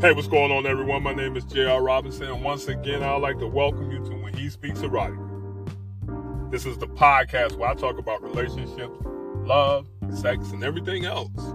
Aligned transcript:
Hey, 0.00 0.12
what's 0.12 0.28
going 0.28 0.50
on, 0.50 0.64
everyone? 0.64 1.02
My 1.02 1.12
name 1.12 1.36
is 1.36 1.44
J.R. 1.44 1.82
Robinson, 1.82 2.28
and 2.28 2.42
once 2.42 2.68
again, 2.68 3.02
I'd 3.02 3.20
like 3.20 3.38
to 3.38 3.46
welcome 3.46 3.90
you 3.92 3.98
to 3.98 4.14
When 4.14 4.32
He 4.32 4.48
Speaks 4.48 4.78
Erotica. 4.78 6.50
This 6.50 6.64
is 6.64 6.78
the 6.78 6.86
podcast 6.86 7.58
where 7.58 7.68
I 7.68 7.74
talk 7.74 7.98
about 7.98 8.22
relationships, 8.22 8.96
love, 9.44 9.86
sex, 10.14 10.52
and 10.52 10.64
everything 10.64 11.04
else, 11.04 11.52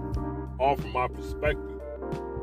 all 0.60 0.76
from 0.76 0.94
my 0.94 1.08
perspective. 1.08 1.82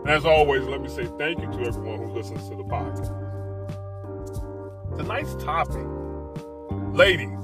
And 0.00 0.10
as 0.10 0.24
always, 0.24 0.64
let 0.64 0.80
me 0.82 0.88
say 0.88 1.06
thank 1.18 1.38
you 1.40 1.46
to 1.52 1.68
everyone 1.68 2.00
who 2.00 2.12
listens 2.12 2.48
to 2.48 2.56
the 2.56 2.64
podcast. 2.64 3.06
Tonight's 4.98 5.36
topic 5.36 5.86
ladies, 6.92 7.38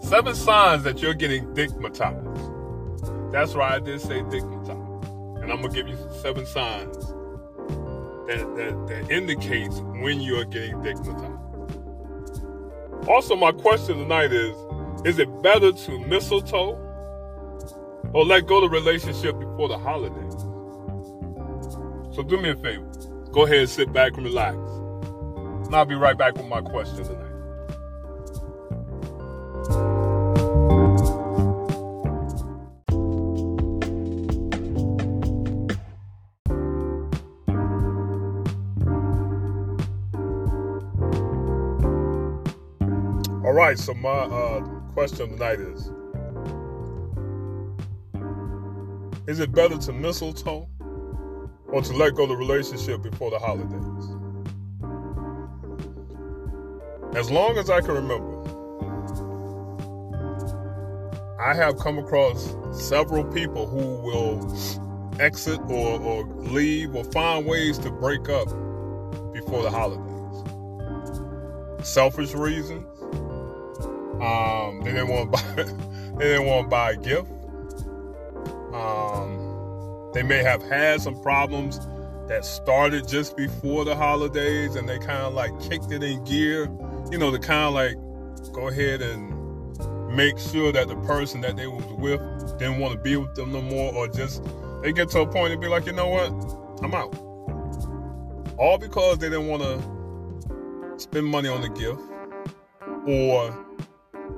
seven 0.00 0.34
signs 0.34 0.82
that 0.82 1.00
you're 1.00 1.14
getting 1.14 1.54
dickmatized. 1.54 3.30
That's 3.30 3.54
right, 3.54 3.74
I 3.74 3.78
did 3.78 4.00
say 4.00 4.22
dickmatized. 4.22 5.40
And 5.40 5.52
I'm 5.52 5.62
going 5.62 5.72
to 5.72 5.82
give 5.84 5.86
you 5.86 5.96
seven 6.20 6.44
signs 6.46 6.96
that, 8.28 8.56
that, 8.56 8.86
that 8.88 9.10
indicates 9.10 9.80
when 9.80 10.20
you 10.20 10.38
are 10.38 10.44
getting 10.44 10.76
dickmatized. 10.76 11.38
Also, 13.08 13.34
my 13.36 13.52
question 13.52 13.98
tonight 13.98 14.32
is 14.32 14.56
Is 15.04 15.18
it 15.18 15.42
better 15.42 15.72
to 15.72 15.98
mistletoe 16.00 16.78
or 18.14 18.24
let 18.24 18.46
go 18.46 18.62
of 18.64 18.70
the 18.70 18.76
relationship 18.76 19.38
before 19.38 19.68
the 19.68 19.78
holidays? 19.78 20.34
So, 22.14 22.22
do 22.22 22.40
me 22.40 22.50
a 22.50 22.56
favor. 22.56 22.88
Go 23.32 23.44
ahead, 23.46 23.60
and 23.60 23.68
sit 23.68 23.92
back 23.92 24.16
and 24.16 24.26
relax. 24.26 24.56
And 24.56 25.74
I'll 25.74 25.84
be 25.86 25.94
right 25.94 26.16
back 26.16 26.36
with 26.36 26.46
my 26.46 26.60
question 26.60 27.04
tonight. 27.04 27.31
Right, 43.72 43.78
so 43.78 43.94
my 43.94 44.10
uh, 44.10 44.60
question 44.92 45.30
tonight 45.30 45.58
is 45.58 45.90
Is 49.26 49.40
it 49.40 49.50
better 49.52 49.78
to 49.78 49.92
mistletoe 49.94 50.68
or 51.68 51.80
to 51.80 51.92
let 51.94 52.14
go 52.14 52.24
of 52.24 52.28
the 52.28 52.36
relationship 52.36 53.02
before 53.02 53.30
the 53.30 53.38
holidays? 53.38 54.04
As 57.16 57.30
long 57.30 57.56
as 57.56 57.70
I 57.70 57.80
can 57.80 57.92
remember, 57.92 58.42
I 61.40 61.54
have 61.54 61.78
come 61.78 61.98
across 61.98 62.54
several 62.72 63.24
people 63.24 63.66
who 63.66 64.02
will 64.02 64.54
exit 65.18 65.60
or, 65.68 65.98
or 65.98 66.24
leave 66.24 66.94
or 66.94 67.04
find 67.04 67.46
ways 67.46 67.78
to 67.78 67.90
break 67.90 68.28
up 68.28 68.48
before 69.32 69.62
the 69.62 69.70
holidays. 69.70 70.08
Selfish 71.86 72.34
reasons, 72.34 72.91
um, 74.22 74.80
they 74.82 74.92
didn't 74.92 75.08
want 75.08 75.32
to 75.32 75.42
buy. 75.42 75.62
they 76.18 76.24
didn't 76.24 76.46
want 76.46 76.66
to 76.66 76.68
buy 76.68 76.92
a 76.92 76.96
gift. 76.96 77.28
Um, 78.72 80.10
they 80.14 80.22
may 80.22 80.42
have 80.42 80.62
had 80.62 81.00
some 81.00 81.20
problems 81.22 81.80
that 82.28 82.44
started 82.44 83.08
just 83.08 83.36
before 83.36 83.84
the 83.84 83.96
holidays, 83.96 84.76
and 84.76 84.88
they 84.88 84.98
kind 84.98 85.22
of 85.22 85.34
like 85.34 85.50
kicked 85.60 85.90
it 85.90 86.04
in 86.04 86.22
gear. 86.24 86.70
You 87.10 87.18
know, 87.18 87.32
to 87.32 87.38
kind 87.38 87.64
of 87.64 87.74
like 87.74 87.96
go 88.52 88.68
ahead 88.68 89.02
and 89.02 89.32
make 90.14 90.38
sure 90.38 90.70
that 90.70 90.86
the 90.86 90.96
person 90.96 91.40
that 91.40 91.56
they 91.56 91.66
was 91.66 91.84
with 91.98 92.20
didn't 92.58 92.78
want 92.78 92.94
to 92.94 93.00
be 93.00 93.16
with 93.16 93.34
them 93.34 93.50
no 93.52 93.60
more, 93.60 93.92
or 93.92 94.06
just 94.06 94.42
they 94.82 94.92
get 94.92 95.08
to 95.10 95.20
a 95.20 95.26
point 95.26 95.52
and 95.52 95.60
be 95.60 95.66
like, 95.66 95.86
you 95.86 95.92
know 95.92 96.08
what, 96.08 96.30
I'm 96.84 96.94
out. 96.94 97.12
All 98.56 98.78
because 98.78 99.18
they 99.18 99.28
didn't 99.28 99.48
want 99.48 99.62
to 99.62 101.00
spend 101.00 101.26
money 101.26 101.48
on 101.48 101.60
the 101.60 101.68
gift 101.70 102.00
or 103.06 103.50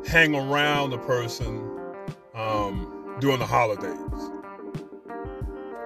hang 0.06 0.34
around 0.34 0.90
the 0.90 0.98
person 0.98 1.70
um, 2.34 3.16
during 3.20 3.38
the 3.38 3.46
holidays. 3.46 4.30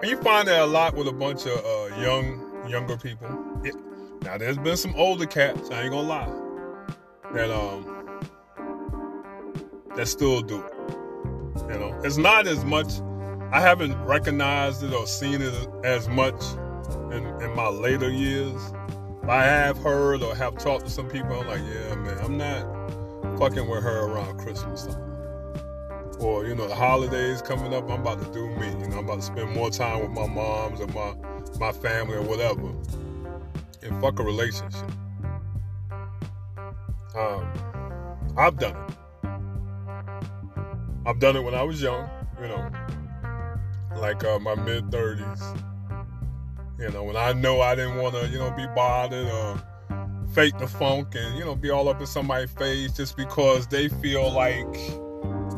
And 0.01 0.11
you 0.11 0.17
find 0.23 0.47
that 0.49 0.61
a 0.61 0.67
lot 0.67 0.95
with 0.95 1.09
a 1.09 1.13
bunch 1.13 1.47
of 1.47 1.59
uh, 1.65 2.01
young, 2.01 2.69
younger 2.69 2.97
people. 2.97 3.29
Yeah. 3.65 3.73
Now, 4.23 4.39
there's 4.39 4.59
been 4.59 4.77
some 4.77 4.95
older 4.97 5.27
cats. 5.27 5.71
I 5.71 5.83
ain't 5.83 5.91
gonna 5.91 6.09
lie. 6.09 6.33
That 7.33 7.51
um, 7.51 8.21
that 9.97 10.07
still 10.07 10.41
do 10.41 10.63
it. 10.63 10.73
You 11.73 11.79
know, 11.79 12.01
it's 12.05 12.17
not 12.17 12.47
as 12.47 12.65
much. 12.65 13.01
I 13.51 13.61
haven't 13.61 13.97
recognized 14.05 14.83
it 14.83 14.93
or 14.93 15.07
seen 15.07 15.43
it 15.43 15.55
as 15.85 16.09
much 16.09 16.43
in, 17.11 17.27
in 17.43 17.55
my 17.57 17.69
later 17.69 18.11
years. 18.11 18.73
I 19.29 19.45
have 19.45 19.79
heard 19.79 20.23
or 20.23 20.35
have 20.35 20.57
talked 20.59 20.87
to 20.87 20.91
some 20.91 21.09
people. 21.09 21.41
I'm 21.41 21.49
like, 21.49 21.61
yeah, 21.61 21.95
man, 21.97 22.19
I'm 22.19 22.39
not 22.39 22.78
fucking 23.39 23.69
with 23.69 23.83
her 23.83 24.07
around 24.07 24.39
Christmas 24.39 24.87
time. 24.87 25.05
Or, 26.21 26.45
you 26.45 26.55
know, 26.57 26.67
the 26.67 26.75
holidays 26.75 27.41
coming 27.41 27.73
up, 27.73 27.89
I'm 27.89 28.01
about 28.01 28.21
to 28.21 28.33
do 28.33 28.49
me. 28.49 28.67
You 28.67 28.89
know, 28.89 28.99
I'm 28.99 29.05
about 29.05 29.21
to 29.21 29.23
spend 29.23 29.55
more 29.55 29.71
time 29.71 30.01
with 30.01 30.11
my 30.11 30.27
moms 30.27 30.81
and 30.81 30.93
my 30.93 31.15
my 31.61 31.73
family 31.73 32.17
or 32.17 32.23
whatever. 32.23 32.69
And 33.83 34.01
fuck 34.01 34.19
a 34.19 34.25
relationship. 34.25 34.91
Um, 37.17 37.49
I've 38.37 38.59
done 38.59 38.77
it. 38.77 38.95
I've 41.07 41.21
done 41.21 41.37
it 41.37 41.43
when 41.43 41.55
I 41.55 41.63
was 41.63 41.81
young, 41.81 42.09
you 42.41 42.49
know, 42.49 42.71
like 43.97 44.23
uh, 44.25 44.39
my 44.39 44.55
mid 44.57 44.91
30s. 44.91 45.63
You 46.79 46.91
know, 46.91 47.03
when 47.05 47.17
I 47.17 47.33
know 47.33 47.61
I 47.61 47.75
didn't 47.75 47.97
want 47.97 48.15
to, 48.15 48.29
you 48.29 48.39
know, 48.39 48.51
be 48.51 48.67
bothered 48.75 49.27
or 49.27 49.63
fake 50.33 50.59
the 50.59 50.67
funk 50.67 51.15
and, 51.15 51.39
you 51.39 51.45
know, 51.45 51.55
be 51.55 51.71
all 51.71 51.89
up 51.89 52.01
in 52.01 52.07
somebody's 52.07 52.51
face 52.51 52.93
just 52.93 53.17
because 53.17 53.67
they 53.67 53.89
feel 53.89 54.31
like 54.31 54.67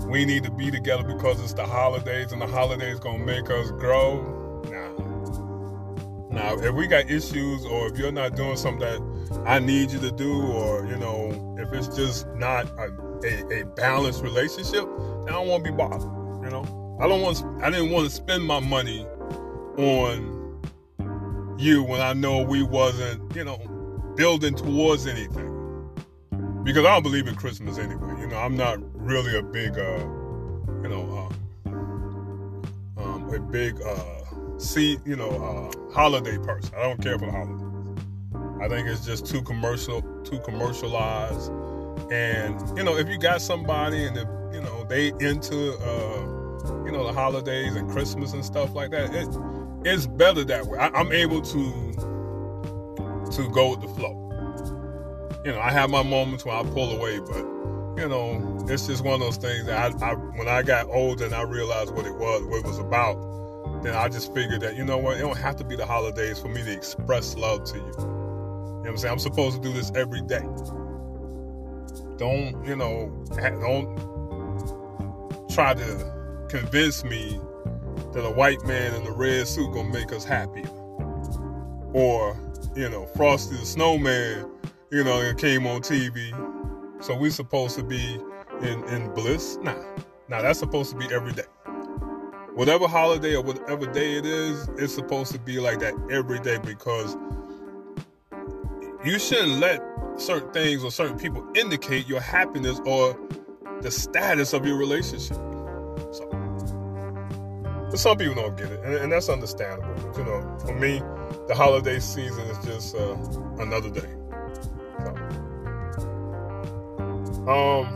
we 0.07 0.25
need 0.25 0.45
to 0.45 0.51
be 0.51 0.71
together 0.71 1.03
because 1.05 1.41
it's 1.41 1.53
the 1.53 1.67
holidays 1.67 2.33
and 2.33 2.41
the 2.41 2.47
holidays 2.47 2.99
gonna 2.99 3.25
make 3.25 3.51
us 3.51 3.71
grow. 3.73 4.63
Nah. 4.71 4.91
Now, 6.31 6.55
if 6.59 6.75
we 6.75 6.87
got 6.87 7.11
issues 7.11 7.65
or 7.65 7.89
if 7.89 7.99
you're 7.99 8.13
not 8.13 8.37
doing 8.37 8.57
something 8.57 8.81
that 8.81 9.43
I 9.47 9.59
need 9.59 9.91
you 9.91 9.99
to 10.01 10.11
do, 10.11 10.43
or 10.43 10.87
you 10.87 10.97
know, 10.97 11.57
if 11.59 11.73
it's 11.73 11.95
just 11.97 12.27
not 12.35 12.67
a, 12.79 12.91
a, 13.25 13.61
a 13.61 13.65
balanced 13.77 14.23
relationship, 14.23 14.85
then 15.25 15.29
I 15.29 15.33
don't 15.33 15.49
want 15.49 15.65
to 15.65 15.71
be 15.71 15.77
bothered. 15.77 16.03
You 16.45 16.51
know, 16.51 16.99
I 17.01 17.09
don't 17.09 17.21
want. 17.21 17.43
I 17.63 17.71
didn't 17.71 17.91
want 17.91 18.09
to 18.09 18.15
spend 18.15 18.45
my 18.45 18.61
money 18.61 19.07
on 19.77 20.41
you 21.59 21.83
when 21.83 22.01
I 22.01 22.13
know 22.13 22.43
we 22.43 22.63
wasn't, 22.63 23.35
you 23.37 23.45
know, 23.45 23.59
building 24.21 24.55
towards 24.55 25.07
anything. 25.07 25.49
Because 26.63 26.85
I 26.85 26.93
don't 26.93 27.03
believe 27.03 27.27
in 27.27 27.35
Christmas 27.37 27.79
anyway. 27.79 28.21
You 28.21 28.27
know, 28.27 28.37
I'm 28.37 28.55
not 28.55 28.77
really 28.95 29.35
a 29.39 29.43
big, 29.43 29.79
uh, 29.79 29.99
you 30.83 30.89
know, 30.91 31.31
um, 31.65 32.93
um, 32.99 33.33
a 33.33 33.41
big, 33.41 33.81
uh, 33.81 34.59
see, 34.59 34.99
you 35.07 35.17
know, 35.17 35.31
uh, 35.31 35.95
holiday 35.95 36.37
person. 36.37 36.75
I 36.77 36.83
don't 36.83 37.03
care 37.03 37.19
for 37.19 37.25
the 37.25 37.33
holidays. 37.33 37.67
I 38.61 38.69
think 38.69 38.89
it's 38.89 39.07
just 39.07 39.25
too 39.25 39.41
commercial, 39.41 40.03
too 40.23 40.39
commercialized. 40.41 41.51
And 42.13 42.61
you 42.77 42.85
know, 42.85 42.99
if 42.99 43.09
you 43.09 43.17
got 43.17 43.41
somebody 43.41 44.05
and 44.05 44.19
if 44.19 44.29
you 44.53 44.61
know 44.61 44.85
they 44.85 45.15
into, 45.27 45.79
uh, 45.79 46.85
you 46.85 46.93
know, 46.93 47.07
the 47.07 47.13
holidays 47.15 47.75
and 47.75 47.91
Christmas 47.91 48.35
and 48.35 48.45
stuff 48.45 48.75
like 48.75 48.91
that, 48.91 49.15
it, 49.15 49.29
it's 49.87 50.07
better 50.07 50.45
that 50.45 50.67
way. 50.67 50.79
I, 50.79 50.89
I'm 50.89 51.11
able 51.11 51.41
to 51.41 52.10
to 53.33 53.49
go 53.51 53.71
with 53.71 53.81
the 53.81 53.89
flow. 53.89 54.17
You 55.45 55.53
know, 55.53 55.61
I 55.61 55.71
have 55.71 55.91
my 55.91 56.03
moments 56.03 56.45
where 56.45 56.55
I 56.55 56.63
pull 56.63 56.97
away, 56.97 57.19
but 57.21 57.45
you 58.01 58.09
know, 58.09 58.59
it's 58.69 58.87
just 58.87 59.05
one 59.05 59.15
of 59.15 59.21
those 59.21 59.37
things 59.37 59.67
that 59.67 60.03
I, 60.03 60.11
I 60.11 60.15
when 60.15 60.49
I 60.49 60.63
got 60.63 60.87
older 60.89 61.25
and 61.25 61.35
I 61.35 61.43
realized 61.43 61.95
what 61.95 62.07
it 62.07 62.15
was, 62.15 62.43
what 62.45 62.59
it 62.59 62.65
was 62.65 62.79
about, 62.79 63.83
then 63.83 63.95
I 63.95 64.09
just 64.09 64.35
figured 64.35 64.61
that, 64.63 64.77
you 64.77 64.85
know 64.85 64.99
what, 64.99 65.17
it 65.17 65.21
don't 65.21 65.37
have 65.37 65.57
to 65.57 65.65
be 65.65 65.77
the 65.77 65.87
holidays 65.87 66.39
for 66.39 66.49
me 66.49 66.63
to 66.63 66.73
express 66.73 67.37
love 67.37 67.65
to 67.65 67.77
you. 67.77 67.85
You 67.85 67.93
know 67.97 68.81
what 68.83 68.89
I'm 68.91 68.97
saying? 68.99 69.13
I'm 69.13 69.19
supposed 69.19 69.57
to 69.57 69.63
do 69.63 69.73
this 69.73 69.91
every 69.95 70.23
day. 70.23 70.47
Don't, 72.17 72.65
you 72.67 72.77
know, 72.77 73.11
don't 73.37 73.97
try 75.51 75.75
to 75.75 76.47
convince 76.49 77.05
me 77.05 77.41
that 78.13 78.25
a 78.25 78.31
white 78.31 78.65
man 78.65 78.95
in 78.95 79.07
a 79.07 79.13
red 79.13 79.47
suit 79.47 79.73
gonna 79.73 79.89
make 79.89 80.13
us 80.13 80.25
happier. 80.25 80.69
Or, 81.93 82.37
you 82.75 82.89
know, 82.89 83.07
Frosty 83.07 83.57
the 83.57 83.67
Snowman, 83.67 84.49
you 84.91 85.05
know, 85.05 85.21
it 85.21 85.39
came 85.39 85.67
on 85.67 85.81
TV. 85.81 86.33
So 87.03 87.17
we 87.17 87.31
supposed 87.31 87.77
to 87.77 87.83
be 87.83 88.21
in, 88.63 88.85
in 88.85 89.13
bliss? 89.15 89.59
Nah. 89.63 89.75
Nah, 90.29 90.43
that's 90.43 90.59
supposed 90.59 90.91
to 90.93 90.97
be 90.97 91.13
every 91.13 91.33
day. 91.33 91.47
Whatever 92.55 92.87
holiday 92.87 93.35
or 93.35 93.43
whatever 93.43 93.87
day 93.87 94.15
it 94.17 94.27
is, 94.27 94.69
it's 94.77 94.95
supposed 94.95 95.33
to 95.33 95.39
be 95.39 95.59
like 95.59 95.81
that 95.81 95.95
every 96.11 96.41
day 96.41 96.59
because 96.59 97.17
you 99.05 99.19
shouldn't 99.19 99.59
let 99.61 99.83
certain 100.17 100.53
things 100.53 100.85
or 100.85 100.91
certain 100.91 101.19
people 101.19 101.47
indicate 101.55 102.07
your 102.07 102.21
happiness 102.21 102.81
or 102.85 103.19
the 103.81 103.91
status 103.91 104.53
of 104.53 104.67
your 104.67 104.77
relationship. 104.77 105.37
So 107.91 107.97
some 107.97 108.19
people 108.19 108.35
don't 108.35 108.57
get 108.57 108.71
it, 108.71 108.81
and, 108.85 108.95
and 108.95 109.11
that's 109.13 109.29
understandable. 109.29 109.95
But, 109.95 110.19
you 110.19 110.25
know, 110.25 110.59
for 110.65 110.75
me, 110.75 111.03
the 111.51 111.57
holiday 111.57 111.99
season 111.99 112.47
is 112.47 112.65
just 112.65 112.95
uh, 112.95 113.17
another 113.59 113.91
day. 113.91 114.09
So, 117.45 117.51
um, 117.51 117.87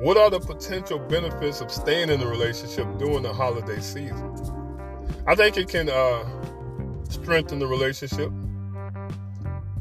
what 0.00 0.18
are 0.18 0.28
the 0.28 0.40
potential 0.40 0.98
benefits 0.98 1.62
of 1.62 1.70
staying 1.70 2.10
in 2.10 2.20
a 2.20 2.26
relationship 2.26 2.86
during 2.98 3.22
the 3.22 3.32
holiday 3.32 3.80
season? 3.80 4.30
I 5.26 5.34
think 5.36 5.56
it 5.56 5.68
can 5.68 5.88
uh, 5.88 6.22
strengthen 7.08 7.60
the 7.60 7.66
relationship. 7.66 8.30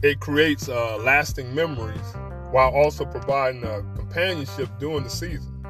It 0.02 0.22
creates 0.22 0.70
uh, 0.70 0.96
lasting 1.00 1.54
memories 1.54 2.16
while 2.52 2.70
also 2.70 3.04
providing 3.04 3.66
a 3.66 3.82
companionship 3.98 4.70
during 4.80 5.04
the 5.04 5.10
season, 5.10 5.66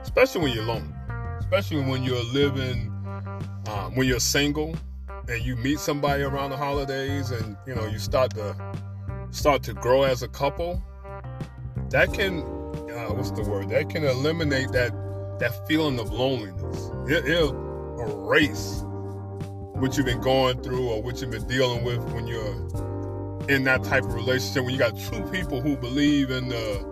especially 0.00 0.40
when 0.40 0.52
you're 0.54 0.64
lonely, 0.64 0.94
especially 1.38 1.82
when 1.82 2.02
you're 2.02 2.24
living, 2.32 2.90
um, 3.68 3.94
when 3.94 4.08
you're 4.08 4.20
single 4.20 4.74
and 5.30 5.44
you 5.44 5.56
meet 5.56 5.78
somebody 5.78 6.22
around 6.22 6.50
the 6.50 6.56
holidays 6.56 7.30
and 7.30 7.56
you 7.66 7.74
know 7.74 7.86
you 7.86 7.98
start 7.98 8.34
to 8.34 8.56
start 9.30 9.62
to 9.62 9.72
grow 9.72 10.02
as 10.02 10.22
a 10.22 10.28
couple. 10.28 10.82
That 11.90 12.12
can, 12.12 12.40
uh, 12.40 13.12
what's 13.12 13.30
the 13.30 13.42
word? 13.42 13.70
That 13.70 13.88
can 13.88 14.04
eliminate 14.04 14.72
that 14.72 14.92
that 15.38 15.66
feeling 15.66 15.98
of 15.98 16.12
loneliness. 16.12 16.90
It, 17.08 17.26
it'll 17.26 17.70
erase 18.00 18.82
what 18.84 19.96
you've 19.96 20.06
been 20.06 20.20
going 20.20 20.62
through 20.62 20.88
or 20.88 21.02
what 21.02 21.20
you've 21.20 21.30
been 21.30 21.46
dealing 21.48 21.84
with 21.84 21.98
when 22.12 22.26
you're 22.26 23.48
in 23.48 23.64
that 23.64 23.82
type 23.84 24.04
of 24.04 24.14
relationship. 24.14 24.64
When 24.64 24.72
you 24.72 24.78
got 24.78 24.98
two 24.98 25.22
people 25.30 25.60
who 25.60 25.76
believe 25.76 26.30
in 26.30 26.48
the 26.48 26.90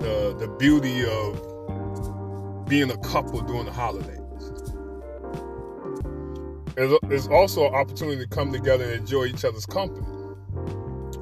the, 0.00 0.36
the 0.38 0.48
beauty 0.58 1.04
of 1.04 2.66
being 2.68 2.90
a 2.90 2.96
couple 2.98 3.40
during 3.42 3.66
the 3.66 3.72
holidays. 3.72 4.19
There's 7.02 7.28
also 7.28 7.68
an 7.68 7.74
opportunity 7.74 8.22
to 8.22 8.28
come 8.28 8.52
together 8.52 8.84
and 8.84 8.94
enjoy 8.94 9.26
each 9.26 9.44
other's 9.44 9.66
company 9.66 10.06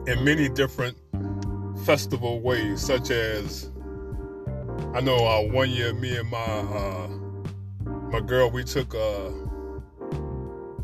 in 0.07 0.23
many 0.25 0.49
different 0.49 0.97
festival 1.85 2.41
ways, 2.41 2.81
such 2.81 3.11
as 3.11 3.71
I 4.95 5.01
know 5.01 5.17
uh, 5.17 5.43
one 5.53 5.71
year 5.71 5.93
me 5.93 6.17
and 6.17 6.31
my 6.31 6.39
uh, 6.39 7.09
my 8.11 8.21
girl, 8.21 8.51
we 8.51 8.63
took 8.63 8.95
uh, 8.95 9.31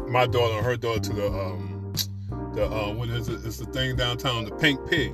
my 0.08 0.26
daughter 0.26 0.56
and 0.56 0.66
her 0.66 0.76
daughter 0.76 1.00
to 1.00 1.12
the 1.12 1.26
um, 1.28 1.92
the 2.54 2.66
uh, 2.66 2.92
what 2.92 3.08
is 3.10 3.28
it? 3.28 3.44
It's 3.44 3.58
the 3.58 3.66
thing 3.66 3.94
downtown, 3.94 4.44
the 4.44 4.50
Pink 4.56 4.80
Pig. 4.90 5.12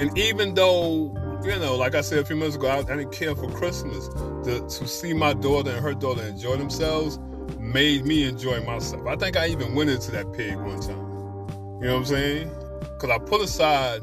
And 0.00 0.16
even 0.18 0.54
though 0.54 1.16
you 1.44 1.58
know, 1.58 1.76
like 1.76 1.94
I 1.94 2.02
said 2.02 2.18
a 2.18 2.24
few 2.24 2.36
minutes 2.36 2.56
ago, 2.56 2.68
I, 2.68 2.78
I 2.78 2.82
didn't 2.82 3.12
care 3.12 3.34
for 3.34 3.50
Christmas. 3.52 4.08
To, 4.44 4.60
to 4.60 4.86
see 4.86 5.14
my 5.14 5.34
daughter 5.34 5.70
and 5.70 5.80
her 5.80 5.94
daughter 5.94 6.22
enjoy 6.22 6.56
themselves 6.56 7.18
made 7.72 8.04
me 8.04 8.24
enjoy 8.24 8.60
myself. 8.64 9.06
I 9.06 9.16
think 9.16 9.36
I 9.36 9.48
even 9.48 9.74
went 9.74 9.90
into 9.90 10.10
that 10.12 10.32
pig 10.32 10.56
one 10.56 10.80
time. 10.80 10.96
You 11.80 11.88
know 11.88 11.94
what 11.94 11.98
I'm 11.98 12.04
saying? 12.04 12.50
Because 12.80 13.10
I 13.10 13.18
put 13.18 13.40
aside 13.40 14.00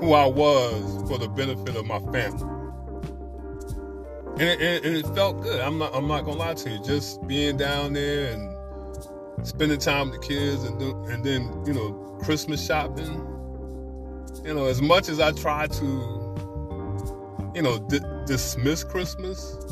who 0.00 0.12
I 0.12 0.26
was 0.26 1.08
for 1.08 1.18
the 1.18 1.28
benefit 1.28 1.76
of 1.76 1.86
my 1.86 1.98
family 2.12 2.56
and 4.38 4.60
it, 4.60 4.84
and 4.84 4.96
it, 4.96 5.06
felt 5.14 5.42
good. 5.42 5.60
I'm 5.60 5.78
not 5.78 5.94
I'm 5.94 6.06
not 6.06 6.24
gonna 6.26 6.38
lie 6.38 6.54
to 6.54 6.70
you. 6.70 6.82
Just 6.82 7.26
being 7.26 7.56
down 7.56 7.94
there 7.94 8.32
and 8.32 8.54
spending 9.46 9.78
time 9.78 10.10
with 10.10 10.20
the 10.20 10.26
kids 10.26 10.62
and 10.64 10.78
do, 10.78 10.94
and 11.04 11.24
then 11.24 11.64
you 11.66 11.72
know 11.72 11.92
Christmas 12.22 12.64
shopping. 12.64 13.32
You 14.44 14.54
know, 14.54 14.66
as 14.66 14.82
much 14.82 15.08
as 15.08 15.18
I 15.18 15.32
try 15.32 15.66
to, 15.66 15.84
you 17.54 17.62
know, 17.62 17.78
dismiss 18.26 18.84
Christmas 18.84 19.65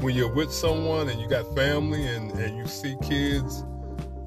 when 0.00 0.14
you're 0.14 0.32
with 0.32 0.52
someone 0.52 1.08
and 1.08 1.20
you 1.20 1.28
got 1.28 1.52
family 1.54 2.06
and, 2.06 2.30
and 2.32 2.56
you 2.56 2.66
see 2.66 2.96
kids, 3.02 3.64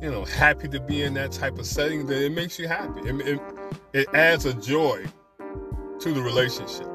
you 0.01 0.11
know, 0.11 0.25
happy 0.25 0.67
to 0.67 0.79
be 0.79 1.03
in 1.03 1.13
that 1.13 1.31
type 1.31 1.57
of 1.57 1.65
setting, 1.65 2.05
that 2.07 2.21
it 2.21 2.31
makes 2.31 2.59
you 2.59 2.67
happy. 2.67 3.01
It, 3.07 3.21
it, 3.27 3.41
it 3.93 4.07
adds 4.13 4.45
a 4.45 4.53
joy 4.53 5.05
to 5.99 6.13
the 6.13 6.21
relationship. 6.21 6.87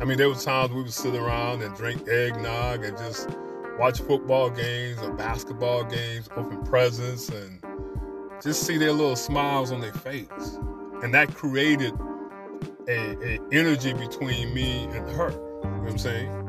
I 0.00 0.04
mean, 0.04 0.16
there 0.16 0.28
were 0.28 0.36
times 0.36 0.72
we 0.72 0.82
would 0.82 0.92
sit 0.92 1.14
around 1.14 1.62
and 1.62 1.74
drink 1.76 2.08
eggnog 2.08 2.84
and 2.84 2.96
just 2.96 3.28
watch 3.78 4.00
football 4.00 4.48
games 4.50 5.00
or 5.02 5.12
basketball 5.12 5.84
games, 5.84 6.28
open 6.36 6.62
presents, 6.64 7.28
and 7.28 7.62
just 8.42 8.62
see 8.62 8.78
their 8.78 8.92
little 8.92 9.16
smiles 9.16 9.72
on 9.72 9.80
their 9.80 9.92
face. 9.92 10.58
And 11.02 11.12
that 11.14 11.34
created 11.34 11.92
a, 12.88 13.16
a 13.22 13.40
energy 13.52 13.92
between 13.92 14.54
me 14.54 14.84
and 14.84 15.08
her. 15.10 15.30
You 15.30 15.70
know 15.70 15.78
what 15.80 15.90
I'm 15.90 15.98
saying? 15.98 16.47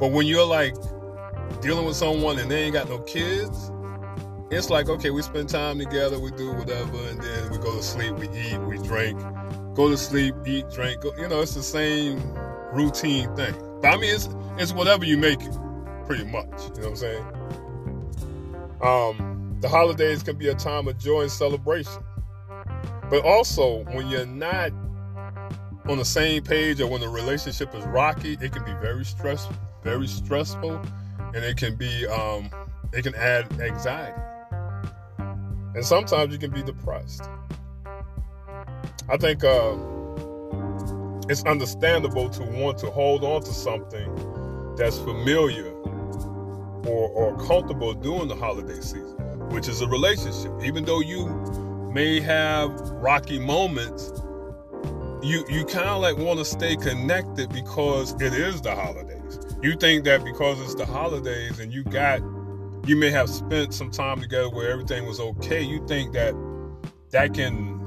But 0.00 0.12
when 0.12 0.26
you're 0.26 0.46
like 0.46 0.74
dealing 1.60 1.84
with 1.84 1.96
someone 1.96 2.38
and 2.38 2.50
they 2.50 2.62
ain't 2.62 2.72
got 2.72 2.88
no 2.88 3.00
kids, 3.00 3.70
it's 4.50 4.70
like, 4.70 4.88
okay, 4.88 5.10
we 5.10 5.22
spend 5.22 5.48
time 5.48 5.78
together, 5.78 6.18
we 6.18 6.30
do 6.32 6.52
whatever, 6.52 6.96
and 7.08 7.20
then 7.20 7.50
we 7.52 7.58
go 7.58 7.76
to 7.76 7.82
sleep, 7.82 8.14
we 8.16 8.28
eat, 8.30 8.58
we 8.62 8.78
drink, 8.78 9.20
go 9.74 9.88
to 9.88 9.96
sleep, 9.96 10.34
eat, 10.46 10.68
drink. 10.70 11.02
Go, 11.02 11.14
you 11.16 11.28
know, 11.28 11.42
it's 11.42 11.54
the 11.54 11.62
same 11.62 12.20
routine 12.72 13.34
thing. 13.36 13.54
But 13.80 13.94
I 13.94 13.96
mean, 13.98 14.14
it's 14.14 14.28
it's 14.56 14.72
whatever 14.72 15.04
you 15.04 15.18
make 15.18 15.42
it, 15.42 15.56
pretty 16.06 16.24
much. 16.24 16.46
You 16.76 16.82
know 16.82 16.88
what 16.88 16.88
I'm 16.88 16.96
saying? 16.96 17.24
Um, 18.82 19.56
the 19.60 19.68
holidays 19.68 20.22
can 20.22 20.36
be 20.36 20.48
a 20.48 20.54
time 20.54 20.88
of 20.88 20.98
joy 20.98 21.22
and 21.22 21.30
celebration, 21.30 22.02
but 23.10 23.22
also 23.22 23.84
when 23.92 24.08
you're 24.08 24.26
not 24.26 24.72
on 25.86 25.98
the 25.98 26.04
same 26.04 26.42
page 26.42 26.80
or 26.80 26.86
when 26.86 27.00
the 27.00 27.08
relationship 27.08 27.74
is 27.74 27.84
rocky, 27.84 28.38
it 28.40 28.52
can 28.52 28.64
be 28.64 28.72
very 28.80 29.04
stressful, 29.04 29.54
very 29.82 30.06
stressful, 30.06 30.80
and 31.34 31.36
it 31.36 31.56
can 31.56 31.76
be 31.76 32.06
um, 32.06 32.50
it 32.92 33.02
can 33.02 33.14
add 33.14 33.60
anxiety, 33.60 34.20
and 35.74 35.84
sometimes 35.84 36.32
you 36.32 36.38
can 36.38 36.50
be 36.50 36.62
depressed. 36.62 37.22
I 39.08 39.16
think 39.16 39.42
uh, 39.42 39.76
it's 41.28 41.44
understandable 41.44 42.28
to 42.30 42.42
want 42.42 42.78
to 42.78 42.90
hold 42.90 43.24
on 43.24 43.42
to 43.42 43.52
something 43.52 44.74
that's 44.76 44.98
familiar 44.98 45.70
or, 46.86 47.08
or 47.10 47.36
comfortable 47.46 47.94
during 47.94 48.28
the 48.28 48.36
holiday 48.36 48.80
season, 48.80 49.48
which 49.50 49.68
is 49.68 49.80
a 49.80 49.86
relationship. 49.88 50.52
Even 50.62 50.84
though 50.84 51.00
you 51.00 51.26
may 51.92 52.20
have 52.20 52.70
rocky 52.90 53.38
moments, 53.38 54.12
you 55.22 55.44
you 55.48 55.64
kind 55.66 55.88
of 55.88 56.00
like 56.02 56.16
want 56.16 56.38
to 56.38 56.44
stay 56.44 56.76
connected 56.76 57.52
because 57.52 58.12
it 58.20 58.32
is 58.32 58.60
the 58.60 58.74
holidays. 58.74 59.19
You 59.62 59.76
think 59.76 60.04
that 60.04 60.24
because 60.24 60.60
it's 60.60 60.74
the 60.74 60.86
holidays 60.86 61.58
and 61.58 61.72
you 61.72 61.84
got 61.84 62.20
you 62.86 62.96
may 62.96 63.10
have 63.10 63.28
spent 63.28 63.74
some 63.74 63.90
time 63.90 64.20
together 64.20 64.48
where 64.48 64.70
everything 64.70 65.06
was 65.06 65.20
okay, 65.20 65.60
you 65.60 65.86
think 65.86 66.14
that 66.14 66.34
that 67.10 67.34
can 67.34 67.78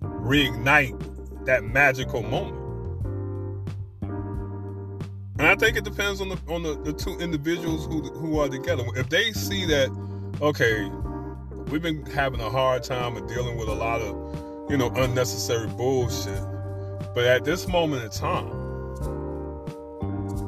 reignite 0.00 0.96
that 1.46 1.64
magical 1.64 2.22
moment. 2.22 2.56
And 5.40 5.48
I 5.48 5.56
think 5.56 5.76
it 5.76 5.84
depends 5.84 6.20
on 6.20 6.28
the 6.28 6.38
on 6.48 6.62
the, 6.62 6.74
the 6.80 6.92
two 6.92 7.18
individuals 7.18 7.86
who 7.86 8.02
who 8.02 8.38
are 8.38 8.48
together. 8.48 8.84
If 8.94 9.08
they 9.08 9.32
see 9.32 9.66
that, 9.66 9.90
okay, 10.40 10.88
we've 11.70 11.82
been 11.82 12.04
having 12.06 12.40
a 12.40 12.50
hard 12.50 12.84
time 12.84 13.16
of 13.16 13.26
dealing 13.26 13.56
with 13.56 13.68
a 13.68 13.74
lot 13.74 14.00
of, 14.00 14.70
you 14.70 14.76
know, 14.76 14.90
unnecessary 14.90 15.66
bullshit. 15.68 16.40
But 17.14 17.24
at 17.24 17.44
this 17.44 17.66
moment 17.66 18.04
in 18.04 18.10
time, 18.10 18.59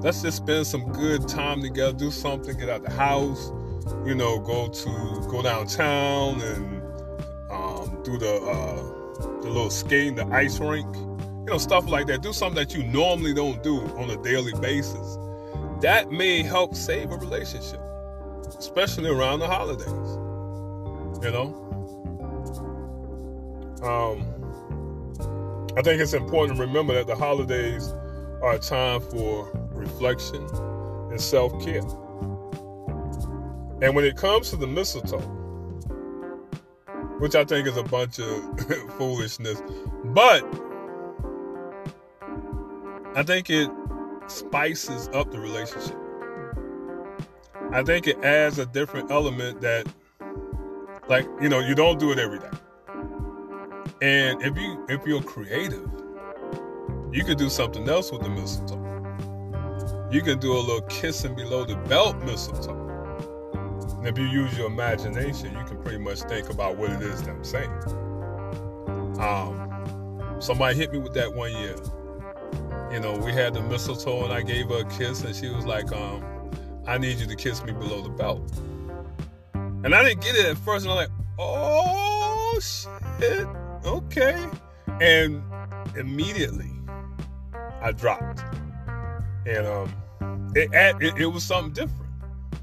let's 0.03 0.21
just 0.21 0.39
spend 0.39 0.67
some 0.67 0.91
good 0.93 1.29
time 1.29 1.63
together, 1.63 1.93
do 1.93 2.11
something, 2.11 2.57
get 2.59 2.69
out 2.69 2.83
the 2.83 2.91
house, 2.91 3.53
you 4.05 4.15
know, 4.15 4.41
go 4.41 4.69
to 4.69 5.27
go 5.29 5.43
downtown 5.43 6.41
and 6.41 6.83
um, 7.51 8.03
do 8.03 8.19
the 8.19 8.35
uh, 8.35 9.41
the 9.43 9.49
little 9.49 9.71
skating, 9.71 10.17
the 10.17 10.27
ice 10.27 10.59
rink, 10.59 10.95
you 10.97 11.47
know, 11.47 11.59
stuff 11.59 11.89
like 11.89 12.07
that. 12.09 12.21
Do 12.23 12.33
something 12.33 12.57
that 12.57 12.75
you 12.75 12.83
normally 12.85 13.33
don't 13.33 13.63
do 13.63 13.81
on 13.97 14.11
a 14.11 14.21
daily 14.23 14.53
basis. 14.61 15.19
That 15.81 16.11
may 16.11 16.43
help 16.43 16.75
save 16.75 17.11
a 17.13 17.17
relationship, 17.17 17.81
especially 18.59 19.11
around 19.11 19.39
the 19.41 19.47
holidays. 19.47 20.19
You 21.25 21.31
know? 21.31 21.59
Um, 23.83 24.29
I 25.77 25.83
think 25.83 26.01
it's 26.01 26.13
important 26.13 26.59
to 26.59 26.65
remember 26.65 26.95
that 26.95 27.07
the 27.07 27.17
holidays 27.17 27.89
are 28.43 28.55
a 28.55 28.59
time 28.59 29.01
for 29.01 29.62
reflection 29.83 30.47
and 31.11 31.21
self 31.21 31.53
care. 31.65 31.83
And 33.83 33.95
when 33.97 34.05
it 34.05 34.17
comes 34.17 34.51
to 34.51 34.57
the 34.57 34.67
mistletoe, 34.67 35.21
which 37.23 37.37
I 37.37 37.45
think 37.45 37.69
is 37.69 37.77
a 37.77 37.85
bunch 37.85 38.19
of 38.19 38.61
foolishness. 38.99 39.63
But 40.07 40.45
I 43.15 43.23
think 43.23 43.49
it 43.49 43.71
spices 44.27 45.09
up 45.13 45.31
the 45.31 45.39
relationship. 45.39 45.97
I 47.71 47.85
think 47.85 48.09
it 48.09 48.19
adds 48.25 48.59
a 48.59 48.67
different 48.67 49.13
element 49.13 49.61
that, 49.61 49.87
like, 51.09 51.29
you 51.41 51.49
know, 51.49 51.61
you 51.61 51.77
don't 51.77 52.01
do 52.01 52.11
it 52.11 52.19
every 52.19 52.41
day. 52.41 52.51
And 54.03 54.43
if 54.43 54.57
you 54.59 54.85
if 54.89 55.07
you're 55.07 55.23
creative, 55.23 55.89
you 57.13 57.23
could 57.25 57.39
do 57.39 57.49
something 57.49 57.89
else 57.89 58.11
with 58.11 58.23
the 58.23 58.31
mistletoe. 58.31 58.82
You 60.13 60.21
can 60.21 60.39
do 60.39 60.53
a 60.53 60.61
little 60.61 60.83
kissing 60.83 61.35
below 61.35 61.65
the 61.65 61.77
belt 61.89 62.23
mistletoe. 62.23 62.79
And 63.99 64.07
if 64.07 64.19
you 64.19 64.27
use 64.27 64.57
your 64.59 64.67
imagination, 64.67 65.57
you 65.57 65.65
can 65.65 65.81
pretty 65.83 65.99
much 65.99 66.21
think 66.23 66.51
about 66.51 66.77
what 66.77 66.91
it 66.91 67.01
is 67.01 67.23
that 67.23 67.31
I'm 67.31 67.45
saying. 67.45 67.71
Um, 69.19 70.37
somebody 70.39 70.77
hit 70.77 70.93
me 70.93 70.99
with 70.99 71.15
that 71.15 71.33
one 71.33 71.53
year. 71.53 71.77
You 72.93 73.01
know, 73.01 73.17
we 73.17 73.33
had 73.33 73.55
the 73.55 73.63
mistletoe 73.63 74.25
and 74.25 74.33
I 74.35 74.43
gave 74.43 74.69
her 74.69 74.81
a 74.81 74.85
kiss 74.91 75.23
and 75.23 75.35
she 75.35 75.49
was 75.49 75.65
like, 75.65 75.91
um, 75.93 76.23
I 76.87 76.99
need 76.99 77.19
you 77.19 77.27
to 77.27 77.37
kiss 77.37 77.63
me 77.65 77.73
below 77.73 78.03
the 78.03 78.11
belt. 78.11 78.53
And 79.55 79.95
I 79.95 80.05
didn't 80.05 80.21
get 80.21 80.37
it 80.37 80.47
at 80.47 80.59
first, 80.59 80.85
and 80.85 80.93
I'm 80.93 80.97
like, 80.97 81.11
oh 81.39 82.59
shit, 82.61 83.47
okay. 83.85 84.47
And 85.01 85.43
immediately 85.97 86.71
I 87.81 87.93
dropped. 87.93 88.43
And 89.47 89.67
um 89.67 90.02
it, 90.55 90.71
it, 90.73 91.19
it 91.19 91.27
was 91.27 91.45
something 91.45 91.73
different. 91.73 92.11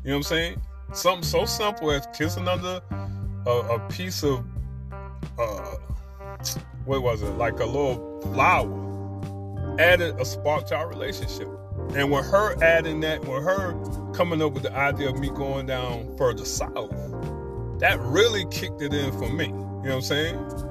You 0.04 0.12
know 0.12 0.18
what 0.18 0.18
I'm 0.18 0.24
saying? 0.24 0.62
Something 0.94 1.24
so 1.24 1.46
simple 1.46 1.92
as 1.92 2.08
kissing 2.16 2.48
under 2.48 2.82
a, 3.46 3.52
a 3.52 3.80
piece 3.90 4.24
of 4.24 4.44
uh 5.38 5.76
what 6.86 7.04
was 7.04 7.22
it? 7.22 7.30
Like 7.32 7.60
a 7.60 7.66
little 7.66 8.22
flower 8.34 8.90
added 9.80 10.20
a 10.20 10.26
spark 10.26 10.68
to 10.68 10.76
our 10.76 10.88
relationship. 10.88 11.48
And 11.96 12.12
with 12.12 12.26
her 12.26 12.62
adding 12.64 13.00
that, 13.02 13.22
with 13.22 13.44
her 13.44 13.74
coming 14.14 14.42
up 14.42 14.54
with 14.54 14.64
the 14.64 14.74
idea 14.74 15.10
of 15.10 15.20
me 15.20 15.30
going 15.30 15.66
down 15.66 16.16
further 16.18 16.46
south, 16.46 16.92
that 17.80 17.98
really 18.02 18.46
kicked 18.52 18.82
it 18.82 18.94
in 18.94 19.12
for 19.14 19.32
me. 19.32 19.46
You 19.46 19.52
know 19.52 19.80
what 19.80 19.94
I'm 19.96 20.02
saying? 20.02 20.70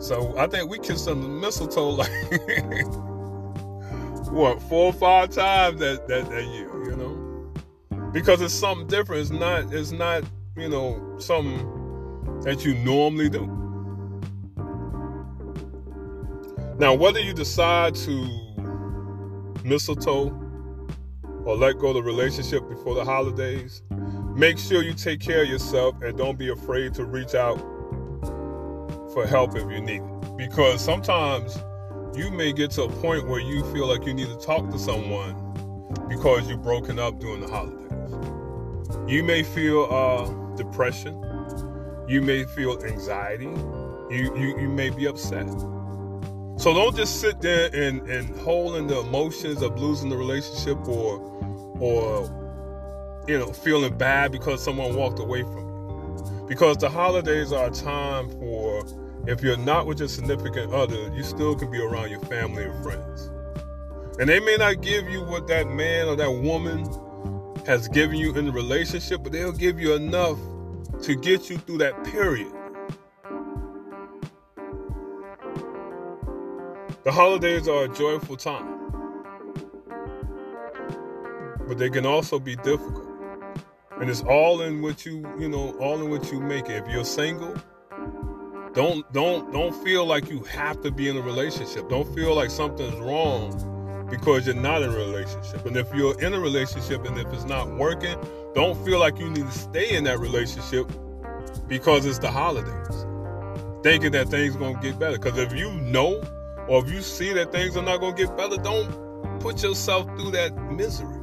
So 0.00 0.36
I 0.36 0.46
think 0.46 0.68
we 0.68 0.78
kissed 0.78 1.08
under 1.08 1.22
the 1.22 1.28
mistletoe 1.28 1.90
like 1.90 2.10
what 4.32 4.62
four 4.62 4.86
or 4.86 4.92
five 4.92 5.30
times 5.30 5.78
that, 5.80 6.08
that 6.08 6.28
that 6.30 6.44
year, 6.44 6.84
you 6.84 6.96
know, 6.96 7.52
because 8.12 8.40
it's 8.40 8.54
something 8.54 8.86
different. 8.86 9.20
It's 9.20 9.30
not 9.30 9.72
it's 9.72 9.92
not 9.92 10.24
you 10.56 10.68
know 10.68 11.16
something 11.18 12.40
that 12.42 12.64
you 12.64 12.74
normally 12.74 13.28
do. 13.28 13.46
Now, 16.78 16.94
whether 16.94 17.20
you 17.20 17.34
decide 17.34 17.94
to 17.96 19.58
mistletoe 19.64 20.38
or 21.44 21.56
let 21.56 21.78
go 21.78 21.88
of 21.88 21.94
the 21.94 22.02
relationship 22.02 22.66
before 22.68 22.94
the 22.94 23.04
holidays, 23.04 23.82
make 24.34 24.58
sure 24.58 24.82
you 24.82 24.94
take 24.94 25.20
care 25.20 25.42
of 25.42 25.48
yourself 25.48 26.00
and 26.02 26.16
don't 26.16 26.38
be 26.38 26.48
afraid 26.48 26.94
to 26.94 27.04
reach 27.04 27.34
out 27.34 27.58
for 29.12 29.26
help 29.26 29.54
if 29.54 29.70
you 29.70 29.80
need 29.80 30.00
it. 30.00 30.36
Because 30.36 30.82
sometimes 30.82 31.58
you 32.14 32.30
may 32.30 32.52
get 32.52 32.70
to 32.72 32.82
a 32.82 32.88
point 32.88 33.26
where 33.26 33.40
you 33.40 33.64
feel 33.72 33.86
like 33.86 34.04
you 34.06 34.12
need 34.12 34.28
to 34.28 34.36
talk 34.36 34.70
to 34.70 34.78
someone 34.78 35.34
because 36.08 36.48
you've 36.48 36.62
broken 36.62 36.98
up 36.98 37.18
during 37.18 37.40
the 37.40 37.48
holidays. 37.48 37.90
You 39.08 39.22
may 39.22 39.42
feel 39.42 39.84
uh, 39.90 40.56
depression. 40.56 41.18
You 42.06 42.20
may 42.20 42.44
feel 42.44 42.82
anxiety. 42.84 43.46
You, 44.10 44.36
you, 44.36 44.60
you 44.60 44.68
may 44.68 44.90
be 44.90 45.06
upset. 45.06 45.48
So 46.58 46.74
don't 46.74 46.94
just 46.94 47.20
sit 47.20 47.40
there 47.40 47.70
and, 47.74 48.02
and 48.08 48.28
hold 48.40 48.76
in 48.76 48.86
the 48.86 49.00
emotions 49.00 49.62
of 49.62 49.80
losing 49.80 50.10
the 50.10 50.16
relationship 50.16 50.76
or 50.86 51.30
or 51.80 53.24
you 53.26 53.38
know 53.38 53.52
feeling 53.52 53.96
bad 53.96 54.30
because 54.30 54.62
someone 54.62 54.94
walked 54.94 55.18
away 55.18 55.42
from 55.42 55.66
you. 55.66 56.46
Because 56.46 56.76
the 56.76 56.90
holidays 56.90 57.52
are 57.52 57.68
a 57.68 57.70
time 57.70 58.28
for 58.38 58.84
if 59.26 59.42
you're 59.42 59.56
not 59.56 59.86
with 59.86 60.00
your 60.00 60.08
significant 60.08 60.72
other, 60.72 61.12
you 61.14 61.22
still 61.22 61.54
can 61.54 61.70
be 61.70 61.80
around 61.80 62.10
your 62.10 62.20
family 62.20 62.64
and 62.64 62.82
friends. 62.82 63.30
And 64.18 64.28
they 64.28 64.40
may 64.40 64.56
not 64.56 64.82
give 64.82 65.08
you 65.08 65.22
what 65.22 65.46
that 65.46 65.68
man 65.68 66.08
or 66.08 66.16
that 66.16 66.30
woman 66.30 66.86
has 67.66 67.88
given 67.88 68.16
you 68.16 68.34
in 68.34 68.46
the 68.46 68.52
relationship, 68.52 69.22
but 69.22 69.32
they'll 69.32 69.52
give 69.52 69.78
you 69.78 69.94
enough 69.94 70.38
to 71.02 71.14
get 71.14 71.48
you 71.48 71.58
through 71.58 71.78
that 71.78 72.04
period. 72.04 72.52
The 77.04 77.12
holidays 77.12 77.68
are 77.68 77.84
a 77.84 77.88
joyful 77.88 78.36
time, 78.36 78.78
but 81.66 81.78
they 81.78 81.90
can 81.90 82.06
also 82.06 82.38
be 82.38 82.56
difficult. 82.56 83.08
And 84.00 84.10
it's 84.10 84.22
all 84.22 84.62
in 84.62 84.82
what 84.82 85.06
you, 85.06 85.24
you 85.38 85.48
know, 85.48 85.76
all 85.78 86.00
in 86.02 86.10
what 86.10 86.30
you 86.32 86.40
make 86.40 86.68
it. 86.68 86.84
If 86.84 86.92
you're 86.92 87.04
single, 87.04 87.54
don't 88.74 89.10
don't 89.12 89.52
don't 89.52 89.74
feel 89.84 90.06
like 90.06 90.30
you 90.30 90.42
have 90.44 90.80
to 90.82 90.90
be 90.90 91.08
in 91.08 91.16
a 91.16 91.20
relationship. 91.20 91.88
Don't 91.88 92.12
feel 92.14 92.34
like 92.34 92.50
something's 92.50 92.96
wrong 92.96 94.06
because 94.10 94.46
you're 94.46 94.54
not 94.54 94.82
in 94.82 94.90
a 94.90 94.96
relationship. 94.96 95.64
And 95.66 95.76
if 95.76 95.92
you're 95.94 96.20
in 96.20 96.34
a 96.34 96.40
relationship 96.40 97.04
and 97.06 97.18
if 97.18 97.26
it's 97.32 97.44
not 97.44 97.70
working, 97.70 98.16
don't 98.54 98.82
feel 98.84 98.98
like 98.98 99.18
you 99.18 99.28
need 99.30 99.46
to 99.46 99.58
stay 99.58 99.96
in 99.96 100.04
that 100.04 100.18
relationship 100.18 100.90
because 101.68 102.06
it's 102.06 102.18
the 102.18 102.30
holidays. 102.30 103.06
Thinking 103.82 104.12
that 104.12 104.28
things 104.28 104.54
are 104.56 104.58
gonna 104.58 104.80
get 104.80 104.98
better. 104.98 105.18
Because 105.18 105.38
if 105.38 105.52
you 105.54 105.70
know 105.72 106.22
or 106.68 106.84
if 106.84 106.90
you 106.90 107.02
see 107.02 107.32
that 107.32 107.52
things 107.52 107.76
are 107.76 107.82
not 107.82 108.00
going 108.00 108.14
to 108.14 108.26
get 108.26 108.36
better, 108.36 108.56
don't 108.56 109.40
put 109.40 109.62
yourself 109.62 110.06
through 110.18 110.30
that 110.32 110.54
misery. 110.72 111.20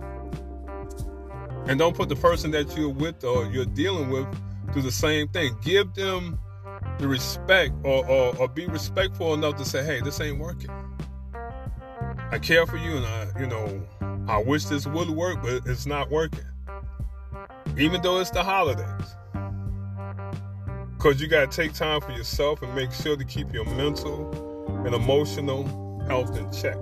And 1.67 1.79
don't 1.79 1.95
put 1.95 2.09
the 2.09 2.15
person 2.15 2.51
that 2.51 2.75
you're 2.75 2.89
with 2.89 3.23
or 3.23 3.45
you're 3.45 3.65
dealing 3.65 4.09
with 4.09 4.27
through 4.73 4.81
the 4.81 4.91
same 4.91 5.27
thing. 5.29 5.55
Give 5.61 5.93
them 5.93 6.39
the 6.99 7.07
respect 7.07 7.73
or, 7.83 8.05
or, 8.05 8.35
or 8.37 8.47
be 8.47 8.67
respectful 8.67 9.33
enough 9.33 9.55
to 9.55 9.65
say, 9.65 9.83
hey, 9.83 10.01
this 10.01 10.19
ain't 10.19 10.37
working. 10.37 10.69
I 12.31 12.37
care 12.37 12.67
for 12.67 12.77
you 12.77 12.97
and 12.97 13.05
I, 13.05 13.27
you 13.39 13.47
know, 13.47 13.81
I 14.27 14.37
wish 14.37 14.65
this 14.65 14.85
would 14.85 15.09
work, 15.09 15.41
but 15.41 15.63
it's 15.65 15.85
not 15.85 16.11
working. 16.11 16.45
Even 17.77 18.01
though 18.01 18.19
it's 18.19 18.31
the 18.31 18.43
holidays. 18.43 19.15
Because 20.97 21.21
you 21.21 21.27
got 21.27 21.49
to 21.49 21.55
take 21.55 21.73
time 21.73 22.01
for 22.01 22.11
yourself 22.11 22.61
and 22.61 22.75
make 22.75 22.91
sure 22.91 23.15
to 23.15 23.23
keep 23.23 23.53
your 23.53 23.65
mental 23.65 24.85
and 24.85 24.93
emotional 24.93 26.03
health 26.07 26.37
in 26.37 26.51
check. 26.51 26.75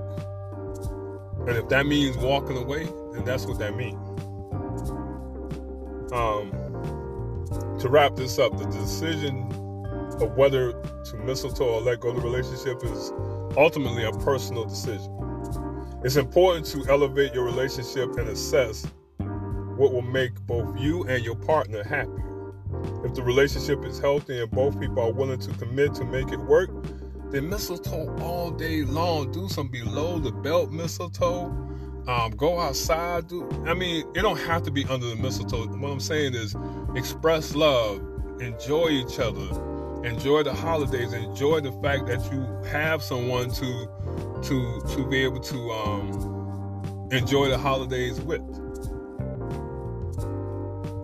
And 1.48 1.56
if 1.56 1.70
that 1.70 1.86
means 1.86 2.18
walking 2.18 2.58
away, 2.58 2.90
then 3.14 3.24
that's 3.24 3.46
what 3.46 3.60
that 3.60 3.76
means. 3.76 3.96
Um, 6.12 6.52
to 7.80 7.88
wrap 7.90 8.16
this 8.16 8.40
up, 8.40 8.58
the 8.58 8.66
decision 8.66 9.47
of 10.22 10.36
whether 10.36 10.72
to 10.72 11.18
mistletoe 11.18 11.66
or 11.66 11.82
let 11.82 12.00
go 12.00 12.10
of 12.10 12.16
the 12.16 12.22
relationship 12.22 12.84
is 12.84 13.12
ultimately 13.56 14.04
a 14.04 14.12
personal 14.12 14.66
decision. 14.66 15.14
It's 16.04 16.16
important 16.16 16.66
to 16.68 16.86
elevate 16.90 17.34
your 17.34 17.46
relationship 17.46 18.18
and 18.18 18.30
assess 18.30 18.86
what 19.18 19.94
will 19.94 20.02
make 20.02 20.34
both 20.42 20.80
you 20.80 21.04
and 21.04 21.24
your 21.24 21.36
partner 21.36 21.84
happier. 21.84 22.54
If 23.04 23.14
the 23.14 23.24
relationship 23.24 23.86
is 23.86 24.00
healthy 24.00 24.42
and 24.42 24.52
both 24.52 24.80
people 24.80 25.02
are 25.02 25.12
willing 25.12 25.40
to 25.40 25.52
commit 25.54 25.94
to 25.96 26.06
make 26.06 26.32
it 26.32 26.40
work, 26.40 26.70
then 27.32 27.50
mistletoe 27.50 28.16
all 28.22 28.52
day 28.52 28.84
long. 28.84 29.32
Do 29.32 29.48
some 29.50 29.68
below 29.68 30.20
the 30.20 30.32
belt 30.32 30.72
mistletoe. 30.72 31.46
Um, 32.08 32.32
go 32.38 32.60
outside. 32.60 33.28
Do 33.28 33.48
I 33.66 33.74
mean 33.74 34.08
it 34.16 34.22
don't 34.22 34.40
have 34.40 34.64
to 34.64 34.72
be 34.72 34.86
under 34.86 35.08
the 35.08 35.16
mistletoe. 35.16 35.68
What 35.68 35.92
I'm 35.92 36.00
saying 36.00 36.36
is 36.36 36.56
express 36.96 37.54
love, 37.54 38.02
enjoy 38.40 38.90
each 38.90 39.20
other, 39.20 39.46
enjoy 40.06 40.44
the 40.44 40.54
holidays, 40.54 41.14
enjoy 41.14 41.62
the 41.62 41.72
fact 41.84 42.08
that 42.08 42.32
you 42.32 42.42
have 42.70 43.02
someone 43.02 43.50
to 43.52 43.88
to 44.44 44.82
to 44.96 45.08
be 45.10 45.24
able 45.24 45.40
to 45.40 45.72
um, 45.72 47.10
enjoy 47.12 47.50
the 47.50 47.58
holidays 47.58 48.20
with. 48.22 48.42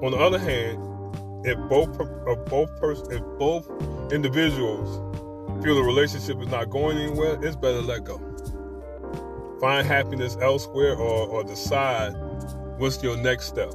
On 0.03 0.11
the 0.11 0.17
other 0.17 0.39
hand, 0.39 0.77
if 1.45 1.57
both 1.69 1.89
if 2.27 2.45
both 2.49 2.79
person 2.79 3.11
if 3.11 3.21
both 3.39 3.67
individuals 4.11 4.99
feel 5.63 5.75
the 5.75 5.83
relationship 5.83 6.41
is 6.41 6.47
not 6.47 6.69
going 6.69 6.97
anywhere, 6.97 7.37
it's 7.43 7.55
better 7.55 7.81
let 7.81 8.03
go. 8.03 8.19
Find 9.61 9.87
happiness 9.87 10.37
elsewhere 10.41 10.95
or, 10.95 11.27
or 11.29 11.43
decide 11.43 12.13
what's 12.77 13.01
your 13.01 13.15
next 13.15 13.45
step. 13.45 13.71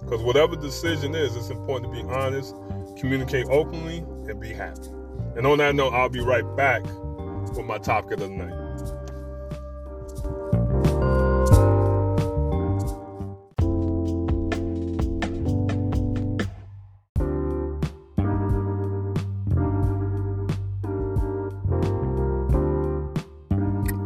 Because 0.00 0.22
whatever 0.22 0.54
decision 0.54 1.14
is, 1.14 1.34
it's 1.34 1.50
important 1.50 1.92
to 1.92 2.02
be 2.02 2.08
honest, 2.08 2.54
communicate 2.96 3.46
openly, 3.48 3.98
and 4.28 4.40
be 4.40 4.52
happy. 4.52 4.88
And 5.36 5.46
on 5.46 5.58
that 5.58 5.74
note, 5.74 5.92
I'll 5.92 6.08
be 6.08 6.20
right 6.20 6.44
back 6.56 6.84
with 7.56 7.66
my 7.66 7.78
topic 7.78 8.12
of 8.12 8.20
the 8.20 8.28
night. 8.28 8.64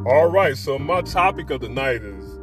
All 0.06 0.30
right, 0.30 0.56
so 0.56 0.78
my 0.78 1.02
topic 1.02 1.50
of 1.50 1.60
the 1.60 1.68
night 1.68 2.02
is 2.02 2.38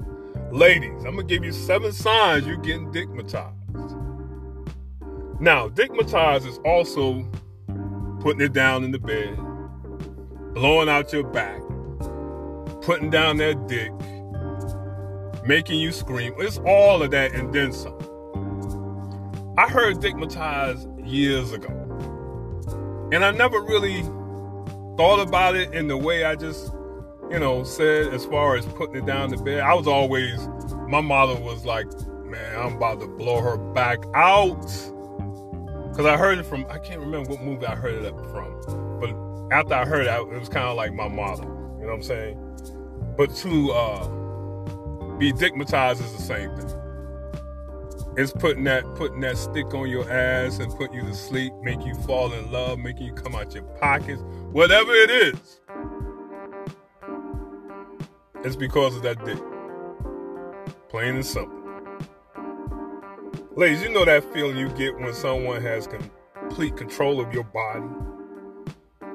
ladies, 0.52 1.04
I'm 1.04 1.16
gonna 1.16 1.24
give 1.24 1.44
you 1.44 1.52
seven 1.52 1.92
signs 1.92 2.46
you're 2.46 2.58
getting 2.58 2.92
dickmatized. 2.92 3.65
Now, 5.40 5.68
dickmatized 5.68 6.48
is 6.48 6.60
also 6.66 7.26
putting 8.22 8.42
it 8.42 8.54
down 8.54 8.84
in 8.84 8.92
the 8.92 9.00
bed, 9.00 9.36
blowing 10.54 10.88
out 10.88 11.12
your 11.12 11.24
back, 11.24 11.62
putting 12.82 13.10
down 13.10 13.38
that 13.38 13.68
dick, 13.68 13.92
making 15.46 15.80
you 15.80 15.92
scream. 15.92 16.34
It's 16.38 16.58
all 16.60 17.04
of 17.04 17.12
that 17.12 17.34
and 17.34 17.54
then 17.54 17.74
some. 17.74 17.98
I 19.58 19.70
heard 19.70 19.98
Dickmatized 19.98 21.10
years 21.10 21.52
ago. 21.52 21.70
And 23.12 23.24
I 23.24 23.32
never 23.32 23.62
really 23.62 24.02
thought 24.98 25.20
about 25.20 25.56
it 25.56 25.74
in 25.74 25.88
the 25.88 25.98
way 25.98 26.24
I 26.24 26.36
just, 26.36 26.74
you 27.30 27.40
know, 27.40 27.64
said 27.64 28.14
as 28.14 28.26
far 28.26 28.56
as 28.56 28.66
putting 28.66 28.96
it 28.96 29.06
down 29.06 29.30
the 29.30 29.38
bed. 29.38 29.60
I 29.60 29.74
was 29.74 29.88
always, 29.88 30.48
my 30.88 31.02
mother 31.02 31.36
was 31.36 31.66
like, 31.66 31.88
man, 32.26 32.60
I'm 32.60 32.78
about 32.78 33.00
to 33.02 33.08
blow 33.08 33.42
her 33.42 33.58
back 33.58 34.00
out. 34.14 34.66
Because 35.96 36.08
I 36.08 36.18
heard 36.18 36.40
it 36.40 36.46
from, 36.46 36.66
I 36.70 36.78
can't 36.78 37.00
remember 37.00 37.30
what 37.30 37.42
movie 37.42 37.66
I 37.66 37.74
heard 37.74 38.04
it 38.04 38.14
from. 38.30 39.00
But 39.00 39.56
after 39.56 39.76
I 39.76 39.86
heard 39.86 40.08
it, 40.08 40.10
it 40.10 40.38
was 40.38 40.50
kind 40.50 40.68
of 40.68 40.76
like 40.76 40.94
my 40.94 41.08
motto. 41.08 41.44
You 41.44 41.48
know 41.48 41.88
what 41.88 41.94
I'm 41.94 42.04
saying? 42.04 43.14
But 43.16 43.34
to 43.36 43.72
uh, 43.72 44.08
be 45.18 45.32
dickmatized 45.32 46.04
is 46.04 46.12
the 46.12 46.22
same 46.22 46.54
thing. 46.58 46.70
It's 48.18 48.34
putting 48.34 48.66
that 48.66 48.84
putting 48.96 49.22
that 49.22 49.38
stick 49.38 49.74
on 49.74 49.90
your 49.90 50.10
ass 50.12 50.60
and 50.60 50.70
putting 50.76 50.96
you 50.96 51.04
to 51.04 51.14
sleep, 51.14 51.54
make 51.62 51.86
you 51.86 51.96
fall 52.02 52.34
in 52.34 52.52
love, 52.52 52.78
making 52.78 53.06
you 53.06 53.14
come 53.14 53.34
out 53.34 53.54
your 53.54 53.64
pockets, 53.64 54.22
whatever 54.52 54.92
it 54.92 55.10
is. 55.10 55.62
It's 58.44 58.58
because 58.58 58.98
of 58.98 59.02
that 59.04 59.24
dick. 59.24 59.40
Plain 60.90 61.16
and 61.16 61.26
simple. 61.26 61.55
Ladies, 63.58 63.84
you 63.84 63.90
know 63.90 64.04
that 64.04 64.34
feeling 64.34 64.58
you 64.58 64.68
get 64.68 65.00
when 65.00 65.14
someone 65.14 65.62
has 65.62 65.88
complete 65.88 66.76
control 66.76 67.22
of 67.22 67.34
your 67.34 67.46
body. 67.46 67.88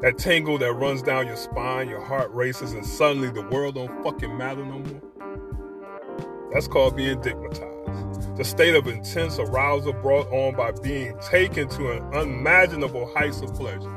That 0.00 0.16
tingle 0.16 0.56
that 0.56 0.72
runs 0.72 1.02
down 1.02 1.26
your 1.26 1.36
spine, 1.36 1.90
your 1.90 2.02
heart 2.02 2.32
races, 2.32 2.72
and 2.72 2.86
suddenly 2.86 3.28
the 3.28 3.42
world 3.42 3.74
don't 3.74 4.02
fucking 4.02 4.34
matter 4.38 4.64
no 4.64 4.78
more. 4.78 6.50
That's 6.54 6.66
called 6.66 6.96
being 6.96 7.20
dickmatized. 7.20 8.38
The 8.38 8.44
state 8.44 8.74
of 8.74 8.86
intense 8.86 9.38
arousal 9.38 9.92
brought 9.92 10.28
on 10.28 10.56
by 10.56 10.72
being 10.82 11.18
taken 11.18 11.68
to 11.68 11.90
an 11.90 12.02
unimaginable 12.14 13.12
heights 13.14 13.42
of 13.42 13.52
pleasure. 13.52 13.94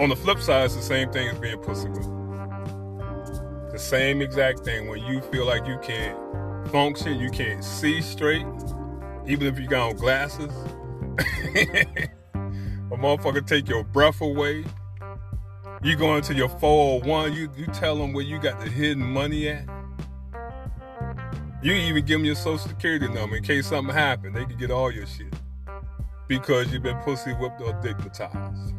On 0.00 0.08
the 0.08 0.16
flip 0.16 0.40
side, 0.40 0.64
it's 0.64 0.74
the 0.74 0.82
same 0.82 1.12
thing 1.12 1.28
as 1.28 1.38
being 1.38 1.58
pussy 1.58 1.88
whipped. 1.88 3.70
The 3.70 3.78
same 3.78 4.22
exact 4.22 4.64
thing 4.64 4.88
when 4.88 5.04
you 5.04 5.20
feel 5.20 5.46
like 5.46 5.64
you 5.68 5.78
can't 5.78 6.18
function, 6.74 7.20
you 7.20 7.30
can't 7.30 7.62
see 7.62 8.00
straight, 8.02 8.44
even 9.28 9.46
if 9.46 9.60
you 9.60 9.68
got 9.68 9.90
on 9.90 9.96
glasses. 9.96 10.52
A 11.14 12.96
motherfucker 12.96 13.46
take 13.46 13.68
your 13.68 13.84
breath 13.84 14.20
away. 14.20 14.64
You 15.84 15.94
go 15.94 16.16
into 16.16 16.34
your 16.34 16.48
401, 16.48 17.32
you, 17.32 17.48
you 17.56 17.66
tell 17.66 17.94
them 17.94 18.12
where 18.12 18.24
you 18.24 18.40
got 18.40 18.58
the 18.58 18.68
hidden 18.68 19.04
money 19.04 19.46
at. 19.50 19.68
You 21.62 21.74
even 21.74 22.04
give 22.04 22.18
them 22.18 22.24
your 22.24 22.34
social 22.34 22.58
security 22.58 23.06
number 23.06 23.36
in 23.36 23.44
case 23.44 23.68
something 23.68 23.94
happened. 23.94 24.34
They 24.34 24.44
can 24.44 24.56
get 24.56 24.72
all 24.72 24.90
your 24.90 25.06
shit. 25.06 25.32
Because 26.26 26.72
you've 26.72 26.82
been 26.82 26.98
pussy 27.02 27.30
whipped 27.34 27.60
or 27.60 27.72
dickmatized. 27.74 28.74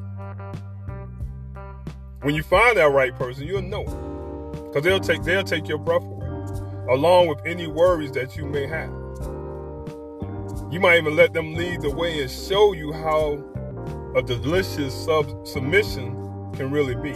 When 2.23 2.35
you 2.35 2.43
find 2.43 2.75
that 2.75 2.91
right 2.91 3.15
person, 3.15 3.47
you'll 3.47 3.61
know 3.61 3.83
it. 3.83 4.65
Because 4.65 4.83
they'll 4.83 4.99
take 4.99 5.23
they'll 5.23 5.45
take 5.45 5.69
your 5.69 5.77
breath 5.77 6.03
away. 6.03 6.14
Along 6.89 7.27
with 7.27 7.39
any 7.45 7.67
worries 7.67 8.11
that 8.11 8.37
you 8.37 8.45
may 8.45 8.67
have. 8.67 8.91
You 10.71 10.79
might 10.79 10.97
even 10.97 11.15
let 11.15 11.33
them 11.33 11.55
lead 11.55 11.81
the 11.81 11.91
way 11.91 12.21
and 12.21 12.29
show 12.29 12.73
you 12.73 12.91
how 12.93 13.43
a 14.15 14.21
delicious 14.21 14.93
sub- 15.05 15.47
submission 15.47 16.13
can 16.53 16.71
really 16.71 16.95
be. 16.95 17.15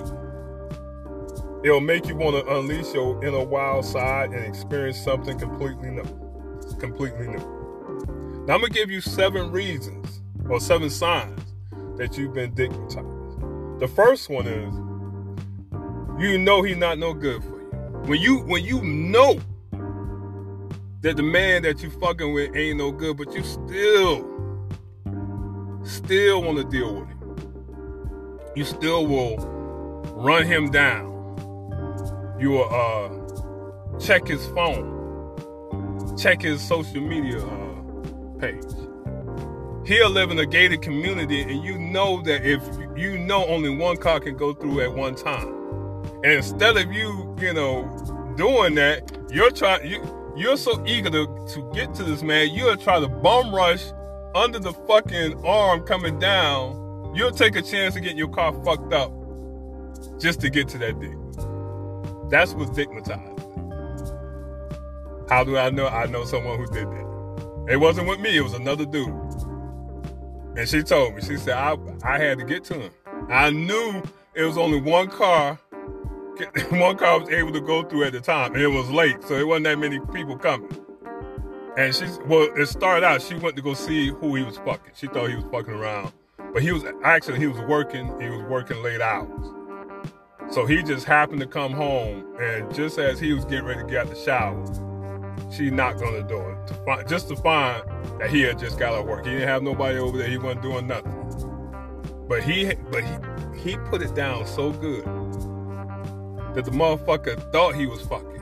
It'll 1.64 1.82
make 1.82 2.08
you 2.08 2.16
want 2.16 2.36
to 2.38 2.58
unleash 2.58 2.94
your 2.94 3.24
inner 3.24 3.44
wild 3.44 3.86
side 3.86 4.32
and 4.32 4.46
experience 4.46 4.98
something 4.98 5.38
completely 5.38 5.92
new. 5.92 6.04
Completely 6.80 7.28
new. 7.28 8.44
Now 8.48 8.56
I'm 8.56 8.62
gonna 8.62 8.70
give 8.70 8.90
you 8.90 9.02
seven 9.02 9.52
reasons 9.52 10.22
or 10.50 10.60
seven 10.60 10.90
signs 10.90 11.54
that 11.98 12.18
you've 12.18 12.34
been 12.34 12.54
dickmatized. 12.54 13.80
The 13.80 13.88
first 13.88 14.30
one 14.30 14.48
is 14.48 14.74
you 16.22 16.38
know 16.38 16.62
he's 16.62 16.78
not 16.78 16.98
no 16.98 17.14
good 17.14 17.44
for 17.44 17.60
you. 17.60 17.70
When 18.06 18.22
you 18.22 18.40
when 18.40 18.64
you 18.64 18.82
know 18.82 19.40
that 21.02 21.16
the 21.16 21.24
man 21.24 21.64
that 21.64 21.82
you 21.82 21.90
fucking 21.90 22.34
with 22.34 22.56
ain't 22.56 22.78
no 22.78 22.92
good, 22.92 23.18
but 23.18 23.34
you 23.34 23.44
still 23.44 24.26
still 25.84 26.44
want 26.44 26.58
to 26.58 26.64
deal 26.66 26.94
with 26.94 27.08
him. 27.08 28.52
You 28.56 28.66
still 28.66 29.08
will 29.08 29.38
run 30.16 30.46
him 30.46 30.70
down. 30.72 31.08
You 32.40 32.52
will 32.52 32.74
uh, 32.74 33.98
check 34.00 34.28
his 34.28 34.46
phone, 34.48 36.18
check 36.18 36.42
his 36.42 36.62
social 36.62 37.02
media 37.02 37.46
uh, 37.46 38.40
page. 38.40 38.64
He'll 39.86 40.10
live 40.10 40.32
in 40.32 40.40
a 40.40 40.46
gated 40.46 40.82
community, 40.82 41.42
and 41.42 41.64
you 41.64 41.80
know 41.80 42.22
that 42.24 42.46
if 42.46 42.62
you 42.98 43.18
know 43.18 43.46
only 43.46 43.70
one 43.70 43.98
car 43.98 44.20
can 44.20 44.36
go 44.36 44.54
through 44.54 44.82
at 44.82 44.94
one 44.94 45.16
time, 45.16 45.48
and 46.24 46.34
instead 46.34 46.76
of 46.78 46.92
you, 46.92 47.36
you 47.40 47.54
know, 47.54 48.34
doing 48.36 48.76
that, 48.76 49.18
you're 49.32 49.52
trying 49.52 49.90
you 49.90 50.19
you're 50.40 50.58
so 50.58 50.84
eager 50.86 51.10
to, 51.10 51.26
to 51.54 51.72
get 51.74 51.94
to 51.96 52.04
this 52.04 52.24
man, 52.24 52.50
you'll 52.50 52.78
try 52.78 53.00
to 53.00 53.08
bum 53.08 53.54
rush 53.54 53.84
under 54.36 54.60
the 54.60 54.74
fucking 54.74 55.46
arm 55.46 55.86
coming 55.86 56.20
down, 56.20 57.14
you'll 57.16 57.32
take 57.32 57.56
a 57.56 57.62
chance 57.62 57.96
of 57.96 58.04
getting 58.04 58.18
your 58.18 58.30
car 58.30 58.54
fucked 58.64 58.94
up 58.94 59.12
just 60.20 60.40
to 60.42 60.50
get 60.50 60.68
to 60.70 60.78
that 60.78 61.00
dick. 61.00 61.18
That's 62.30 62.54
what's 62.54 62.72
dickmatized. 62.72 63.40
How 65.30 65.44
do 65.44 65.58
I 65.58 65.70
know? 65.70 65.88
I 65.88 66.06
know 66.06 66.26
someone 66.26 66.58
who 66.58 66.66
did 66.68 66.88
that. 66.88 67.10
It 67.70 67.78
wasn't 67.78 68.08
with 68.08 68.20
me, 68.20 68.36
it 68.36 68.42
was 68.42 68.54
another 68.54 68.86
dude. 68.86 69.10
And 70.58 70.68
she 70.68 70.82
told 70.82 71.16
me, 71.16 71.22
she 71.22 71.38
said, 71.38 71.54
I, 71.54 71.78
I 72.04 72.18
had 72.18 72.40
to 72.40 72.46
get 72.46 72.64
to 72.66 72.74
him. 72.74 72.92
I 73.30 73.52
knew 73.52 74.02
it 74.34 74.44
was 74.44 74.58
only 74.58 74.82
one 74.82 75.08
car, 75.08 75.60
one 76.70 76.98
car 76.98 77.20
was 77.20 77.30
able 77.30 77.52
to 77.52 77.62
go 77.62 77.84
through 77.84 78.06
at 78.06 78.14
the 78.14 78.22
time, 78.22 78.54
and 78.54 78.62
it 78.62 78.68
was 78.68 78.90
late, 78.90 79.24
so 79.24 79.36
it 79.36 79.48
wasn't 79.48 79.66
that 79.66 79.80
many 79.80 80.00
people 80.14 80.38
coming. 80.38 80.70
And 81.78 81.94
she's 81.94 82.20
well, 82.26 82.50
it 82.56 82.66
started 82.68 83.06
out 83.06 83.22
she 83.22 83.36
went 83.36 83.56
to 83.56 83.62
go 83.62 83.74
see 83.74 84.10
who 84.10 84.36
he 84.36 84.44
was 84.44 84.58
fucking. 84.58 84.92
She 84.96 85.08
thought 85.08 85.30
he 85.30 85.36
was 85.36 85.46
fucking 85.52 85.74
around. 85.74 86.12
But 86.54 86.64
he 86.64 86.72
was 86.72 86.84
actually 87.04 87.40
he 87.40 87.48
was 87.48 87.60
working, 87.62 88.08
he 88.20 88.30
was 88.30 88.42
working 88.44 88.82
late 88.82 89.02
hours. 89.02 89.30
So 90.52 90.66
he 90.66 90.82
just 90.82 91.06
happened 91.06 91.42
to 91.42 91.48
come 91.48 91.72
home 91.72 92.26
and 92.40 92.74
just 92.74 92.98
as 92.98 93.20
he 93.20 93.34
was 93.34 93.46
getting 93.46 93.66
ready 93.66 93.82
to 93.82 93.88
get 93.88 94.08
out 94.08 94.10
the 94.10 94.16
shower, 94.16 95.52
she 95.52 95.70
knocked 95.70 96.02
on 96.02 96.14
the 96.14 96.24
door 96.24 96.62
to 96.68 96.74
find, 96.86 97.08
just 97.08 97.28
to 97.30 97.36
find 97.36 97.84
that 98.20 98.30
he 98.30 98.42
had 98.42 98.58
just 98.58 98.80
got 98.80 98.94
out 98.94 99.02
of 99.02 99.06
work. 99.06 99.26
He 99.26 99.32
didn't 99.32 99.48
have 99.48 99.62
nobody 99.62 100.00
over 100.00 100.18
there, 100.18 100.28
he 100.28 100.38
wasn't 100.38 100.64
doing 100.64 100.88
nothing. 100.88 101.16
But 102.28 102.44
he 102.44 102.74
but 102.92 103.04
he 103.04 103.72
he 103.72 103.78
put 103.90 104.02
it 104.02 104.16
down 104.16 104.46
so 104.48 104.72
good 104.72 105.06
that 106.54 106.66
the 106.66 106.72
motherfucker 106.72 107.52
thought 107.52 107.76
he 107.76 107.86
was 107.86 108.02
fucking. 108.02 108.42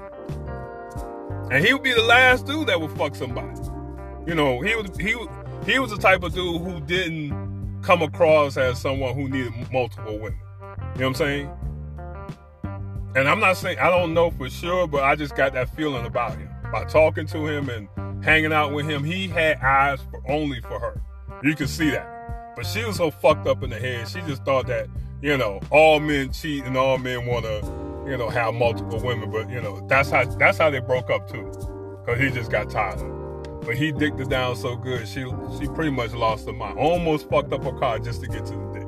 And 1.52 1.66
he 1.66 1.74
would 1.74 1.84
be 1.84 1.94
the 1.94 2.02
last 2.02 2.46
dude 2.46 2.68
that 2.68 2.80
would 2.80 2.92
fuck 2.98 3.16
somebody. 3.16 3.60
You 4.26 4.36
know, 4.36 4.60
he 4.62 4.76
was 4.76 4.98
he 4.98 5.16
he 5.66 5.80
was 5.80 5.92
the 5.92 5.98
type 5.98 6.24
of 6.24 6.34
dude 6.34 6.62
who 6.62 6.82
didn't 6.82 7.82
come 7.82 8.02
across 8.02 8.58
as 8.58 8.82
someone 8.82 9.16
who 9.16 9.30
needed 9.30 9.54
multiple 9.72 10.20
women. 10.20 10.40
You 10.42 10.76
know 10.76 10.86
what 10.94 11.06
I'm 11.06 11.14
saying? 11.16 11.52
And 13.16 13.30
I'm 13.30 13.40
not 13.40 13.56
saying 13.56 13.80
I 13.80 13.90
don't 13.90 14.14
know 14.14 14.30
for 14.32 14.50
sure, 14.50 14.88
but 14.88 15.04
I 15.04 15.16
just 15.16 15.36
got 15.36 15.54
that 15.54 15.74
feeling 15.76 16.06
about 16.06 16.38
him. 16.38 16.50
By 16.72 16.84
talking 16.84 17.26
to 17.28 17.48
him 17.48 17.70
and 17.70 17.88
hanging 18.24 18.52
out 18.52 18.74
with 18.74 18.90
him, 18.90 19.06
he 19.06 19.30
had 19.30 19.58
eyes 19.60 20.00
for 20.12 20.22
only 20.30 20.60
for 20.62 20.80
her. 20.80 21.02
You 21.44 21.56
can 21.56 21.68
see 21.68 21.90
that. 21.92 22.54
But 22.58 22.66
she 22.66 22.84
was 22.84 22.98
so 22.98 23.10
fucked 23.10 23.48
up 23.48 23.64
in 23.64 23.70
the 23.70 23.80
head, 23.80 24.10
she 24.10 24.20
just 24.22 24.44
thought 24.44 24.68
that, 24.68 24.88
you 25.22 25.38
know, 25.38 25.62
all 25.70 26.00
men 26.00 26.34
cheat 26.34 26.66
and 26.66 26.76
all 26.76 26.98
men 26.98 27.26
wanna 27.26 27.62
you 28.08 28.18
know, 28.18 28.30
have 28.30 28.54
multiple 28.54 29.00
women, 29.00 29.30
but 29.30 29.50
you 29.50 29.62
know, 29.62 29.86
that's 29.88 30.10
how 30.10 30.26
that's 30.26 30.58
how 30.58 30.70
they 30.70 30.80
broke 30.80 31.10
up 31.10 31.30
too, 31.30 31.52
because 32.06 32.20
he 32.20 32.30
just 32.30 32.50
got 32.52 32.70
tired. 32.70 33.00
But 33.66 33.76
he 33.76 33.92
dicked 33.92 34.18
her 34.20 34.26
down 34.26 34.56
so 34.56 34.76
good, 34.76 35.08
she 35.08 35.26
she 35.60 35.68
pretty 35.68 35.92
much 35.92 36.14
lost 36.14 36.46
her 36.48 36.54
mind. 36.54 36.80
Almost 36.80 37.30
fucked 37.30 37.52
up 37.52 37.64
her 37.64 37.74
car 37.74 38.00
just 38.00 38.22
to 38.22 38.28
get 38.28 38.46
to 38.46 38.54
the 38.54 38.72
dick. 38.74 38.88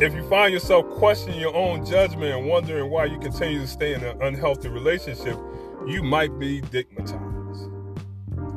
If 0.00 0.14
you 0.14 0.28
find 0.28 0.52
yourself 0.52 0.88
questioning 0.90 1.40
your 1.40 1.56
own 1.56 1.84
judgment 1.84 2.32
and 2.32 2.46
wondering 2.46 2.88
why 2.90 3.06
you 3.06 3.18
continue 3.18 3.60
to 3.60 3.66
stay 3.66 3.94
in 3.94 4.04
an 4.04 4.22
unhealthy 4.22 4.68
relationship, 4.68 5.36
you 5.88 6.04
might 6.04 6.38
be 6.38 6.60
dickmatized. 6.60 7.74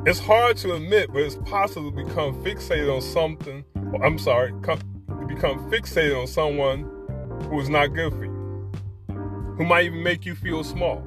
It's 0.06 0.20
hard 0.20 0.56
to 0.58 0.74
admit, 0.74 1.12
but 1.12 1.22
it's 1.22 1.36
possible 1.36 1.90
to 1.90 2.04
become 2.04 2.44
fixated 2.44 2.94
on 2.94 3.00
something. 3.02 3.64
I'm 4.02 4.18
sorry, 4.18 4.52
become 5.26 5.70
fixated 5.70 6.20
on 6.20 6.26
someone 6.26 6.82
who 7.48 7.60
is 7.60 7.68
not 7.68 7.88
good 7.88 8.12
for 8.12 8.24
you, 8.24 8.70
who 9.56 9.64
might 9.64 9.84
even 9.84 10.02
make 10.02 10.24
you 10.24 10.34
feel 10.34 10.64
small. 10.64 11.02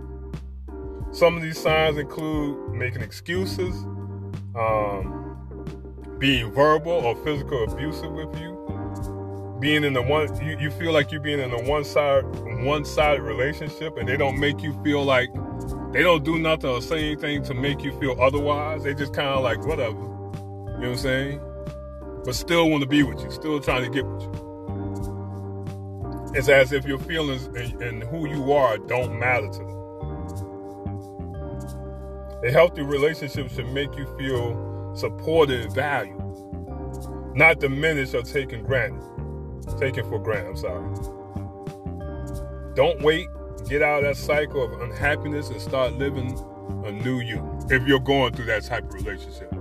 Some 1.12 1.38
of 1.38 1.44
these 1.44 1.58
signs 1.58 1.98
include 1.98 2.74
making 2.74 3.02
excuses, 3.02 3.76
um, 4.56 5.26
being 6.20 6.52
verbal 6.52 6.92
or 6.92 7.16
physical 7.24 7.64
abusive 7.64 8.12
with 8.12 8.40
you, 8.40 9.58
being 9.60 9.84
in 9.84 9.94
the 9.94 10.02
one 10.02 10.28
you, 10.46 10.58
you 10.60 10.72
feel 10.72 10.92
like 10.92 11.12
you're 11.12 11.22
being 11.22 11.40
in 11.40 11.52
a 11.52 11.64
one 11.70 11.84
side 11.84 12.24
one 12.64 12.84
sided 12.84 13.22
relationship 13.22 13.98
and 13.98 14.08
they 14.08 14.18
don't 14.18 14.40
make 14.40 14.62
you 14.62 14.74
feel 14.84 15.04
like 15.04 15.30
they 15.94 16.04
don't 16.04 16.26
do 16.26 16.38
nothing 16.38 16.70
or 16.70 16.82
say 16.82 17.12
anything 17.12 17.44
to 17.44 17.54
make 17.54 17.82
you 17.82 17.98
feel 18.00 18.20
otherwise. 18.20 18.84
They 18.84 18.94
just 18.94 19.14
kind 19.14 19.30
of 19.30 19.44
like 19.44 19.66
whatever. 19.66 19.94
You 19.94 20.02
know 20.02 20.74
what 20.78 20.84
I'm 20.84 20.98
saying? 20.98 21.42
But 22.26 22.36
still 22.36 22.70
want 22.70 22.82
to 22.82 22.88
be 22.88 23.04
with 23.04 23.22
you, 23.24 23.30
still 23.32 23.60
trying 23.60 23.84
to 23.84 23.90
get 23.90 24.06
with 24.06 24.24
you. 24.24 24.32
It's 26.34 26.50
as 26.50 26.74
if 26.74 26.86
your 26.86 27.00
feelings 27.00 27.46
and, 27.46 27.82
and 27.82 28.04
who 28.04 28.28
you 28.28 28.52
are 28.52 28.78
don't 28.78 29.18
matter 29.20 29.48
to 29.48 29.60
them. 29.60 29.76
A 32.44 32.52
healthy 32.52 32.82
relationship 32.82 33.50
should 33.52 33.72
make 33.72 33.96
you 33.96 34.06
feel 34.18 34.94
supported 34.96 35.62
and 35.62 35.74
valued, 35.74 36.20
not 37.36 37.60
diminished 37.60 38.14
or 38.14 38.24
taken 38.24 38.64
granted. 38.64 39.02
Taken 39.80 40.04
for 40.10 40.20
granted, 40.20 40.50
I'm 40.50 40.58
sorry. 40.58 40.96
Don't 42.76 43.02
wait. 43.02 43.28
Get 43.70 43.82
out 43.82 44.04
of 44.04 44.10
that 44.10 44.18
cycle 44.18 44.64
of 44.64 44.82
unhappiness 44.82 45.50
and 45.50 45.62
start 45.62 45.94
living 45.94 46.38
a 46.86 46.92
new 46.92 47.20
you 47.20 47.42
if 47.70 47.88
you're 47.88 48.00
going 48.00 48.34
through 48.34 48.46
that 48.46 48.64
type 48.64 48.84
of 48.84 48.94
relationship. 48.94 49.52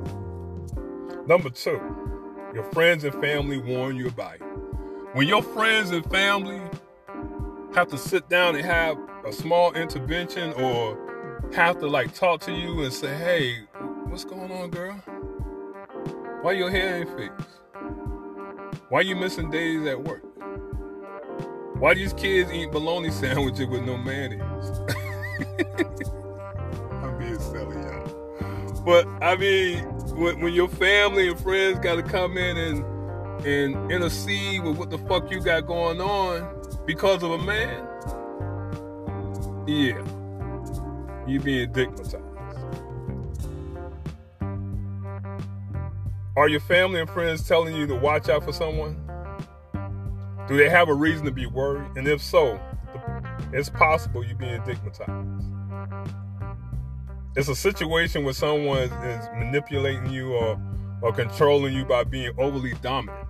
Number 1.27 1.49
two, 1.49 1.81
your 2.55 2.65
friends 2.73 3.03
and 3.03 3.13
family 3.21 3.59
warn 3.59 3.97
you 3.97 4.07
about 4.07 4.37
it. 4.37 4.43
When 5.13 5.27
your 5.27 5.43
friends 5.43 5.91
and 5.91 6.09
family 6.09 6.61
have 7.75 7.89
to 7.89 7.99
sit 7.99 8.29
down 8.29 8.55
and 8.55 8.65
have 8.65 8.97
a 9.27 9.33
small 9.33 9.73
intervention 9.73 10.53
or 10.53 11.51
have 11.53 11.81
to 11.81 11.89
like 11.89 12.15
talk 12.15 12.41
to 12.43 12.53
you 12.53 12.85
and 12.85 12.93
say, 12.93 13.13
hey, 13.17 13.57
what's 14.07 14.25
going 14.25 14.53
on, 14.53 14.71
girl? 14.71 14.95
Why 16.43 16.53
your 16.53 16.71
hair 16.71 16.99
ain't 16.99 17.09
fixed? 17.17 17.49
Why 18.89 19.01
you 19.01 19.17
missing 19.17 19.51
days 19.51 19.85
at 19.87 20.05
work? 20.05 20.23
Why 21.81 21.95
these 21.95 22.13
kids 22.13 22.53
eat 22.53 22.71
bologna 22.71 23.11
sandwiches 23.11 23.67
with 23.67 23.83
no 23.83 23.97
mayonnaise? 23.97 24.41
I'm 27.03 27.19
being 27.19 27.41
silly, 27.41 27.77
y'all. 27.83 28.83
But 28.85 29.09
I 29.21 29.37
mean, 29.37 30.04
when, 30.17 30.41
when 30.41 30.53
your 30.53 30.69
family 30.69 31.29
and 31.29 31.39
friends 31.39 31.79
got 31.81 31.97
to 31.97 32.03
come 32.03 32.37
in 32.39 32.57
and 32.57 32.85
and 33.47 33.93
intercede 33.93 34.63
with 34.63 34.77
what 34.79 34.89
the 34.89 34.97
fuck 34.97 35.31
you 35.31 35.41
got 35.41 35.67
going 35.67 36.01
on 36.01 36.63
because 36.87 37.23
of 37.23 37.31
a 37.33 37.39
man, 37.39 37.87
yeah, 39.67 40.03
you 41.27 41.41
being 41.41 41.71
dickmatized. 41.73 42.23
Are 46.37 46.49
your 46.49 46.61
family 46.61 47.01
and 47.01 47.11
friends 47.11 47.47
telling 47.47 47.77
you 47.77 47.87
to 47.87 47.95
watch 47.95 48.29
out 48.29 48.45
for 48.45 48.53
someone? 48.53 49.01
Do 50.49 50.57
they 50.57 50.69
have 50.69 50.89
a 50.89 50.95
reason 50.95 51.25
to 51.27 51.31
be 51.31 51.47
worried? 51.47 51.91
And 51.97 52.09
if 52.09 52.23
so, 52.23 52.59
it's 53.53 53.71
possible 53.71 54.25
you're 54.25 54.37
being 54.37 54.61
dickmatized. 54.63 55.54
It's 57.37 57.49
a 57.49 57.57
situation 57.57 58.23
where 58.23 58.33
someone 58.33 58.79
is 58.79 59.29
manipulating 59.37 60.09
you 60.09 60.35
or, 60.35 60.61
or 61.03 61.13
controlling 61.13 61.75
you 61.75 61.85
by 61.85 62.05
being 62.05 62.31
overly 62.39 62.75
dominant. 62.81 63.27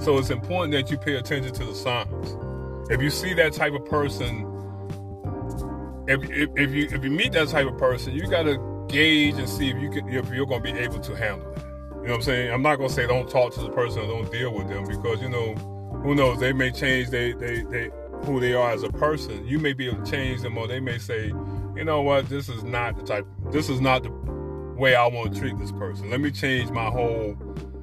So 0.00 0.18
it's 0.18 0.30
important 0.30 0.72
that 0.72 0.90
you 0.90 0.98
pay 0.98 1.16
attention 1.16 1.52
to 1.54 1.64
the 1.64 1.74
signs. 1.74 2.36
If 2.90 3.00
you 3.00 3.10
see 3.10 3.32
that 3.34 3.52
type 3.52 3.74
of 3.74 3.84
person, 3.84 4.44
if, 6.08 6.22
if, 6.30 6.48
if 6.56 6.70
you 6.72 6.88
if 6.90 7.04
you 7.04 7.10
meet 7.10 7.32
that 7.32 7.48
type 7.48 7.68
of 7.68 7.78
person, 7.78 8.14
you 8.14 8.26
got 8.26 8.44
to 8.44 8.86
gauge 8.88 9.34
and 9.34 9.48
see 9.48 9.70
if 9.70 9.76
you 9.76 9.90
can 9.90 10.08
if 10.08 10.32
you're 10.32 10.46
to 10.46 10.60
be 10.60 10.70
able 10.70 10.98
to 10.98 11.14
handle 11.14 11.48
that. 11.52 11.62
You 11.62 11.94
know 11.94 12.00
what 12.00 12.14
I'm 12.14 12.22
saying? 12.22 12.52
I'm 12.52 12.62
not 12.62 12.76
to 12.76 12.88
say 12.88 13.06
don't 13.06 13.28
talk 13.28 13.52
to 13.54 13.60
the 13.60 13.68
person 13.70 14.02
or 14.02 14.06
don't 14.06 14.32
deal 14.32 14.52
with 14.52 14.68
them 14.68 14.84
because 14.84 15.20
you 15.20 15.28
know 15.28 15.54
who 16.02 16.14
knows 16.14 16.40
they 16.40 16.52
may 16.52 16.70
change 16.70 17.10
they 17.10 17.32
they 17.32 17.62
they 17.64 17.90
who 18.24 18.40
they 18.40 18.54
are 18.54 18.70
as 18.70 18.82
a 18.82 18.90
person. 18.90 19.46
You 19.46 19.58
may 19.58 19.72
be 19.72 19.88
able 19.88 20.04
to 20.04 20.10
change 20.10 20.42
them 20.42 20.58
or 20.58 20.66
they 20.66 20.80
may 20.80 20.98
say, 20.98 21.26
you 21.76 21.84
know 21.84 22.02
what, 22.02 22.28
this 22.28 22.48
is 22.48 22.64
not 22.64 22.96
the 22.96 23.02
type 23.04 23.26
this 23.50 23.68
is 23.68 23.80
not 23.80 24.02
the 24.02 24.10
way 24.10 24.94
I 24.94 25.06
want 25.06 25.32
to 25.32 25.40
treat 25.40 25.58
this 25.58 25.72
person. 25.72 26.10
Let 26.10 26.20
me 26.20 26.30
change 26.30 26.70
my 26.70 26.86
whole 26.86 27.36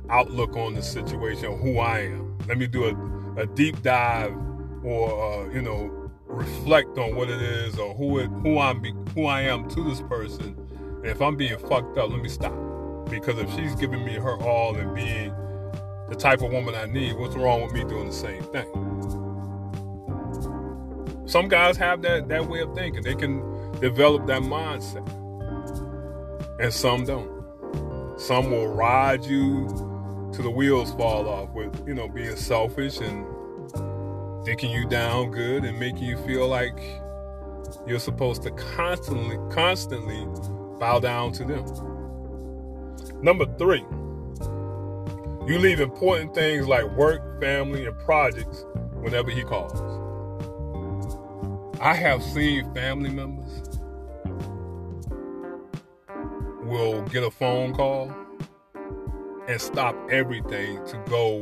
outlook 0.09 0.55
on 0.55 0.75
the 0.75 0.81
situation, 0.81 1.57
who 1.59 1.79
I 1.79 1.99
am. 1.99 2.37
Let 2.47 2.57
me 2.57 2.67
do 2.67 2.85
a, 2.85 3.41
a 3.41 3.45
deep 3.45 3.81
dive 3.81 4.35
or 4.83 5.45
uh, 5.47 5.49
you 5.51 5.61
know 5.61 6.11
reflect 6.27 6.97
on 6.97 7.15
what 7.15 7.29
it 7.29 7.41
is 7.41 7.77
or 7.79 7.93
who 7.95 8.19
it, 8.19 8.27
who 8.27 8.59
I'm 8.59 8.83
who 9.13 9.25
I 9.25 9.41
am 9.41 9.67
to 9.69 9.83
this 9.83 10.01
person. 10.01 10.55
And 10.97 11.05
if 11.05 11.21
I'm 11.21 11.35
being 11.35 11.57
fucked 11.57 11.97
up, 11.97 12.09
let 12.09 12.21
me 12.21 12.29
stop. 12.29 12.53
Because 13.09 13.37
if 13.39 13.53
she's 13.53 13.75
giving 13.75 14.03
me 14.03 14.13
her 14.13 14.37
all 14.41 14.75
and 14.75 14.93
being 14.95 15.33
the 16.09 16.15
type 16.15 16.41
of 16.41 16.51
woman 16.51 16.75
I 16.75 16.85
need, 16.85 17.17
what's 17.17 17.35
wrong 17.35 17.61
with 17.61 17.73
me 17.73 17.83
doing 17.83 18.07
the 18.07 18.13
same 18.13 18.43
thing? 18.43 19.04
Some 21.25 21.47
guys 21.47 21.77
have 21.77 22.01
that 22.03 22.27
that 22.29 22.47
way 22.47 22.59
of 22.59 22.73
thinking. 22.75 23.01
They 23.03 23.15
can 23.15 23.41
develop 23.79 24.27
that 24.27 24.41
mindset. 24.41 25.07
And 26.59 26.73
some 26.73 27.05
don't. 27.05 27.35
Some 28.19 28.51
will 28.51 28.67
ride 28.67 29.25
you 29.25 29.67
to 30.33 30.41
the 30.41 30.49
wheels 30.49 30.93
fall 30.93 31.27
off 31.27 31.49
with, 31.51 31.85
you 31.87 31.93
know, 31.93 32.07
being 32.07 32.35
selfish 32.35 32.99
and 32.99 33.25
thinking 34.45 34.71
you 34.71 34.87
down 34.87 35.31
good 35.31 35.65
and 35.65 35.79
making 35.79 36.03
you 36.03 36.17
feel 36.25 36.47
like 36.47 36.79
you're 37.87 37.99
supposed 37.99 38.43
to 38.43 38.51
constantly, 38.51 39.37
constantly 39.53 40.25
bow 40.79 40.99
down 40.99 41.31
to 41.33 41.43
them. 41.43 41.65
Number 43.21 43.45
three, 43.57 43.83
you 45.47 45.59
leave 45.59 45.79
important 45.79 46.33
things 46.33 46.67
like 46.67 46.85
work, 46.95 47.39
family, 47.41 47.85
and 47.85 47.97
projects 47.99 48.65
whenever 48.93 49.31
he 49.31 49.43
calls. 49.43 49.94
I 51.81 51.93
have 51.93 52.23
seen 52.23 52.73
family 52.73 53.09
members 53.09 53.79
will 56.63 57.01
get 57.03 57.23
a 57.23 57.29
phone 57.29 57.73
call 57.73 58.11
and 59.47 59.61
stop 59.61 59.95
everything 60.09 60.83
to 60.87 60.97
go 61.09 61.41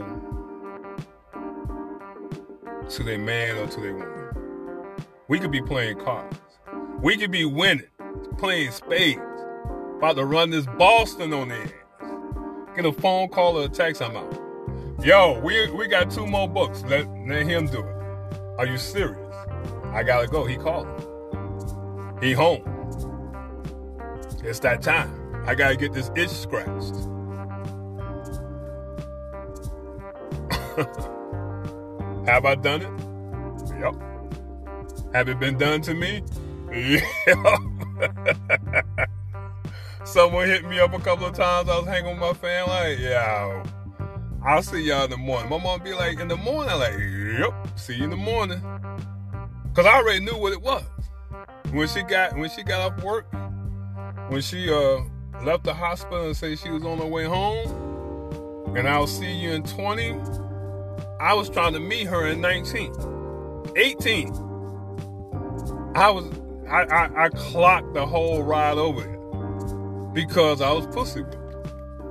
to 2.89 3.03
their 3.03 3.19
man 3.19 3.57
or 3.57 3.67
to 3.67 3.79
their 3.79 3.93
woman. 3.93 5.05
We 5.27 5.39
could 5.39 5.51
be 5.51 5.61
playing 5.61 5.99
cards. 5.99 6.37
We 6.99 7.15
could 7.15 7.31
be 7.31 7.45
winning, 7.45 7.87
playing 8.37 8.71
spades, 8.71 9.21
about 9.97 10.15
to 10.17 10.25
run 10.25 10.49
this 10.49 10.65
Boston 10.77 11.31
on 11.33 11.49
their 11.49 11.63
ass. 11.63 11.71
Get 12.75 12.85
a 12.85 12.91
phone 12.91 13.29
call 13.29 13.57
or 13.57 13.65
a 13.65 13.69
text, 13.69 14.01
I'm 14.01 14.17
out. 14.17 14.39
Yo, 15.03 15.39
we 15.39 15.69
we 15.71 15.87
got 15.87 16.09
two 16.09 16.25
more 16.25 16.47
books. 16.47 16.83
Let, 16.87 17.07
let 17.27 17.45
him 17.45 17.67
do 17.67 17.79
it. 17.79 17.95
Are 18.57 18.65
you 18.65 18.77
serious? 18.77 19.22
I 19.93 20.03
gotta 20.03 20.27
go. 20.27 20.45
He 20.45 20.57
called. 20.57 20.87
He 22.21 22.33
home. 22.33 22.63
It's 24.43 24.59
that 24.59 24.81
time. 24.81 25.13
I 25.45 25.55
gotta 25.55 25.75
get 25.75 25.93
this 25.93 26.09
itch 26.15 26.29
scratched. 26.29 26.95
Have 32.25 32.45
I 32.45 32.55
done 32.55 32.81
it? 32.81 32.89
Yep. 33.79 33.95
Have 35.13 35.29
it 35.29 35.39
been 35.39 35.57
done 35.57 35.81
to 35.81 35.93
me? 35.93 36.23
Yep. 36.71 37.03
Someone 40.05 40.47
hit 40.47 40.65
me 40.67 40.79
up 40.79 40.93
a 40.93 40.99
couple 40.99 41.27
of 41.27 41.35
times. 41.35 41.69
I 41.69 41.77
was 41.77 41.85
hanging 41.87 42.11
with 42.11 42.19
my 42.19 42.33
family. 42.33 42.95
Like, 42.95 42.99
yeah, 42.99 43.63
I'll 44.43 44.63
see 44.63 44.81
y'all 44.81 45.05
in 45.05 45.11
the 45.11 45.17
morning. 45.17 45.49
My 45.49 45.57
mom 45.59 45.83
be 45.83 45.93
like, 45.93 46.19
in 46.19 46.27
the 46.27 46.37
morning? 46.37 46.75
like, 46.77 46.97
yep, 47.39 47.53
see 47.77 47.95
you 47.95 48.05
in 48.05 48.09
the 48.09 48.17
morning. 48.17 48.61
Cause 49.73 49.87
I 49.87 49.95
already 49.97 50.19
knew 50.19 50.37
what 50.37 50.53
it 50.53 50.61
was. 50.61 50.83
When 51.71 51.87
she 51.87 52.03
got 52.03 52.37
when 52.37 52.49
she 52.51 52.61
got 52.61 52.93
off 52.93 53.03
work, 53.03 53.25
when 54.29 54.41
she 54.41 54.71
uh 54.71 54.99
left 55.43 55.63
the 55.63 55.73
hospital 55.73 56.27
and 56.27 56.37
said 56.37 56.59
she 56.59 56.69
was 56.69 56.83
on 56.83 56.99
her 56.99 57.07
way 57.07 57.25
home, 57.25 58.75
and 58.77 58.87
I'll 58.87 59.07
see 59.07 59.33
you 59.33 59.51
in 59.51 59.63
20. 59.63 60.15
I 61.19 61.33
was 61.33 61.49
trying 61.49 61.73
to 61.73 61.79
meet 61.79 62.05
her 62.05 62.27
in 62.27 62.39
19, 62.39 62.93
18. 63.75 64.29
I 65.95 66.09
was 66.11 66.25
I, 66.69 66.83
I, 66.83 67.25
I 67.25 67.29
clocked 67.29 67.95
the 67.95 68.05
whole 68.05 68.43
ride 68.43 68.77
over 68.77 69.01
there 69.01 70.13
because 70.13 70.61
I 70.61 70.71
was 70.71 70.85
pussy. 70.87 71.23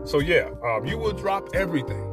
So 0.05 0.18
yeah, 0.18 0.51
um, 0.64 0.85
you 0.85 0.98
will 0.98 1.12
drop 1.12 1.48
everything. 1.55 2.09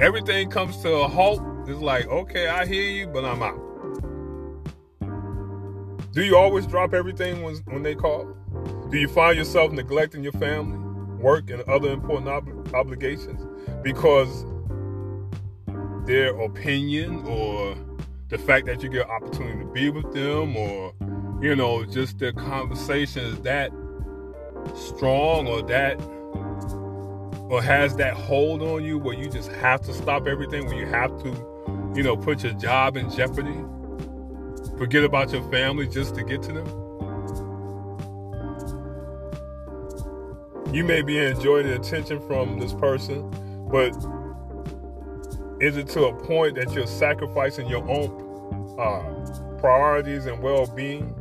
Everything 0.00 0.50
comes 0.50 0.82
to 0.82 0.92
a 0.92 1.06
halt. 1.06 1.40
It's 1.68 1.80
like, 1.80 2.08
okay, 2.08 2.48
I 2.48 2.66
hear 2.66 2.90
you, 2.90 3.06
but 3.06 3.24
I'm 3.24 3.40
out. 3.40 3.73
Do 6.14 6.22
you 6.22 6.36
always 6.36 6.64
drop 6.64 6.94
everything 6.94 7.42
when, 7.42 7.56
when 7.66 7.82
they 7.82 7.96
call? 7.96 8.24
Do 8.88 8.98
you 8.98 9.08
find 9.08 9.36
yourself 9.36 9.72
neglecting 9.72 10.22
your 10.22 10.32
family, 10.34 10.78
work, 11.20 11.50
and 11.50 11.62
other 11.62 11.90
important 11.90 12.28
ob- 12.28 12.72
obligations 12.72 13.44
because 13.82 14.46
their 16.06 16.38
opinion 16.40 17.26
or 17.26 17.74
the 18.28 18.38
fact 18.38 18.66
that 18.66 18.80
you 18.80 18.90
get 18.90 19.06
an 19.06 19.10
opportunity 19.10 19.58
to 19.58 19.66
be 19.72 19.90
with 19.90 20.12
them 20.12 20.56
or, 20.56 20.94
you 21.42 21.56
know, 21.56 21.84
just 21.84 22.20
their 22.20 22.32
conversation 22.32 23.24
is 23.24 23.40
that 23.40 23.72
strong 24.76 25.48
or 25.48 25.62
that 25.62 26.00
or 27.50 27.60
has 27.60 27.96
that 27.96 28.14
hold 28.14 28.62
on 28.62 28.84
you 28.84 28.98
where 28.98 29.16
you 29.16 29.28
just 29.28 29.50
have 29.50 29.80
to 29.80 29.92
stop 29.92 30.28
everything, 30.28 30.64
where 30.66 30.76
you 30.76 30.86
have 30.86 31.10
to, 31.24 31.92
you 31.96 32.04
know, 32.04 32.16
put 32.16 32.44
your 32.44 32.52
job 32.52 32.96
in 32.96 33.10
jeopardy, 33.10 33.64
forget 34.76 35.04
about 35.04 35.32
your 35.32 35.42
family 35.50 35.86
just 35.86 36.14
to 36.16 36.24
get 36.24 36.42
to 36.42 36.52
them. 36.52 36.66
You 40.74 40.84
may 40.84 41.02
be 41.02 41.18
enjoying 41.18 41.66
the 41.66 41.76
attention 41.76 42.20
from 42.26 42.58
this 42.58 42.72
person, 42.72 43.30
but 43.70 43.94
is 45.60 45.76
it 45.76 45.88
to 45.90 46.06
a 46.06 46.14
point 46.24 46.56
that 46.56 46.72
you're 46.72 46.86
sacrificing 46.86 47.68
your 47.68 47.88
own 47.88 48.76
uh, 48.78 49.58
priorities 49.58 50.26
and 50.26 50.42
well-being? 50.42 51.14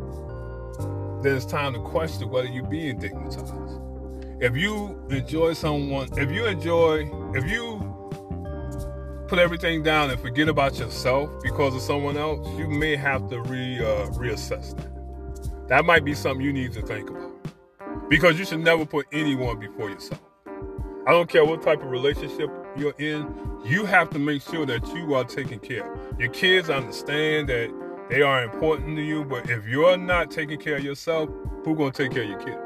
Then 1.21 1.37
it's 1.37 1.45
time 1.45 1.73
to 1.73 1.79
question 1.79 2.29
whether 2.29 2.47
you're 2.47 2.65
being 2.65 2.99
dickmatized 2.99 3.83
if 4.43 4.57
you 4.57 5.01
enjoy 5.09 5.53
someone, 5.53 6.09
if 6.17 6.29
you 6.29 6.45
enjoy, 6.45 7.09
if 7.33 7.49
you 7.49 7.72
put 9.33 9.39
everything 9.39 9.81
down 9.81 10.11
and 10.11 10.19
forget 10.19 10.47
about 10.47 10.77
yourself 10.77 11.27
because 11.41 11.73
of 11.73 11.81
someone 11.81 12.17
else, 12.17 12.47
you 12.55 12.67
may 12.67 12.95
have 12.95 13.27
to 13.27 13.41
re 13.41 13.79
uh, 13.79 14.05
reassess 14.09 14.77
that. 14.77 15.67
That 15.69 15.85
might 15.85 16.05
be 16.05 16.13
something 16.13 16.45
you 16.45 16.53
need 16.53 16.71
to 16.73 16.83
think 16.83 17.09
about 17.09 17.31
because 18.09 18.37
you 18.37 18.45
should 18.45 18.59
never 18.59 18.85
put 18.85 19.07
anyone 19.11 19.59
before 19.59 19.89
yourself. 19.89 20.21
I 21.07 21.11
don't 21.13 21.27
care 21.27 21.43
what 21.43 21.63
type 21.63 21.81
of 21.81 21.89
relationship 21.89 22.47
you're 22.77 22.93
in, 22.99 23.25
you 23.65 23.85
have 23.85 24.11
to 24.11 24.19
make 24.19 24.43
sure 24.43 24.67
that 24.67 24.85
you 24.89 25.15
are 25.15 25.23
taken 25.23 25.57
care 25.57 25.91
of. 25.91 26.19
Your 26.19 26.29
kids 26.29 26.69
understand 26.69 27.49
that 27.49 27.71
they 28.09 28.21
are 28.21 28.43
important 28.43 28.95
to 28.97 29.01
you, 29.01 29.23
but 29.23 29.49
if 29.49 29.65
you're 29.65 29.97
not 29.97 30.29
taking 30.29 30.59
care 30.59 30.75
of 30.75 30.83
yourself, 30.83 31.29
who's 31.63 31.77
gonna 31.77 31.91
take 31.91 32.11
care 32.11 32.23
of 32.23 32.29
your 32.29 32.39
kids? 32.39 32.59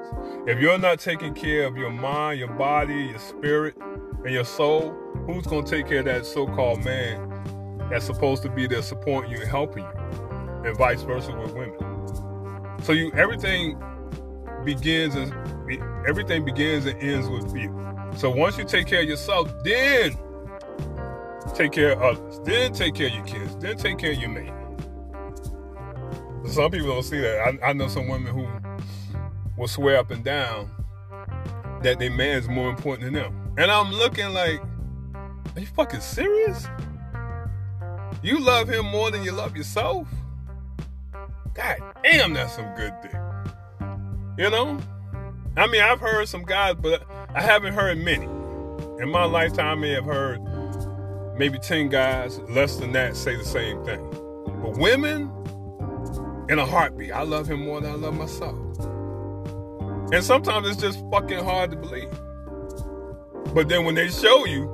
If 0.48 0.60
you're 0.60 0.78
not 0.78 1.00
taking 1.00 1.34
care 1.34 1.66
of 1.66 1.78
your 1.78 1.92
mind, 1.92 2.40
your 2.40 2.50
body, 2.50 3.06
your 3.06 3.20
spirit, 3.20 3.76
and 3.78 4.34
your 4.34 4.46
soul, 4.46 4.92
who's 5.26 5.46
gonna 5.46 5.66
take 5.66 5.88
care 5.88 6.00
of 6.00 6.06
that 6.06 6.26
so-called 6.26 6.84
man 6.84 7.88
that's 7.90 8.06
supposed 8.06 8.44
to 8.44 8.50
be 8.50 8.68
there 8.68 8.82
supporting 8.82 9.32
you 9.32 9.38
and 9.40 9.48
helping 9.50 9.84
you? 9.84 10.08
And 10.66 10.76
vice 10.78 11.04
versa 11.04 11.36
with 11.36 11.54
women. 11.54 11.78
So 12.84 12.92
you 12.94 13.12
everything 13.14 13.82
begins 14.66 15.16
and 15.16 15.32
everything 16.08 16.44
begins 16.44 16.86
and 16.86 17.02
ends 17.02 17.30
with 17.30 17.56
you. 17.56 17.74
So 18.18 18.30
once 18.30 18.58
you 18.58 18.66
take 18.66 18.88
care 18.88 19.02
of 19.02 19.08
yourself, 19.08 19.52
then 19.64 20.18
take 21.54 21.72
care 21.72 21.92
of 21.92 22.02
others. 22.02 22.40
Then 22.44 22.74
take 22.74 22.96
care 22.96 23.08
of 23.08 23.14
your 23.14 23.26
kids. 23.26 23.56
Then 23.58 23.78
take 23.78 23.98
care 24.00 24.12
of 24.12 24.18
your 24.18 24.30
mate. 24.30 24.52
Some 26.48 26.72
people 26.72 26.88
don't 26.88 27.04
see 27.04 27.20
that. 27.20 27.60
I, 27.64 27.70
I 27.70 27.74
know 27.74 27.88
some 27.88 28.08
women 28.08 28.34
who 28.34 28.48
will 29.58 29.68
swear 29.68 29.98
up 29.98 30.12
and 30.12 30.24
down 30.24 30.70
that 31.84 32.00
their 32.00 32.12
man's 32.12 32.48
more 32.48 32.70
important 32.70 33.04
than 33.06 33.14
them. 33.14 33.54
And 33.58 33.70
I'm 33.70 33.92
looking 33.92 34.30
like, 34.34 34.62
are 35.56 35.60
you 35.60 35.66
fucking 35.68 36.02
serious? 36.02 36.68
You 38.24 38.40
love 38.40 38.68
him 38.68 38.86
more 38.86 39.12
than 39.12 39.24
you 39.24 39.32
love 39.32 39.56
yourself? 39.56 40.08
God 41.54 41.78
damn, 42.04 42.34
that's 42.34 42.56
some 42.56 42.74
good 42.76 42.94
dick. 43.02 43.16
You 44.38 44.50
know? 44.50 44.80
I 45.56 45.68
mean, 45.68 45.82
I've 45.82 46.00
heard 46.00 46.28
some 46.28 46.44
guys, 46.44 46.76
but 46.76 47.04
I 47.34 47.42
haven't 47.42 47.74
heard 47.74 47.98
many. 47.98 48.26
In 49.02 49.10
my 49.10 49.26
lifetime, 49.26 49.80
I 49.80 49.82
may 49.82 49.92
have 49.92 50.06
heard 50.06 50.40
maybe 51.38 51.58
10 51.60 51.90
guys, 51.90 52.40
less 52.50 52.78
than 52.78 52.92
that, 52.94 53.16
say 53.16 53.36
the 53.36 53.46
same 53.46 53.84
thing. 53.84 54.08
But 54.62 54.78
women, 54.78 55.32
in 56.50 56.60
a 56.60 56.66
heartbeat. 56.66 57.12
I 57.12 57.24
love 57.24 57.48
him 57.48 57.62
more 57.62 57.82
than 57.82 57.92
I 57.92 57.96
love 57.96 58.16
myself. 58.16 58.56
And 60.14 60.24
sometimes 60.24 60.68
it's 60.70 60.82
just 60.82 61.04
fucking 61.12 61.44
hard 61.44 61.72
to 61.72 61.78
believe. 61.78 62.10
But 63.54 63.70
then 63.70 63.86
when 63.86 63.96
they 63.96 64.10
show 64.10 64.46
you, 64.46 64.72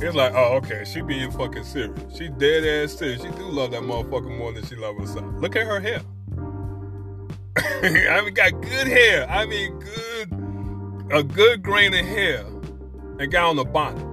it's 0.00 0.14
like, 0.14 0.32
oh, 0.34 0.56
okay, 0.56 0.84
she 0.84 1.00
being 1.00 1.30
fucking 1.30 1.64
serious. 1.64 2.16
She 2.16 2.28
dead 2.28 2.64
ass 2.64 2.92
serious. 2.92 3.22
She 3.22 3.28
do 3.30 3.48
love 3.48 3.72
that 3.72 3.82
motherfucker 3.82 4.36
more 4.36 4.52
than 4.52 4.64
she 4.64 4.76
love 4.76 4.96
herself. 4.96 5.26
Look 5.38 5.56
at 5.56 5.66
her 5.66 5.80
hair. 5.80 6.00
I 7.82 8.22
mean, 8.24 8.34
got 8.34 8.60
good 8.60 8.86
hair. 8.86 9.28
I 9.28 9.46
mean, 9.46 9.78
good, 9.78 11.12
a 11.12 11.22
good 11.22 11.62
grain 11.62 11.94
of 11.94 12.04
hair, 12.04 12.44
and 13.18 13.30
got 13.30 13.50
on 13.50 13.56
the 13.56 13.64
bonnet, 13.64 14.04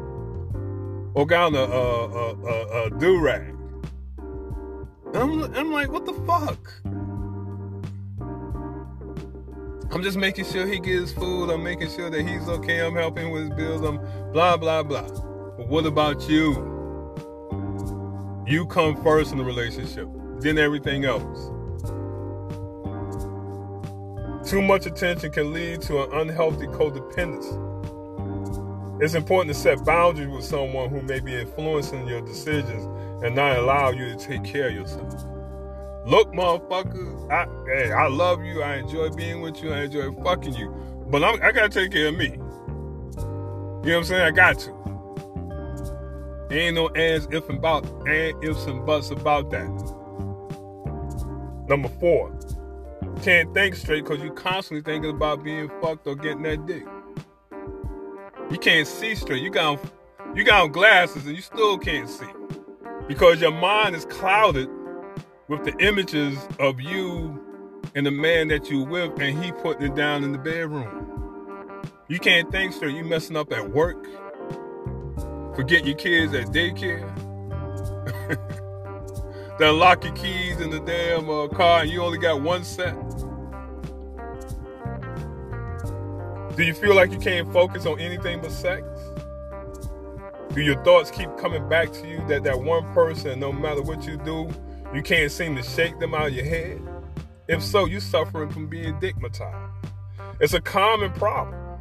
or 1.13 1.25
got 1.25 1.53
on 1.53 1.55
a, 1.55 1.59
a, 1.59 2.33
a, 2.33 2.85
a 2.85 2.99
do 2.99 3.19
rag. 3.19 3.54
I'm, 5.15 5.43
I'm 5.55 5.71
like, 5.71 5.91
what 5.91 6.05
the 6.05 6.13
fuck? 6.25 6.73
I'm 9.91 10.03
just 10.03 10.17
making 10.17 10.45
sure 10.45 10.67
he 10.67 10.79
gets 10.79 11.13
food. 11.13 11.49
I'm 11.49 11.63
making 11.63 11.89
sure 11.89 12.09
that 12.09 12.27
he's 12.27 12.49
okay. 12.49 12.85
I'm 12.85 12.95
helping 12.95 13.31
with 13.31 13.43
his 13.43 13.53
bills. 13.53 13.81
I'm 13.81 13.97
blah, 14.33 14.57
blah, 14.57 14.83
blah. 14.83 15.07
But 15.57 15.67
what 15.69 15.85
about 15.85 16.27
you? 16.27 16.51
You 18.45 18.65
come 18.67 19.01
first 19.01 19.31
in 19.31 19.37
the 19.37 19.43
relationship, 19.43 20.09
then 20.39 20.57
everything 20.57 21.05
else. 21.05 21.51
Too 24.49 24.61
much 24.61 24.85
attention 24.85 25.31
can 25.31 25.53
lead 25.53 25.81
to 25.83 26.03
an 26.03 26.11
unhealthy 26.13 26.67
codependence. 26.67 27.61
It's 29.01 29.13
important 29.13 29.55
to 29.55 29.59
set 29.59 29.83
boundaries 29.85 30.29
with 30.29 30.43
someone 30.43 30.89
who 30.89 31.01
may 31.01 31.19
be 31.19 31.35
influencing 31.35 32.07
your 32.07 32.21
decisions 32.21 32.85
and 33.25 33.35
not 33.35 33.57
allow 33.57 33.89
you 33.89 34.07
to 34.07 34.15
take 34.15 34.43
care 34.43 34.67
of 34.67 34.75
yourself. 34.75 35.11
Look, 36.05 36.31
motherfucker, 36.31 37.31
I, 37.31 37.47
hey, 37.65 37.91
I 37.91 38.07
love 38.07 38.45
you. 38.45 38.61
I 38.61 38.75
enjoy 38.75 39.09
being 39.09 39.41
with 39.41 39.63
you. 39.63 39.73
I 39.73 39.85
enjoy 39.85 40.13
fucking 40.23 40.53
you. 40.53 40.69
But 41.07 41.23
I'm, 41.23 41.41
I 41.41 41.51
gotta 41.51 41.69
take 41.69 41.91
care 41.91 42.09
of 42.09 42.15
me. 42.15 42.25
You 42.25 42.37
know 42.37 43.81
what 43.81 43.95
I'm 43.95 44.03
saying? 44.03 44.21
I 44.21 44.29
got 44.29 44.59
to. 44.59 44.75
Ain't 46.51 46.75
no 46.75 46.89
ands, 46.89 47.27
if 47.31 47.49
and 47.49 47.57
about, 47.57 47.85
and 48.07 48.43
ifs 48.43 48.67
and 48.67 48.85
buts 48.85 49.09
about 49.09 49.49
that. 49.49 49.69
Number 51.67 51.89
four, 51.99 52.31
can't 53.23 53.51
think 53.55 53.73
straight 53.75 54.03
because 54.03 54.23
you're 54.23 54.33
constantly 54.33 54.83
thinking 54.83 55.09
about 55.09 55.43
being 55.43 55.71
fucked 55.81 56.05
or 56.05 56.15
getting 56.15 56.43
that 56.43 56.67
dick. 56.67 56.85
You 58.51 58.59
can't 58.59 58.87
see 58.87 59.15
straight. 59.15 59.41
You 59.41 59.49
got 59.49 59.79
you 60.35 60.43
got 60.43 60.67
glasses 60.67 61.25
and 61.25 61.35
you 61.35 61.41
still 61.41 61.79
can't 61.79 62.07
see 62.07 62.27
because 63.07 63.39
your 63.39 63.51
mind 63.51 63.95
is 63.95 64.05
clouded 64.05 64.69
with 65.47 65.63
the 65.63 65.75
images 65.79 66.37
of 66.59 66.81
you 66.81 67.41
and 67.93 68.05
the 68.05 68.11
man 68.11 68.47
that 68.47 68.69
you 68.69 68.83
with 68.83 69.11
and 69.19 69.43
he 69.43 69.51
putting 69.51 69.83
it 69.83 69.95
down 69.95 70.23
in 70.23 70.31
the 70.31 70.37
bedroom. 70.37 71.81
You 72.07 72.19
can't 72.19 72.51
think 72.51 72.73
straight. 72.73 72.95
You 72.95 73.03
messing 73.03 73.35
up 73.35 73.51
at 73.51 73.71
work. 73.71 74.05
Forget 75.55 75.85
your 75.85 75.95
kids 75.95 76.33
at 76.33 76.47
daycare. 76.47 77.11
then 79.59 79.79
lock 79.79 80.03
your 80.03 80.13
keys 80.13 80.59
in 80.59 80.69
the 80.69 80.79
damn 80.79 81.29
uh, 81.29 81.47
car 81.47 81.81
and 81.81 81.91
you 81.91 82.01
only 82.01 82.17
got 82.17 82.41
one 82.41 82.63
set. 82.63 82.95
Do 86.55 86.63
you 86.63 86.73
feel 86.73 86.95
like 86.95 87.11
you 87.11 87.19
can't 87.19 87.51
focus 87.51 87.85
on 87.85 87.99
anything 87.99 88.41
but 88.41 88.51
sex? 88.51 88.85
Do 90.55 90.61
your 90.61 90.81
thoughts 90.85 91.11
keep 91.11 91.35
coming 91.35 91.67
back 91.67 91.91
to 91.91 92.07
you 92.07 92.25
that 92.29 92.45
that 92.45 92.61
one 92.61 92.85
person, 92.93 93.41
no 93.41 93.51
matter 93.51 93.81
what 93.81 94.07
you 94.07 94.15
do, 94.15 94.49
you 94.93 95.01
can't 95.01 95.29
seem 95.29 95.53
to 95.57 95.61
shake 95.61 95.99
them 95.99 96.13
out 96.13 96.27
of 96.27 96.33
your 96.33 96.45
head? 96.45 96.81
If 97.49 97.61
so, 97.61 97.83
you're 97.83 97.99
suffering 97.99 98.49
from 98.49 98.67
being 98.67 98.93
dickmatized. 99.01 99.73
It's 100.39 100.53
a 100.53 100.61
common 100.61 101.11
problem. 101.11 101.77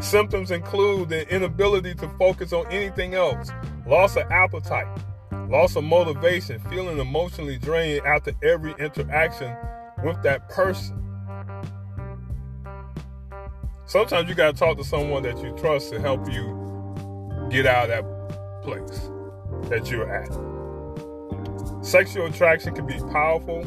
Symptoms 0.00 0.50
include 0.50 1.10
the 1.10 1.28
inability 1.28 1.94
to 1.96 2.08
focus 2.18 2.54
on 2.54 2.66
anything 2.68 3.14
else, 3.14 3.50
loss 3.86 4.16
of 4.16 4.22
appetite, 4.30 4.88
loss 5.50 5.76
of 5.76 5.84
motivation, 5.84 6.60
feeling 6.70 6.96
emotionally 6.98 7.58
drained 7.58 8.06
after 8.06 8.32
every 8.42 8.74
interaction 8.78 9.54
with 10.02 10.22
that 10.22 10.48
person. 10.48 10.96
Sometimes 13.84 14.26
you 14.26 14.34
got 14.34 14.54
to 14.54 14.58
talk 14.58 14.78
to 14.78 14.84
someone 14.84 15.22
that 15.24 15.36
you 15.42 15.54
trust 15.58 15.92
to 15.92 16.00
help 16.00 16.32
you 16.32 16.67
get 17.50 17.66
out 17.66 17.90
of 17.90 18.04
that 18.04 18.62
place 18.62 19.10
that 19.68 19.90
you're 19.90 20.12
at. 20.12 20.28
Sexual 21.84 22.26
attraction 22.26 22.74
can 22.74 22.86
be 22.86 22.98
powerful, 23.12 23.64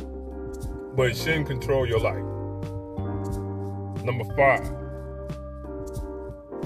but 0.96 1.10
it 1.10 1.18
shouldn't 1.18 1.48
control 1.48 1.88
your 1.88 2.00
life. 2.00 2.24
Number 4.04 4.26
five, 4.36 4.66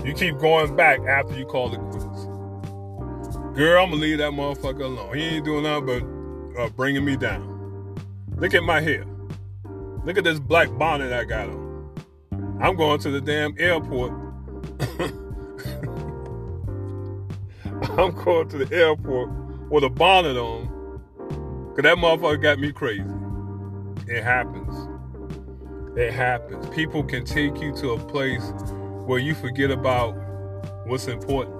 you 0.05 0.13
keep 0.13 0.37
going 0.39 0.75
back 0.75 0.99
after 1.01 1.37
you 1.37 1.45
call 1.45 1.73
it 1.73 1.79
quits. 1.91 2.25
Girl, 3.55 3.83
I'm 3.83 3.91
gonna 3.91 4.01
leave 4.01 4.17
that 4.17 4.31
motherfucker 4.31 4.83
alone. 4.83 5.15
He 5.15 5.23
ain't 5.23 5.45
doing 5.45 5.63
nothing 5.63 5.85
but 6.55 6.61
uh, 6.61 6.69
bringing 6.69 7.05
me 7.05 7.15
down. 7.15 7.95
Look 8.37 8.53
at 8.53 8.63
my 8.63 8.81
hair. 8.81 9.05
Look 10.03 10.17
at 10.17 10.23
this 10.23 10.39
black 10.39 10.69
bonnet 10.77 11.13
I 11.13 11.23
got 11.23 11.49
on. 11.49 11.65
I'm 12.61 12.75
going 12.75 12.99
to 12.99 13.11
the 13.11 13.21
damn 13.21 13.55
airport 13.57 14.11
I'm 17.97 18.11
going 18.11 18.49
to 18.49 18.57
the 18.65 18.75
airport 18.75 19.29
with 19.71 19.85
a 19.85 19.89
bonnet 19.89 20.35
on. 20.35 20.67
Cause 21.75 21.83
that 21.83 21.95
motherfucker 21.95 22.41
got 22.41 22.59
me 22.59 22.73
crazy. 22.73 23.05
It 24.07 24.21
happens. 24.21 24.89
It 25.97 26.11
happens. 26.11 26.67
People 26.75 27.05
can 27.05 27.23
take 27.23 27.61
you 27.61 27.73
to 27.77 27.91
a 27.91 27.97
place 27.97 28.51
where 29.05 29.19
you 29.19 29.33
forget 29.33 29.71
about 29.71 30.11
what's 30.87 31.07
important. 31.07 31.55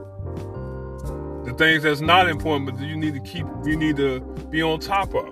The 1.45 1.53
things 1.57 1.83
that's 1.83 2.01
not 2.01 2.27
important, 2.27 2.69
but 2.69 2.85
you 2.85 2.97
need 2.97 3.13
to 3.13 3.21
keep, 3.21 3.45
you 3.63 3.77
need 3.77 3.95
to 3.95 4.19
be 4.49 4.61
on 4.61 4.81
top 4.81 5.15
of. 5.15 5.27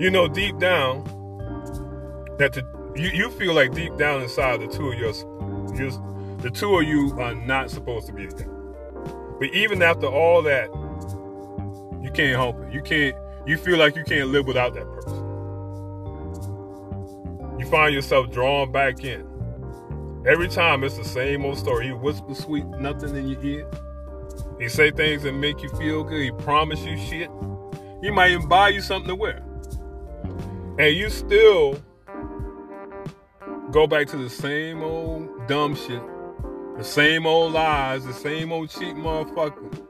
You 0.00 0.10
know, 0.10 0.28
deep 0.28 0.58
down, 0.58 1.04
that 2.38 2.54
the, 2.54 2.62
you, 2.96 3.10
you 3.10 3.30
feel 3.32 3.52
like 3.52 3.74
deep 3.74 3.98
down 3.98 4.22
inside 4.22 4.62
the 4.62 4.66
two 4.66 4.92
of 4.92 4.98
you, 4.98 5.12
the 6.40 6.50
two 6.50 6.78
of 6.78 6.84
you 6.84 7.12
are 7.20 7.34
not 7.34 7.70
supposed 7.70 8.06
to 8.06 8.14
be 8.14 8.26
together. 8.28 8.53
But 9.38 9.54
even 9.54 9.82
after 9.82 10.06
all 10.06 10.42
that, 10.42 10.68
you 12.02 12.10
can't 12.10 12.36
help 12.36 12.60
it. 12.62 12.72
You 12.72 12.82
can't. 12.82 13.16
You 13.46 13.56
feel 13.58 13.78
like 13.78 13.96
you 13.96 14.04
can't 14.04 14.28
live 14.28 14.46
without 14.46 14.74
that 14.74 14.86
person. 14.86 15.24
You 17.58 17.66
find 17.66 17.94
yourself 17.94 18.30
drawn 18.30 18.72
back 18.72 19.04
in. 19.04 19.26
Every 20.26 20.48
time 20.48 20.82
it's 20.84 20.96
the 20.96 21.04
same 21.04 21.44
old 21.44 21.58
story. 21.58 21.86
He 21.88 21.92
whispers 21.92 22.38
sweet 22.38 22.64
nothing 22.66 23.14
in 23.16 23.28
your 23.28 23.44
ear. 23.44 23.66
He 24.58 24.68
say 24.68 24.90
things 24.90 25.22
that 25.24 25.32
make 25.32 25.62
you 25.62 25.68
feel 25.70 26.04
good. 26.04 26.22
He 26.22 26.30
promise 26.44 26.80
you 26.84 26.96
shit. 26.96 27.30
He 28.02 28.10
might 28.10 28.30
even 28.30 28.48
buy 28.48 28.70
you 28.70 28.80
something 28.80 29.08
to 29.08 29.14
wear. 29.14 29.42
And 30.78 30.94
you 30.94 31.10
still 31.10 31.82
go 33.70 33.86
back 33.86 34.06
to 34.08 34.16
the 34.16 34.30
same 34.30 34.82
old 34.82 35.48
dumb 35.48 35.74
shit, 35.74 36.02
the 36.76 36.84
same 36.84 37.26
old 37.26 37.52
lies, 37.52 38.04
the 38.04 38.12
same 38.12 38.52
old 38.52 38.70
cheap 38.70 38.96
motherfucker, 38.96 39.86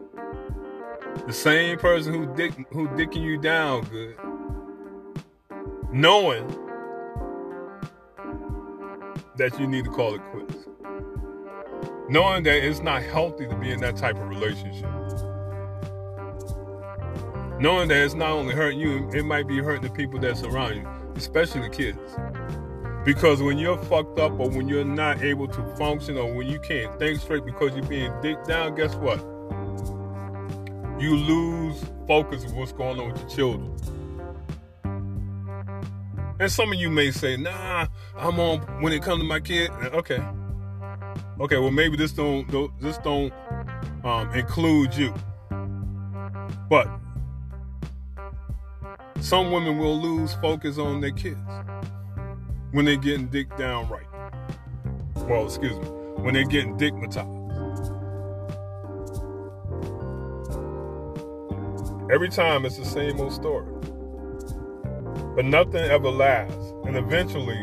the 1.26 1.32
same 1.32 1.78
person 1.78 2.12
who 2.12 2.34
dick 2.34 2.52
who 2.70 2.88
dicking 2.88 3.22
you 3.22 3.38
down 3.38 3.84
good, 3.84 4.16
knowing 5.92 6.46
that 9.36 9.58
you 9.58 9.66
need 9.66 9.84
to 9.84 9.90
call 9.90 10.14
it 10.14 10.22
quits. 10.30 10.66
Knowing 12.08 12.42
that 12.44 12.62
it's 12.62 12.80
not 12.80 13.02
healthy 13.02 13.46
to 13.46 13.56
be 13.56 13.70
in 13.70 13.80
that 13.80 13.96
type 13.96 14.16
of 14.16 14.28
relationship. 14.28 14.90
Knowing 17.58 17.88
that 17.88 18.04
it's 18.04 18.14
not 18.14 18.30
only 18.30 18.54
hurting 18.54 18.78
you, 18.78 19.08
it 19.14 19.24
might 19.24 19.48
be 19.48 19.58
hurting 19.58 19.82
the 19.82 19.90
people 19.90 20.20
that 20.20 20.36
surround 20.36 20.76
you, 20.76 20.86
especially 21.16 21.62
the 21.62 21.70
kids. 21.70 21.98
Because 23.04 23.42
when 23.42 23.58
you're 23.58 23.76
fucked 23.76 24.18
up 24.18 24.32
or 24.40 24.48
when 24.48 24.66
you're 24.66 24.82
not 24.82 25.22
able 25.22 25.46
to 25.48 25.76
function 25.76 26.16
or 26.16 26.32
when 26.32 26.46
you 26.46 26.58
can't 26.58 26.98
think 26.98 27.20
straight 27.20 27.44
because 27.44 27.76
you're 27.76 27.84
being 27.84 28.10
dicked 28.22 28.48
down, 28.48 28.74
guess 28.74 28.94
what? 28.94 29.18
You 30.98 31.14
lose 31.14 31.84
focus 32.06 32.44
of 32.44 32.54
what's 32.54 32.72
going 32.72 32.98
on 32.98 33.12
with 33.12 33.20
your 33.20 33.28
children. 33.28 33.76
And 36.40 36.50
some 36.50 36.72
of 36.72 36.78
you 36.78 36.88
may 36.88 37.10
say, 37.10 37.36
nah, 37.36 37.88
I'm 38.16 38.40
on 38.40 38.60
when 38.80 38.94
it 38.94 39.02
comes 39.02 39.20
to 39.20 39.28
my 39.28 39.40
kid. 39.40 39.70
Okay. 39.70 40.24
Okay, 41.40 41.58
well 41.58 41.70
maybe 41.70 41.98
this 41.98 42.12
don't 42.12 42.50
this 42.80 42.96
don't 42.98 43.32
um, 44.02 44.32
include 44.32 44.96
you. 44.96 45.12
But 46.70 46.88
some 49.20 49.52
women 49.52 49.76
will 49.76 50.00
lose 50.00 50.32
focus 50.34 50.78
on 50.78 51.02
their 51.02 51.10
kids 51.10 51.38
when 52.74 52.84
they're 52.84 52.96
getting 52.96 53.28
dick 53.28 53.56
down 53.56 53.88
right. 53.88 54.04
Well, 55.28 55.44
excuse 55.46 55.78
me, 55.78 55.86
when 56.16 56.34
they're 56.34 56.44
getting 56.44 56.76
dickmatized. 56.76 57.30
Every 62.12 62.28
time 62.28 62.66
it's 62.66 62.76
the 62.76 62.84
same 62.84 63.20
old 63.20 63.32
story. 63.32 63.72
But 65.36 65.44
nothing 65.44 65.76
ever 65.76 66.10
lasts. 66.10 66.72
And 66.84 66.96
eventually, 66.96 67.60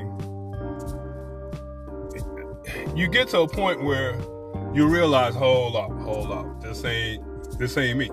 you 2.96 3.10
get 3.10 3.28
to 3.30 3.42
a 3.42 3.48
point 3.50 3.84
where 3.84 4.16
you 4.74 4.88
realize, 4.88 5.36
hold 5.36 5.76
up, 5.76 5.92
hold 6.04 6.32
up, 6.32 6.62
this 6.62 6.86
ain't 6.86 7.22
this 7.60 7.78
ain't 7.78 8.00
me. 8.00 8.10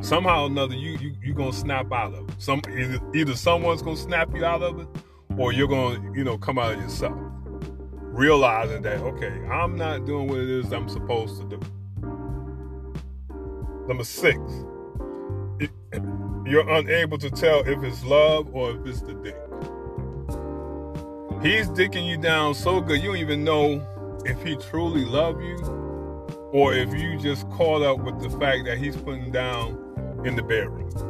Somehow 0.00 0.44
or 0.44 0.46
another, 0.46 0.74
you 0.74 0.96
you 0.98 1.14
you 1.22 1.34
gonna 1.34 1.52
snap 1.52 1.92
out 1.92 2.14
of 2.14 2.26
it. 2.26 2.34
Some 2.40 2.62
either, 2.70 2.98
either 3.14 3.36
someone's 3.36 3.82
gonna 3.82 3.98
snap 3.98 4.34
you 4.34 4.46
out 4.46 4.62
of 4.62 4.80
it, 4.80 4.88
or 5.40 5.54
you're 5.54 5.66
gonna 5.66 5.98
you 6.14 6.22
know 6.22 6.36
come 6.36 6.58
out 6.58 6.74
of 6.74 6.80
yourself, 6.82 7.18
realizing 8.02 8.82
that 8.82 8.98
okay, 9.00 9.32
I'm 9.50 9.74
not 9.74 10.04
doing 10.04 10.28
what 10.28 10.38
it 10.38 10.50
is 10.50 10.70
I'm 10.70 10.88
supposed 10.88 11.40
to 11.40 11.48
do. 11.48 11.60
Number 13.88 14.04
six, 14.04 14.38
it, 15.58 15.70
you're 16.44 16.68
unable 16.68 17.16
to 17.16 17.30
tell 17.30 17.60
if 17.60 17.82
it's 17.82 18.04
love 18.04 18.54
or 18.54 18.72
if 18.72 18.86
it's 18.86 19.00
the 19.00 19.14
dick. 19.14 19.36
He's 21.42 21.68
dicking 21.68 22.06
you 22.06 22.18
down 22.18 22.54
so 22.54 22.82
good, 22.82 23.00
you 23.00 23.08
don't 23.08 23.16
even 23.16 23.42
know 23.42 24.20
if 24.26 24.42
he 24.42 24.56
truly 24.56 25.06
love 25.06 25.40
you 25.40 25.56
or 26.52 26.74
if 26.74 26.92
you 26.92 27.18
just 27.18 27.48
caught 27.52 27.80
up 27.80 27.98
with 28.00 28.20
the 28.20 28.28
fact 28.38 28.66
that 28.66 28.76
he's 28.76 28.94
putting 28.94 29.32
down 29.32 30.22
in 30.26 30.36
the 30.36 30.42
bedroom. 30.42 31.09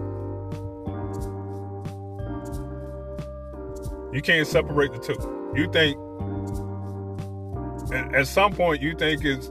You 4.12 4.20
can't 4.23 4.46
separate 4.46 4.92
the 4.92 4.99
two. 4.99 5.53
You 5.55 5.70
think 5.70 5.96
at 8.14 8.27
some 8.27 8.53
point 8.53 8.83
you 8.83 8.94
think 8.94 9.25
it's 9.25 9.51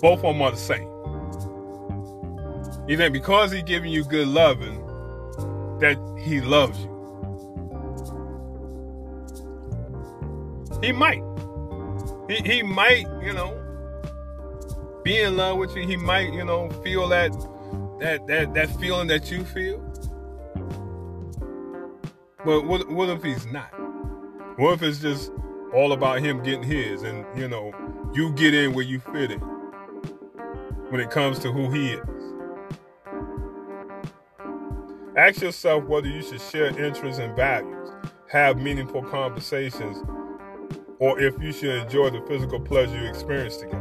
both 0.00 0.18
of 0.18 0.22
them 0.22 0.42
are 0.42 0.50
the 0.50 0.56
same. 0.56 0.88
You 2.88 2.96
think 2.96 3.12
because 3.12 3.52
he's 3.52 3.62
giving 3.62 3.92
you 3.92 4.04
good 4.04 4.28
loving 4.28 4.78
that 5.78 5.96
he 6.20 6.40
loves 6.40 6.78
you. 6.80 6.92
He 10.82 10.90
might. 10.90 11.22
He, 12.28 12.36
he 12.36 12.62
might, 12.62 13.06
you 13.22 13.32
know, 13.32 13.58
be 15.04 15.20
in 15.20 15.36
love 15.36 15.58
with 15.58 15.76
you. 15.76 15.86
He 15.86 15.96
might, 15.96 16.32
you 16.32 16.44
know, 16.44 16.68
feel 16.82 17.08
that 17.08 17.32
that 18.00 18.26
that 18.26 18.54
that 18.54 18.80
feeling 18.80 19.06
that 19.08 19.30
you 19.30 19.44
feel. 19.44 19.91
But 22.44 22.66
what 22.66 22.88
what 22.90 23.08
if 23.08 23.22
he's 23.22 23.46
not? 23.46 23.70
What 24.58 24.74
if 24.74 24.82
it's 24.82 24.98
just 24.98 25.30
all 25.72 25.92
about 25.92 26.20
him 26.20 26.42
getting 26.42 26.64
his 26.64 27.02
and 27.02 27.24
you 27.38 27.46
know, 27.46 27.72
you 28.12 28.32
get 28.32 28.52
in 28.52 28.74
where 28.74 28.84
you 28.84 28.98
fit 28.98 29.30
in 29.30 29.38
when 30.90 31.00
it 31.00 31.10
comes 31.10 31.38
to 31.40 31.52
who 31.52 31.70
he 31.70 31.92
is? 31.92 32.04
Ask 35.16 35.40
yourself 35.40 35.84
whether 35.84 36.08
you 36.08 36.22
should 36.22 36.40
share 36.40 36.76
interests 36.78 37.20
and 37.20 37.36
values, 37.36 37.90
have 38.28 38.60
meaningful 38.60 39.02
conversations, 39.02 39.98
or 40.98 41.20
if 41.20 41.40
you 41.40 41.52
should 41.52 41.82
enjoy 41.82 42.10
the 42.10 42.22
physical 42.26 42.58
pleasure 42.58 43.00
you 43.00 43.08
experience 43.08 43.58
together. 43.58 43.78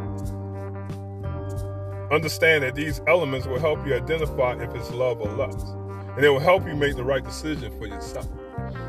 Understand 2.11 2.63
that 2.63 2.75
these 2.75 3.01
elements 3.07 3.47
will 3.47 3.59
help 3.59 3.87
you 3.87 3.95
identify 3.95 4.53
if 4.61 4.75
it's 4.75 4.91
love 4.91 5.19
or 5.19 5.29
lust, 5.29 5.65
and 6.15 6.23
it 6.23 6.29
will 6.29 6.39
help 6.39 6.67
you 6.67 6.75
make 6.75 6.95
the 6.95 7.03
right 7.03 7.23
decision 7.23 7.71
for 7.79 7.87
yourself. 7.87 8.27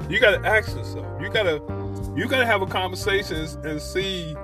You 0.08 0.20
got 0.20 0.42
to 0.42 0.48
ask 0.48 0.76
yourself. 0.76 1.20
You 1.20 1.30
got 1.30 1.44
to 1.44 2.12
you 2.16 2.28
got 2.28 2.40
to 2.40 2.46
have 2.46 2.62
a 2.62 2.66
conversation 2.66 3.46
and 3.64 3.80
see 3.80 4.34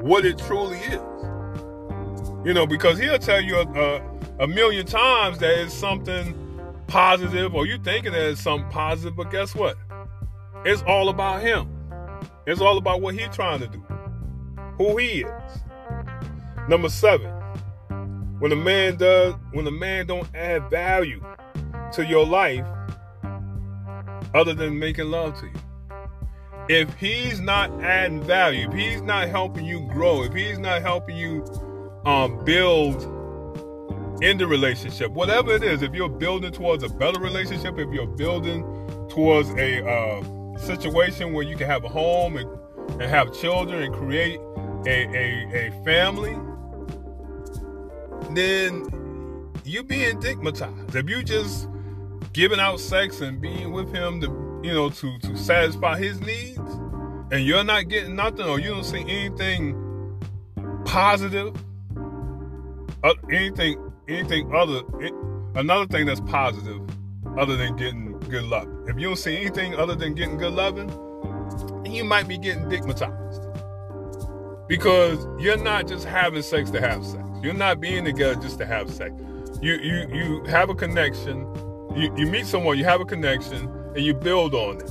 what 0.00 0.24
it 0.24 0.38
truly 0.38 0.78
is. 0.78 1.00
You 2.44 2.54
know, 2.54 2.66
because 2.66 2.98
he'll 2.98 3.18
tell 3.18 3.40
you 3.40 3.56
a, 3.56 3.66
a, 3.66 4.18
a 4.40 4.46
million 4.46 4.86
times 4.86 5.38
that 5.38 5.58
it's 5.58 5.74
something 5.74 6.34
positive 6.86 7.54
or 7.54 7.66
you 7.66 7.78
thinking 7.78 8.12
that 8.12 8.30
it's 8.30 8.40
something 8.40 8.68
positive, 8.70 9.16
but 9.16 9.30
guess 9.30 9.54
what? 9.54 9.76
It's 10.64 10.82
all 10.82 11.08
about 11.08 11.42
him. 11.42 11.68
It's 12.46 12.60
all 12.60 12.78
about 12.78 13.00
what 13.00 13.14
he's 13.14 13.28
trying 13.28 13.60
to 13.60 13.66
do, 13.66 13.78
who 14.76 14.96
he 14.96 15.22
is. 15.22 15.60
Number 16.68 16.88
seven, 16.88 17.30
when 18.40 18.52
a 18.52 18.56
man 18.56 18.96
does, 18.96 19.34
when 19.52 19.66
a 19.66 19.70
man 19.70 20.06
don't 20.06 20.28
add 20.34 20.68
value 20.70 21.22
to 21.92 22.04
your 22.04 22.26
life 22.26 22.64
other 24.34 24.54
than 24.54 24.78
making 24.78 25.10
love 25.10 25.38
to 25.40 25.46
you. 25.46 25.52
If 26.68 26.94
he's 26.94 27.40
not 27.40 27.70
adding 27.82 28.22
value, 28.22 28.68
if 28.68 28.74
he's 28.74 29.02
not 29.02 29.28
helping 29.28 29.64
you 29.64 29.80
grow, 29.92 30.22
if 30.22 30.32
he's 30.32 30.58
not 30.58 30.82
helping 30.82 31.16
you 31.16 31.44
um, 32.04 32.44
build 32.44 33.02
in 34.22 34.38
the 34.38 34.46
relationship, 34.46 35.10
whatever 35.10 35.52
it 35.52 35.64
is, 35.64 35.82
if 35.82 35.94
you're 35.94 36.08
building 36.08 36.52
towards 36.52 36.84
a 36.84 36.88
better 36.88 37.18
relationship, 37.18 37.78
if 37.78 37.92
you're 37.92 38.06
building 38.06 38.62
towards 39.08 39.50
a 39.50 39.84
uh, 39.84 40.58
situation 40.58 41.32
where 41.32 41.44
you 41.44 41.56
can 41.56 41.66
have 41.66 41.84
a 41.84 41.88
home 41.88 42.36
and, 42.36 42.48
and 43.00 43.02
have 43.02 43.32
children 43.32 43.82
and 43.82 43.94
create 43.94 44.38
a, 44.86 45.06
a, 45.16 45.68
a 45.68 45.84
family, 45.84 46.36
then 48.34 48.86
you 49.64 49.82
being 49.82 50.20
dickmatized. 50.20 50.94
If 50.94 51.08
you 51.08 51.22
just 51.22 51.68
giving 52.32 52.60
out 52.60 52.80
sex 52.80 53.20
and 53.20 53.40
being 53.40 53.72
with 53.72 53.92
him 53.92 54.20
to 54.20 54.26
you 54.62 54.72
know 54.72 54.90
to 54.90 55.18
to 55.20 55.36
satisfy 55.36 55.98
his 55.98 56.20
needs, 56.20 56.58
and 57.30 57.44
you're 57.44 57.64
not 57.64 57.88
getting 57.88 58.14
nothing 58.16 58.46
or 58.46 58.60
you 58.60 58.70
don't 58.70 58.84
see 58.84 59.00
anything 59.00 59.76
positive, 60.84 61.54
uh, 63.02 63.14
anything 63.30 63.92
anything 64.08 64.54
other 64.54 64.82
another 65.54 65.86
thing 65.86 66.06
that's 66.06 66.20
positive 66.20 66.80
other 67.38 67.56
than 67.56 67.76
getting 67.76 68.18
good 68.28 68.44
love. 68.44 68.68
If 68.86 68.96
you 68.98 69.08
don't 69.08 69.16
see 69.16 69.36
anything 69.36 69.74
other 69.74 69.94
than 69.94 70.14
getting 70.14 70.36
good 70.36 70.52
loving, 70.52 70.88
you 71.84 72.04
might 72.04 72.28
be 72.28 72.38
getting 72.38 72.64
dickmatized. 72.64 73.46
Because 74.68 75.26
you're 75.42 75.56
not 75.56 75.88
just 75.88 76.04
having 76.04 76.42
sex 76.42 76.70
to 76.70 76.80
have 76.80 77.04
sex. 77.04 77.24
You're 77.42 77.54
not 77.54 77.80
being 77.80 78.04
together 78.04 78.40
just 78.40 78.58
to 78.58 78.66
have 78.66 78.90
sex. 78.90 79.12
You 79.60 79.74
you 79.74 80.08
you 80.12 80.44
have 80.44 80.70
a 80.70 80.74
connection. 80.74 81.46
You, 82.00 82.10
you 82.16 82.26
meet 82.26 82.46
someone, 82.46 82.78
you 82.78 82.84
have 82.84 83.02
a 83.02 83.04
connection, 83.04 83.68
and 83.94 83.98
you 83.98 84.14
build 84.14 84.54
on 84.54 84.80
it. 84.80 84.90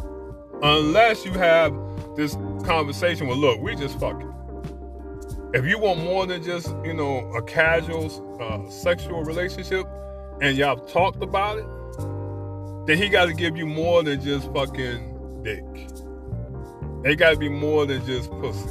Unless 0.61 1.25
you 1.25 1.31
have 1.31 1.73
this 2.15 2.35
conversation 2.63 3.27
with, 3.27 3.39
look, 3.39 3.59
we 3.61 3.75
just 3.75 3.99
fucking. 3.99 4.31
If 5.55 5.65
you 5.65 5.79
want 5.79 6.03
more 6.03 6.27
than 6.27 6.43
just, 6.43 6.67
you 6.85 6.93
know, 6.93 7.27
a 7.33 7.41
casual 7.41 8.37
uh, 8.39 8.69
sexual 8.69 9.23
relationship 9.23 9.87
and 10.39 10.55
y'all 10.55 10.77
talked 10.85 11.23
about 11.23 11.57
it, 11.57 11.65
then 12.85 12.97
he 13.01 13.09
got 13.09 13.25
to 13.25 13.33
give 13.33 13.57
you 13.57 13.65
more 13.65 14.03
than 14.03 14.21
just 14.21 14.53
fucking 14.53 15.41
dick. 15.41 15.63
It 17.03 17.15
got 17.15 17.31
to 17.31 17.37
be 17.37 17.49
more 17.49 17.87
than 17.87 18.05
just 18.05 18.29
pussy. 18.29 18.69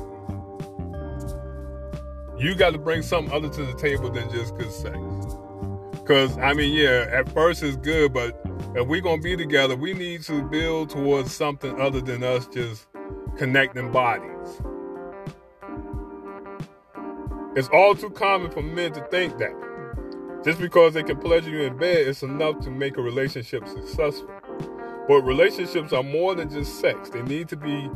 You 2.39 2.55
got 2.55 2.71
to 2.71 2.79
bring 2.79 3.03
something 3.03 3.35
other 3.35 3.49
to 3.49 3.65
the 3.65 3.75
table 3.75 4.11
than 4.11 4.31
just 4.31 4.57
good 4.57 4.71
sex. 4.71 4.97
Because, 6.09 6.39
I 6.39 6.55
mean, 6.55 6.73
yeah, 6.73 7.07
at 7.13 7.31
first 7.35 7.63
it's 7.63 7.77
good, 7.77 8.15
but 8.15 8.41
if 8.75 8.89
we're 8.89 9.03
going 9.03 9.19
to 9.19 9.23
be 9.23 9.37
together, 9.37 9.77
we 9.77 9.93
need 9.93 10.23
to 10.23 10.43
build 10.43 10.89
towards 10.89 11.37
something 11.37 11.79
other 11.79 12.01
than 12.01 12.25
us 12.25 12.47
just 12.47 12.87
connecting 13.37 13.93
bodies. 13.93 14.63
It's 17.55 17.69
all 17.75 17.95
too 17.95 18.09
common 18.09 18.51
for 18.51 18.63
men 18.63 18.93
to 18.95 19.03
think 19.11 19.37
that 19.37 19.53
just 20.47 20.59
because 20.59 20.95
they 20.95 21.03
can 21.03 21.19
pleasure 21.19 21.51
you 21.51 21.65
in 21.65 21.77
bed, 21.77 22.07
it's 22.07 22.23
enough 22.23 22.59
to 22.61 22.71
make 22.71 22.97
a 22.97 23.03
relationship 23.03 23.69
successful. 23.69 24.31
But 25.09 25.21
relationships 25.25 25.93
are 25.93 26.03
more 26.03 26.35
than 26.35 26.49
just 26.49 26.81
sex, 26.81 27.11
they 27.11 27.21
need 27.21 27.49
to 27.49 27.57
be 27.57 27.91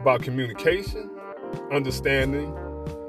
about 0.00 0.22
communication, 0.22 1.10
understanding, 1.70 2.56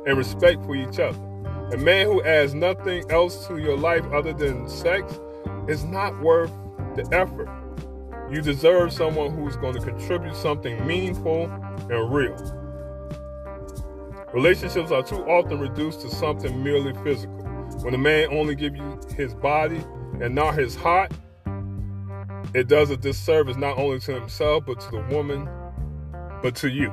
and 0.06 0.18
respect 0.18 0.66
for 0.66 0.76
each 0.76 1.00
other. 1.00 1.29
A 1.72 1.78
man 1.78 2.08
who 2.08 2.24
adds 2.24 2.56
nothing 2.56 3.04
else 3.12 3.46
to 3.46 3.58
your 3.58 3.78
life 3.78 4.04
other 4.12 4.34
than 4.34 4.68
sex 4.68 5.20
is 5.68 5.84
not 5.84 6.20
worth 6.20 6.52
the 6.96 7.08
effort. 7.12 7.48
You 8.32 8.42
deserve 8.42 8.92
someone 8.92 9.32
who's 9.32 9.56
going 9.56 9.76
to 9.76 9.80
contribute 9.80 10.36
something 10.36 10.86
meaningful 10.88 11.46
and 11.90 12.12
real. 12.12 12.36
Relationships 14.34 14.92
are 14.92 15.04
too 15.04 15.24
often 15.28 15.60
reduced 15.60 16.02
to 16.02 16.10
something 16.10 16.64
merely 16.64 16.94
physical. 17.04 17.38
When 17.82 17.94
a 17.94 18.00
man 18.00 18.30
only 18.32 18.56
gives 18.56 18.78
you 18.78 19.00
his 19.16 19.36
body 19.36 19.84
and 20.22 20.34
not 20.34 20.56
his 20.56 20.76
heart, 20.76 21.12
it 22.56 22.68
does 22.68 22.90
a 22.90 22.98
disservice 22.98 23.58
not 23.58 23.78
only 23.78 24.00
to 24.00 24.14
himself 24.14 24.66
but 24.66 24.80
to 24.80 24.92
the 24.92 25.02
woman, 25.16 25.48
but 26.42 26.56
to 26.56 26.70
you. 26.70 26.92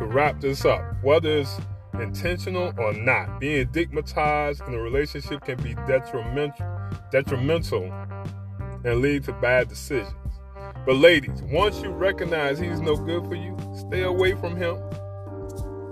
To 0.00 0.06
wrap 0.06 0.40
this 0.40 0.64
up, 0.64 0.82
whether 1.02 1.28
it's 1.40 1.60
intentional 1.92 2.72
or 2.78 2.94
not, 2.94 3.38
being 3.38 3.66
dickmatized 3.66 4.66
in 4.66 4.72
a 4.72 4.80
relationship 4.80 5.44
can 5.44 5.62
be 5.62 5.74
detrimental, 5.86 6.66
detrimental 7.12 7.84
and 8.82 9.02
lead 9.02 9.24
to 9.24 9.34
bad 9.34 9.68
decisions. 9.68 10.14
But 10.86 10.96
ladies, 10.96 11.42
once 11.42 11.82
you 11.82 11.90
recognize 11.90 12.58
he's 12.58 12.80
no 12.80 12.96
good 12.96 13.26
for 13.26 13.34
you, 13.34 13.54
stay 13.74 14.04
away 14.04 14.32
from 14.32 14.56
him. 14.56 14.78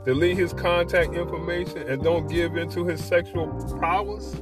Delete 0.06 0.38
his 0.38 0.54
contact 0.54 1.12
information 1.12 1.76
and 1.86 2.02
don't 2.02 2.28
give 2.28 2.56
into 2.56 2.86
his 2.86 3.04
sexual 3.04 3.48
prowess, 3.78 4.32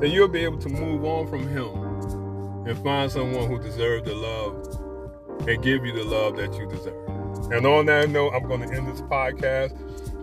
then 0.00 0.10
you'll 0.10 0.26
be 0.26 0.42
able 0.42 0.58
to 0.60 0.70
move 0.70 1.04
on 1.04 1.26
from 1.26 1.46
him 1.46 2.66
and 2.66 2.82
find 2.82 3.12
someone 3.12 3.46
who 3.46 3.58
deserves 3.60 4.08
the 4.08 4.14
love 4.14 5.46
and 5.46 5.62
give 5.62 5.84
you 5.84 5.92
the 5.92 6.04
love 6.04 6.34
that 6.36 6.54
you 6.54 6.66
deserve. 6.66 7.07
And 7.50 7.66
on 7.66 7.86
that 7.86 8.10
note, 8.10 8.32
I'm 8.34 8.46
going 8.46 8.68
to 8.68 8.74
end 8.74 8.88
this 8.88 9.00
podcast. 9.02 9.74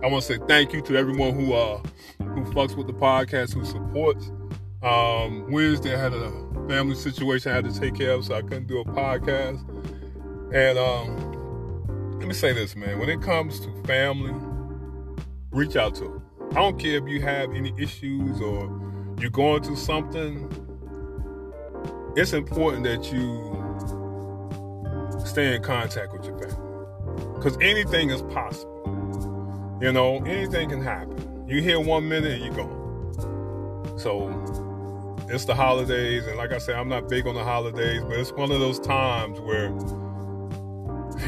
I 0.04 0.06
want 0.08 0.24
to 0.24 0.34
say 0.34 0.38
thank 0.46 0.72
you 0.72 0.80
to 0.82 0.96
everyone 0.96 1.34
who 1.34 1.54
uh 1.54 1.82
who 2.18 2.44
fucks 2.52 2.76
with 2.76 2.86
the 2.86 2.92
podcast, 2.92 3.54
who 3.54 3.64
supports. 3.64 4.30
Um, 4.82 5.50
Wednesday 5.50 5.96
I 5.96 5.98
had 5.98 6.12
a 6.12 6.30
family 6.68 6.94
situation 6.94 7.50
I 7.50 7.56
had 7.56 7.64
to 7.64 7.80
take 7.80 7.96
care 7.96 8.12
of, 8.12 8.24
so 8.24 8.34
I 8.34 8.42
couldn't 8.42 8.68
do 8.68 8.78
a 8.78 8.84
podcast. 8.84 9.60
And 10.54 10.78
um, 10.78 12.18
let 12.18 12.28
me 12.28 12.34
say 12.34 12.52
this, 12.52 12.76
man. 12.76 12.98
When 13.00 13.08
it 13.08 13.20
comes 13.22 13.58
to 13.60 13.82
family, 13.84 14.34
reach 15.50 15.74
out 15.74 15.96
to 15.96 16.04
them. 16.04 16.22
I 16.52 16.54
don't 16.56 16.78
care 16.78 16.96
if 17.02 17.08
you 17.08 17.20
have 17.22 17.52
any 17.52 17.74
issues 17.76 18.40
or 18.40 18.70
you're 19.18 19.30
going 19.30 19.64
through 19.64 19.76
something. 19.76 20.48
It's 22.16 22.32
important 22.32 22.84
that 22.84 23.12
you 23.12 23.52
stay 25.26 25.56
in 25.56 25.62
contact 25.62 26.12
with 26.12 26.24
your 26.24 26.38
family 26.38 26.55
because 27.36 27.56
anything 27.60 28.10
is 28.10 28.22
possible. 28.22 28.72
You 29.80 29.92
know, 29.92 30.16
anything 30.24 30.70
can 30.70 30.82
happen. 30.82 31.44
You 31.46 31.62
hear 31.62 31.78
one 31.78 32.08
minute 32.08 32.40
and 32.40 32.44
you're 32.44 32.54
gone. 32.54 33.98
So 33.98 34.28
it's 35.28 35.44
the 35.44 35.54
holidays, 35.54 36.26
and 36.26 36.36
like 36.36 36.52
I 36.52 36.58
said, 36.58 36.76
I'm 36.76 36.88
not 36.88 37.08
big 37.08 37.26
on 37.26 37.34
the 37.34 37.44
holidays, 37.44 38.02
but 38.02 38.18
it's 38.18 38.32
one 38.32 38.50
of 38.50 38.60
those 38.60 38.78
times 38.78 39.40
where 39.40 39.70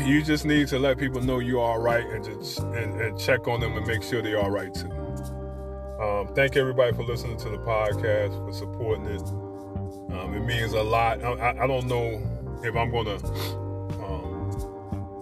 you 0.06 0.22
just 0.22 0.44
need 0.44 0.68
to 0.68 0.78
let 0.78 0.98
people 0.98 1.20
know 1.20 1.38
you're 1.38 1.60
all 1.60 1.80
right 1.80 2.04
and 2.06 2.24
just 2.24 2.58
and, 2.58 3.00
and 3.00 3.18
check 3.18 3.48
on 3.48 3.60
them 3.60 3.76
and 3.76 3.86
make 3.86 4.02
sure 4.02 4.22
they're 4.22 4.40
all 4.40 4.50
right 4.50 4.72
too. 4.74 4.90
Um, 6.00 6.28
thank 6.34 6.56
everybody 6.56 6.94
for 6.94 7.02
listening 7.02 7.36
to 7.38 7.48
the 7.48 7.58
podcast, 7.58 8.32
for 8.46 8.52
supporting 8.52 9.06
it. 9.06 9.22
Um, 10.12 10.34
it 10.34 10.44
means 10.44 10.72
a 10.72 10.82
lot. 10.82 11.22
I, 11.22 11.62
I, 11.62 11.66
don't 11.66 11.86
know 11.86 12.22
if 12.62 12.76
I'm 12.76 12.90
gonna. 12.90 13.16
Um, 13.16 13.67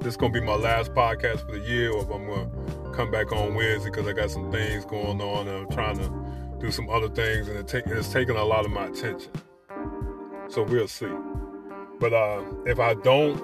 this 0.07 0.13
is 0.13 0.19
gonna 0.19 0.33
be 0.33 0.41
my 0.41 0.55
last 0.55 0.95
podcast 0.95 1.45
for 1.45 1.51
the 1.51 1.59
year, 1.59 1.91
or 1.91 2.05
if 2.05 2.11
I'm 2.11 2.29
gonna 2.29 2.93
come 2.93 3.11
back 3.11 3.33
on 3.33 3.57
Wednesday 3.57 3.91
because 3.91 4.07
I 4.07 4.13
got 4.13 4.31
some 4.31 4.53
things 4.53 4.85
going 4.85 5.21
on 5.21 5.49
and 5.49 5.67
I'm 5.67 5.69
trying 5.69 5.99
to 5.99 6.61
do 6.61 6.71
some 6.71 6.89
other 6.89 7.09
things 7.09 7.49
and 7.49 7.59
it 7.59 7.75
it's 7.89 8.13
taking 8.13 8.37
a 8.37 8.45
lot 8.45 8.65
of 8.65 8.71
my 8.71 8.87
attention. 8.87 9.33
So 10.47 10.63
we'll 10.63 10.87
see. 10.87 11.11
But 11.99 12.13
uh, 12.13 12.41
if 12.67 12.79
I 12.79 12.95
don't 12.95 13.37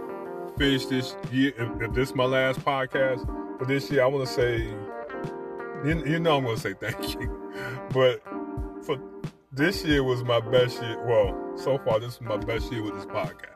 finish 0.56 0.86
this 0.86 1.16
year, 1.32 1.52
if, 1.58 1.82
if 1.82 1.94
this 1.94 2.10
is 2.10 2.14
my 2.14 2.26
last 2.26 2.60
podcast 2.60 3.26
for 3.58 3.64
this 3.64 3.90
year, 3.90 4.04
I 4.04 4.06
want 4.06 4.28
to 4.28 4.32
say, 4.32 4.58
you, 5.84 6.04
you 6.06 6.20
know, 6.20 6.36
I'm 6.36 6.44
to 6.44 6.56
say 6.56 6.74
thank 6.74 7.14
you. 7.14 7.50
But 7.92 8.22
for 8.84 8.98
this 9.50 9.84
year 9.84 10.04
was 10.04 10.22
my 10.22 10.38
best 10.38 10.80
year. 10.80 11.04
Well, 11.04 11.56
so 11.56 11.76
far, 11.78 11.98
this 11.98 12.14
is 12.14 12.20
my 12.20 12.36
best 12.36 12.70
year 12.70 12.84
with 12.84 12.94
this 12.94 13.06
podcast. 13.06 13.51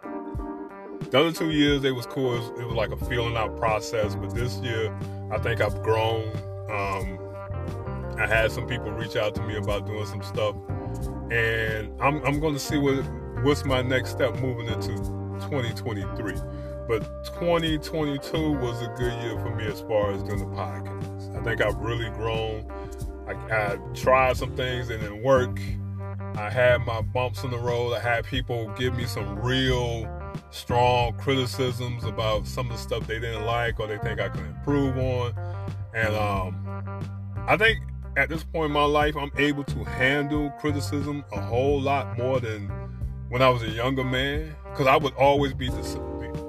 The 1.10 1.20
other 1.20 1.32
two 1.32 1.50
years, 1.50 1.82
they 1.82 1.92
was 1.92 2.06
cool. 2.06 2.34
It 2.34 2.38
was, 2.38 2.60
it 2.60 2.66
was 2.66 2.74
like 2.74 2.90
a 2.90 2.96
feeling 2.96 3.36
out 3.36 3.56
process. 3.56 4.16
But 4.16 4.34
this 4.34 4.56
year, 4.58 4.92
I 5.30 5.38
think 5.38 5.60
I've 5.60 5.82
grown. 5.82 6.28
Um, 6.68 7.18
I 8.18 8.26
had 8.26 8.50
some 8.50 8.66
people 8.66 8.90
reach 8.90 9.14
out 9.14 9.34
to 9.36 9.42
me 9.42 9.56
about 9.56 9.86
doing 9.86 10.06
some 10.06 10.22
stuff, 10.22 10.56
and 11.30 11.92
I'm, 12.00 12.24
I'm 12.24 12.40
going 12.40 12.54
to 12.54 12.60
see 12.60 12.78
what 12.78 13.04
what's 13.42 13.64
my 13.64 13.82
next 13.82 14.10
step 14.10 14.34
moving 14.40 14.66
into 14.66 14.96
2023. 15.48 16.34
But 16.88 17.24
2022 17.34 18.52
was 18.52 18.82
a 18.82 18.88
good 18.96 19.12
year 19.22 19.38
for 19.38 19.54
me 19.54 19.66
as 19.66 19.80
far 19.82 20.12
as 20.12 20.22
doing 20.22 20.38
the 20.38 20.46
podcast. 20.46 21.36
I 21.36 21.42
think 21.42 21.60
I've 21.60 21.76
really 21.76 22.10
grown. 22.10 22.64
I, 23.28 23.32
I 23.54 23.78
tried 23.94 24.36
some 24.36 24.54
things 24.56 24.88
and 24.88 25.02
it 25.02 25.08
didn't 25.08 25.22
work. 25.22 25.60
I 26.36 26.48
had 26.50 26.78
my 26.86 27.00
bumps 27.02 27.44
in 27.44 27.50
the 27.50 27.58
road. 27.58 27.94
I 27.94 28.00
had 28.00 28.24
people 28.24 28.72
give 28.76 28.96
me 28.96 29.04
some 29.04 29.38
real 29.38 30.04
strong 30.50 31.14
criticisms 31.18 32.04
about 32.04 32.46
some 32.46 32.70
of 32.70 32.76
the 32.76 32.82
stuff 32.82 33.06
they 33.06 33.18
didn't 33.18 33.44
like 33.44 33.80
or 33.80 33.86
they 33.86 33.98
think 33.98 34.20
I 34.20 34.28
can 34.28 34.44
improve 34.46 34.96
on. 34.96 35.34
And 35.94 36.14
um, 36.14 37.02
I 37.46 37.56
think 37.56 37.80
at 38.16 38.28
this 38.28 38.44
point 38.44 38.66
in 38.66 38.72
my 38.72 38.84
life, 38.84 39.16
I'm 39.16 39.30
able 39.36 39.64
to 39.64 39.84
handle 39.84 40.50
criticism 40.58 41.24
a 41.32 41.40
whole 41.40 41.80
lot 41.80 42.16
more 42.16 42.40
than 42.40 42.68
when 43.28 43.42
I 43.42 43.48
was 43.48 43.62
a 43.62 43.68
younger 43.70 44.04
man 44.04 44.54
because 44.70 44.86
I 44.86 44.96
would 44.96 45.14
always 45.14 45.52
be, 45.52 45.68
dis- 45.68 45.96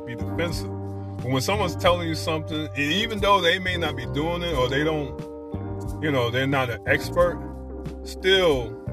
be 0.05 0.15
defensive. 0.15 0.69
But 1.17 1.27
when 1.27 1.41
someone's 1.41 1.75
telling 1.75 2.07
you 2.07 2.15
something, 2.15 2.69
even 2.77 3.19
though 3.19 3.41
they 3.41 3.59
may 3.59 3.77
not 3.77 3.95
be 3.95 4.05
doing 4.07 4.43
it 4.43 4.53
or 4.53 4.69
they 4.69 4.83
don't, 4.83 5.19
you 6.01 6.11
know, 6.11 6.29
they're 6.29 6.47
not 6.47 6.69
an 6.69 6.81
expert, 6.87 7.41
still 8.03 8.86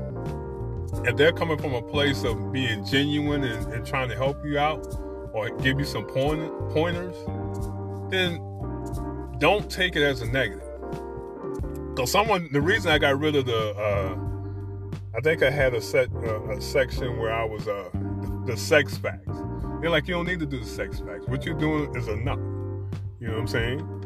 if 1.06 1.16
they're 1.16 1.32
coming 1.32 1.58
from 1.58 1.74
a 1.74 1.82
place 1.82 2.24
of 2.24 2.52
being 2.52 2.84
genuine 2.84 3.44
and, 3.44 3.72
and 3.72 3.86
trying 3.86 4.08
to 4.08 4.16
help 4.16 4.44
you 4.44 4.58
out 4.58 4.86
or 5.32 5.50
give 5.58 5.78
you 5.78 5.84
some 5.84 6.04
point, 6.04 6.50
pointers, 6.70 7.16
then 8.10 8.40
don't 9.38 9.70
take 9.70 9.96
it 9.96 10.02
as 10.02 10.22
a 10.22 10.26
negative. 10.26 10.62
Because 11.90 12.10
someone, 12.10 12.48
the 12.52 12.60
reason 12.60 12.90
I 12.90 12.98
got 12.98 13.18
rid 13.18 13.36
of 13.36 13.46
the, 13.46 13.74
uh, 13.74 14.16
I 15.16 15.20
think 15.20 15.42
I 15.42 15.50
had 15.50 15.74
a 15.74 15.80
set 15.80 16.08
uh, 16.14 16.42
a 16.48 16.60
section 16.60 17.18
where 17.18 17.32
I 17.32 17.44
was 17.44 17.68
uh, 17.68 17.88
the, 18.46 18.56
sex 18.56 18.96
facts. 18.96 19.38
They're 19.80 19.90
like, 19.90 20.08
you 20.08 20.14
don't 20.14 20.26
need 20.26 20.40
to 20.40 20.46
do 20.46 20.60
the 20.60 20.66
sex 20.66 21.00
facts. 21.00 21.26
What 21.26 21.44
you're 21.44 21.58
doing 21.58 21.94
is 21.94 22.08
enough. 22.08 22.38
You 23.20 23.28
know 23.28 23.34
what 23.34 23.40
I'm 23.40 23.48
saying? 23.48 24.04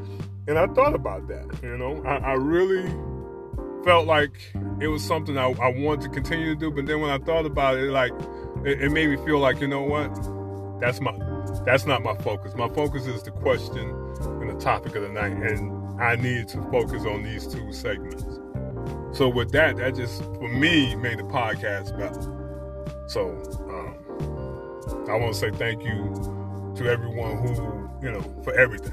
And 0.48 0.58
I 0.58 0.66
thought 0.66 0.94
about 0.94 1.28
that. 1.28 1.46
You 1.62 1.78
know, 1.78 2.02
I, 2.04 2.16
I 2.16 2.32
really 2.34 2.84
felt 3.84 4.06
like 4.06 4.32
it 4.80 4.88
was 4.88 5.04
something 5.04 5.36
I, 5.38 5.50
I, 5.50 5.68
wanted 5.68 6.02
to 6.02 6.08
continue 6.08 6.54
to 6.54 6.58
do. 6.58 6.70
But 6.70 6.86
then 6.86 7.00
when 7.00 7.10
I 7.10 7.18
thought 7.18 7.46
about 7.46 7.76
it, 7.76 7.90
like 7.90 8.12
it, 8.64 8.82
it, 8.82 8.92
made 8.92 9.08
me 9.08 9.16
feel 9.24 9.38
like 9.38 9.60
you 9.60 9.68
know 9.68 9.82
what, 9.82 10.08
that's 10.80 11.00
my 11.00 11.16
that's 11.64 11.86
not 11.86 12.02
my 12.02 12.14
focus. 12.16 12.54
My 12.54 12.68
focus 12.68 13.06
is 13.06 13.22
the 13.22 13.30
question 13.30 13.88
and 14.40 14.50
the 14.50 14.58
topic 14.60 14.94
of 14.96 15.02
the 15.02 15.08
night, 15.08 15.32
and 15.32 16.00
I 16.00 16.16
needed 16.16 16.48
to 16.48 16.62
focus 16.70 17.04
on 17.04 17.22
these 17.22 17.46
two 17.46 17.72
segments. 17.72 18.24
So 19.16 19.28
with 19.28 19.50
that, 19.52 19.76
that 19.78 19.96
just 19.96 20.22
for 20.22 20.48
me 20.48 20.94
made 20.96 21.18
the 21.18 21.24
podcast 21.24 21.98
better. 21.98 22.34
So 23.08 23.30
um, 23.68 25.08
I 25.10 25.16
want 25.16 25.32
to 25.32 25.38
say 25.38 25.50
thank 25.50 25.82
you 25.82 26.72
to 26.76 26.88
everyone 26.88 27.38
who 27.38 28.06
you 28.06 28.12
know 28.12 28.22
for 28.44 28.52
everything, 28.54 28.92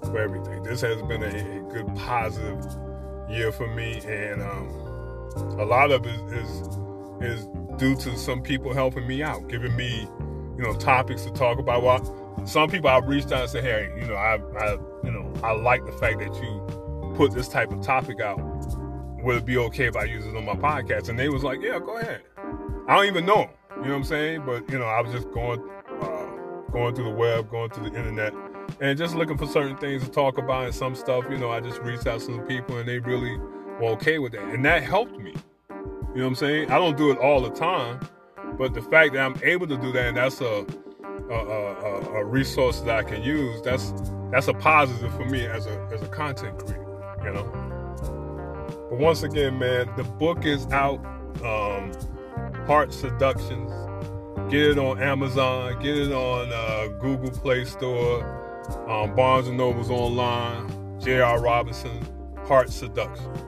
for 0.00 0.18
everything. 0.18 0.62
This 0.62 0.80
has 0.82 1.00
been 1.02 1.22
a, 1.22 1.28
a 1.28 1.72
good 1.72 1.86
positive 1.96 2.89
year 3.30 3.52
for 3.52 3.66
me, 3.74 4.00
and 4.06 4.42
um, 4.42 4.68
a 5.58 5.64
lot 5.64 5.90
of 5.90 6.06
it 6.06 6.20
is 6.32 6.50
is 7.20 7.46
due 7.76 7.94
to 7.96 8.16
some 8.16 8.42
people 8.42 8.72
helping 8.72 9.06
me 9.06 9.22
out, 9.22 9.48
giving 9.48 9.74
me 9.76 10.08
you 10.56 10.62
know 10.62 10.74
topics 10.74 11.24
to 11.24 11.30
talk 11.32 11.58
about. 11.58 11.82
Well, 11.82 12.44
some 12.46 12.68
people 12.70 12.90
I've 12.90 13.06
reached 13.06 13.32
out 13.32 13.42
and 13.42 13.50
said, 13.50 13.64
hey, 13.64 13.92
you 14.00 14.06
know, 14.06 14.14
I, 14.14 14.36
I 14.58 14.72
you 15.04 15.10
know 15.10 15.32
I 15.42 15.52
like 15.52 15.84
the 15.86 15.92
fact 15.92 16.18
that 16.20 16.34
you 16.42 17.14
put 17.16 17.32
this 17.32 17.48
type 17.48 17.70
of 17.70 17.82
topic 17.82 18.20
out 18.20 18.38
would 19.22 19.36
it 19.36 19.44
be 19.44 19.56
okay 19.56 19.86
if 19.86 19.96
I 19.96 20.04
use 20.04 20.26
it 20.26 20.36
on 20.36 20.44
my 20.44 20.54
podcast? 20.54 21.08
And 21.08 21.18
they 21.18 21.28
was 21.28 21.44
like, 21.44 21.60
yeah, 21.60 21.78
go 21.78 21.98
ahead. 21.98 22.22
I 22.88 22.96
don't 22.96 23.06
even 23.06 23.26
know 23.26 23.42
them, 23.42 23.50
you 23.76 23.82
know 23.82 23.90
what 23.90 23.96
I'm 23.96 24.04
saying? 24.04 24.42
But 24.46 24.70
you 24.70 24.78
know, 24.78 24.86
I 24.86 25.00
was 25.00 25.12
just 25.12 25.30
going, 25.30 25.60
uh, 26.00 26.26
going 26.72 26.94
through 26.94 27.04
the 27.04 27.16
web, 27.16 27.50
going 27.50 27.70
through 27.70 27.90
the 27.90 27.96
internet, 27.96 28.32
and 28.80 28.98
just 28.98 29.14
looking 29.14 29.38
for 29.38 29.46
certain 29.46 29.76
things 29.76 30.04
to 30.04 30.10
talk 30.10 30.38
about 30.38 30.66
and 30.66 30.74
some 30.74 30.94
stuff. 30.94 31.24
You 31.30 31.38
know, 31.38 31.50
I 31.50 31.60
just 31.60 31.80
reached 31.80 32.06
out 32.06 32.20
to 32.20 32.26
some 32.26 32.46
people, 32.46 32.78
and 32.78 32.88
they 32.88 32.98
really 32.98 33.36
were 33.38 33.90
okay 33.92 34.18
with 34.18 34.32
that, 34.32 34.44
and 34.44 34.64
that 34.64 34.82
helped 34.82 35.18
me. 35.18 35.34
You 35.70 35.76
know 36.16 36.22
what 36.22 36.26
I'm 36.26 36.34
saying? 36.34 36.70
I 36.70 36.78
don't 36.78 36.96
do 36.96 37.10
it 37.10 37.18
all 37.18 37.40
the 37.40 37.50
time, 37.50 38.00
but 38.58 38.74
the 38.74 38.82
fact 38.82 39.14
that 39.14 39.20
I'm 39.20 39.36
able 39.42 39.66
to 39.68 39.76
do 39.76 39.92
that, 39.92 40.08
and 40.08 40.16
that's 40.16 40.40
a 40.40 40.66
a, 41.30 41.34
a, 41.34 42.00
a 42.16 42.24
resource 42.24 42.80
that 42.80 42.96
I 42.96 43.02
can 43.02 43.22
use. 43.22 43.62
That's 43.62 43.92
that's 44.30 44.48
a 44.48 44.54
positive 44.54 45.14
for 45.14 45.24
me 45.24 45.46
as 45.46 45.66
a 45.66 45.88
as 45.92 46.02
a 46.02 46.08
content 46.08 46.58
creator. 46.58 46.86
You 47.24 47.32
know. 47.32 48.86
But 48.90 48.98
once 48.98 49.22
again, 49.22 49.58
man, 49.58 49.88
the 49.96 50.04
book 50.04 50.44
is 50.44 50.66
out. 50.72 51.04
Um, 51.44 51.92
Heart 52.66 52.92
Seductions. 52.92 53.72
Get 54.50 54.62
it 54.62 54.78
on 54.78 55.00
Amazon. 55.00 55.80
Get 55.80 55.96
it 55.96 56.12
on 56.12 56.52
uh, 56.52 56.88
Google 57.00 57.30
Play 57.30 57.64
Store. 57.64 58.39
Um, 58.88 59.14
Barnes 59.14 59.48
and 59.48 59.56
Nobles 59.56 59.90
online. 59.90 61.00
J.R. 61.00 61.40
Robinson. 61.40 62.06
Heart 62.46 62.70
Seductions. 62.70 63.38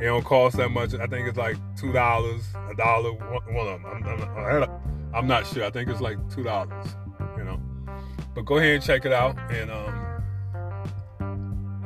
It 0.00 0.06
don't 0.06 0.24
cost 0.24 0.56
that 0.56 0.70
much. 0.70 0.94
I 0.94 1.06
think 1.06 1.28
it's 1.28 1.36
like 1.36 1.56
two 1.76 1.92
dollars, 1.92 2.42
a 2.70 2.74
dollar. 2.74 3.12
One 3.12 3.66
of 3.66 3.82
them. 3.82 3.84
I'm, 3.86 4.02
I'm, 4.02 4.70
I'm, 5.14 5.26
not 5.26 5.46
sure. 5.46 5.64
I 5.64 5.70
think 5.70 5.90
it's 5.90 6.00
like 6.00 6.16
two 6.34 6.42
dollars. 6.42 6.86
You 7.36 7.44
know. 7.44 7.60
But 8.34 8.46
go 8.46 8.56
ahead 8.56 8.76
and 8.76 8.82
check 8.82 9.04
it 9.04 9.12
out. 9.12 9.36
And 9.50 9.70
um, 9.70 10.22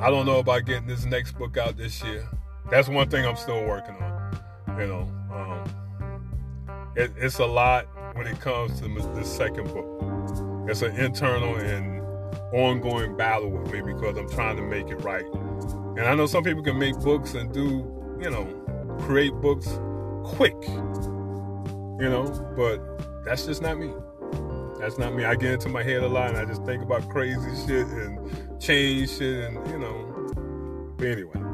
I 0.01 0.11
don't 0.11 0.27
know 0.27 0.39
about 0.39 0.67
getting 0.67 0.87
this 0.87 1.05
next 1.05 1.33
book 1.33 1.57
out 1.57 1.77
this 1.77 2.03
year 2.05 2.29
that's 2.71 2.89
one 2.89 3.09
thing 3.09 3.27
I'm 3.27 3.37
still 3.37 3.65
working 3.65 3.95
on. 3.97 4.41
You 4.79 4.87
know, 4.87 5.13
um, 5.33 6.93
it, 6.97 7.13
it's 7.17 7.39
a 7.39 7.47
lot 7.47 7.87
when 8.17 8.27
it 8.27 8.41
comes 8.41 8.81
to 8.81 8.89
the 8.89 9.25
second 9.25 9.73
book. 9.73 10.69
It's 10.69 10.83
an 10.83 10.97
internal 10.97 11.57
and 11.57 11.94
ongoing 12.55 13.17
battle 13.17 13.51
with 13.51 13.73
me 13.73 13.81
because 13.81 14.17
I'm 14.17 14.29
trying 14.29 14.57
to 14.57 14.63
make 14.63 14.89
it 14.89 14.97
right. 14.97 15.27
And 15.97 16.01
I 16.01 16.15
know 16.15 16.27
some 16.27 16.45
people 16.45 16.63
can 16.63 16.79
make 16.79 16.99
books 17.01 17.35
and 17.35 17.53
do, 17.53 18.19
you 18.21 18.31
know, 18.31 18.47
create 19.01 19.33
books 19.35 19.67
quick, 20.25 20.57
you 20.63 22.09
know, 22.09 22.25
but 22.57 23.25
that's 23.25 23.47
just 23.47 23.63
not 23.63 23.79
me. 23.79 23.93
That's 24.79 24.99
not 24.99 25.15
me. 25.15 25.25
I 25.25 25.35
get 25.35 25.53
into 25.53 25.69
my 25.69 25.83
head 25.83 26.03
a 26.03 26.09
lot 26.09 26.31
and 26.31 26.39
I 26.39 26.45
just 26.45 26.65
think 26.65 26.83
about 26.83 27.09
crazy 27.09 27.67
shit 27.67 27.87
and 27.87 28.61
change 28.61 29.11
shit 29.11 29.45
and, 29.45 29.67
you 29.69 29.79
know. 29.79 30.95
But 30.97 31.09
anyway. 31.09 31.45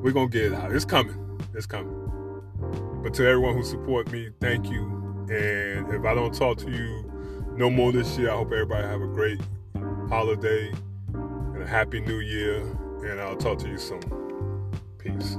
We're 0.00 0.12
gonna 0.12 0.28
get 0.28 0.44
it 0.44 0.54
out. 0.54 0.72
It's 0.72 0.84
coming. 0.84 1.16
It's 1.54 1.66
coming. 1.66 1.92
But 3.02 3.14
to 3.14 3.26
everyone 3.26 3.56
who 3.56 3.64
support 3.64 4.10
me, 4.12 4.30
thank 4.40 4.70
you. 4.70 4.84
And 5.28 5.92
if 5.92 6.04
I 6.04 6.14
don't 6.14 6.32
talk 6.32 6.58
to 6.58 6.70
you 6.70 7.12
no 7.56 7.68
more 7.68 7.90
this 7.90 8.16
year, 8.16 8.30
I 8.30 8.36
hope 8.36 8.52
everybody 8.52 8.86
have 8.86 9.02
a 9.02 9.08
great 9.08 9.40
holiday 10.08 10.72
and 11.14 11.62
a 11.62 11.66
happy 11.66 12.00
new 12.00 12.20
year. 12.20 12.60
And 13.04 13.20
I'll 13.20 13.36
talk 13.36 13.58
to 13.60 13.68
you 13.68 13.78
soon. 13.78 14.00
Peace. 14.98 15.36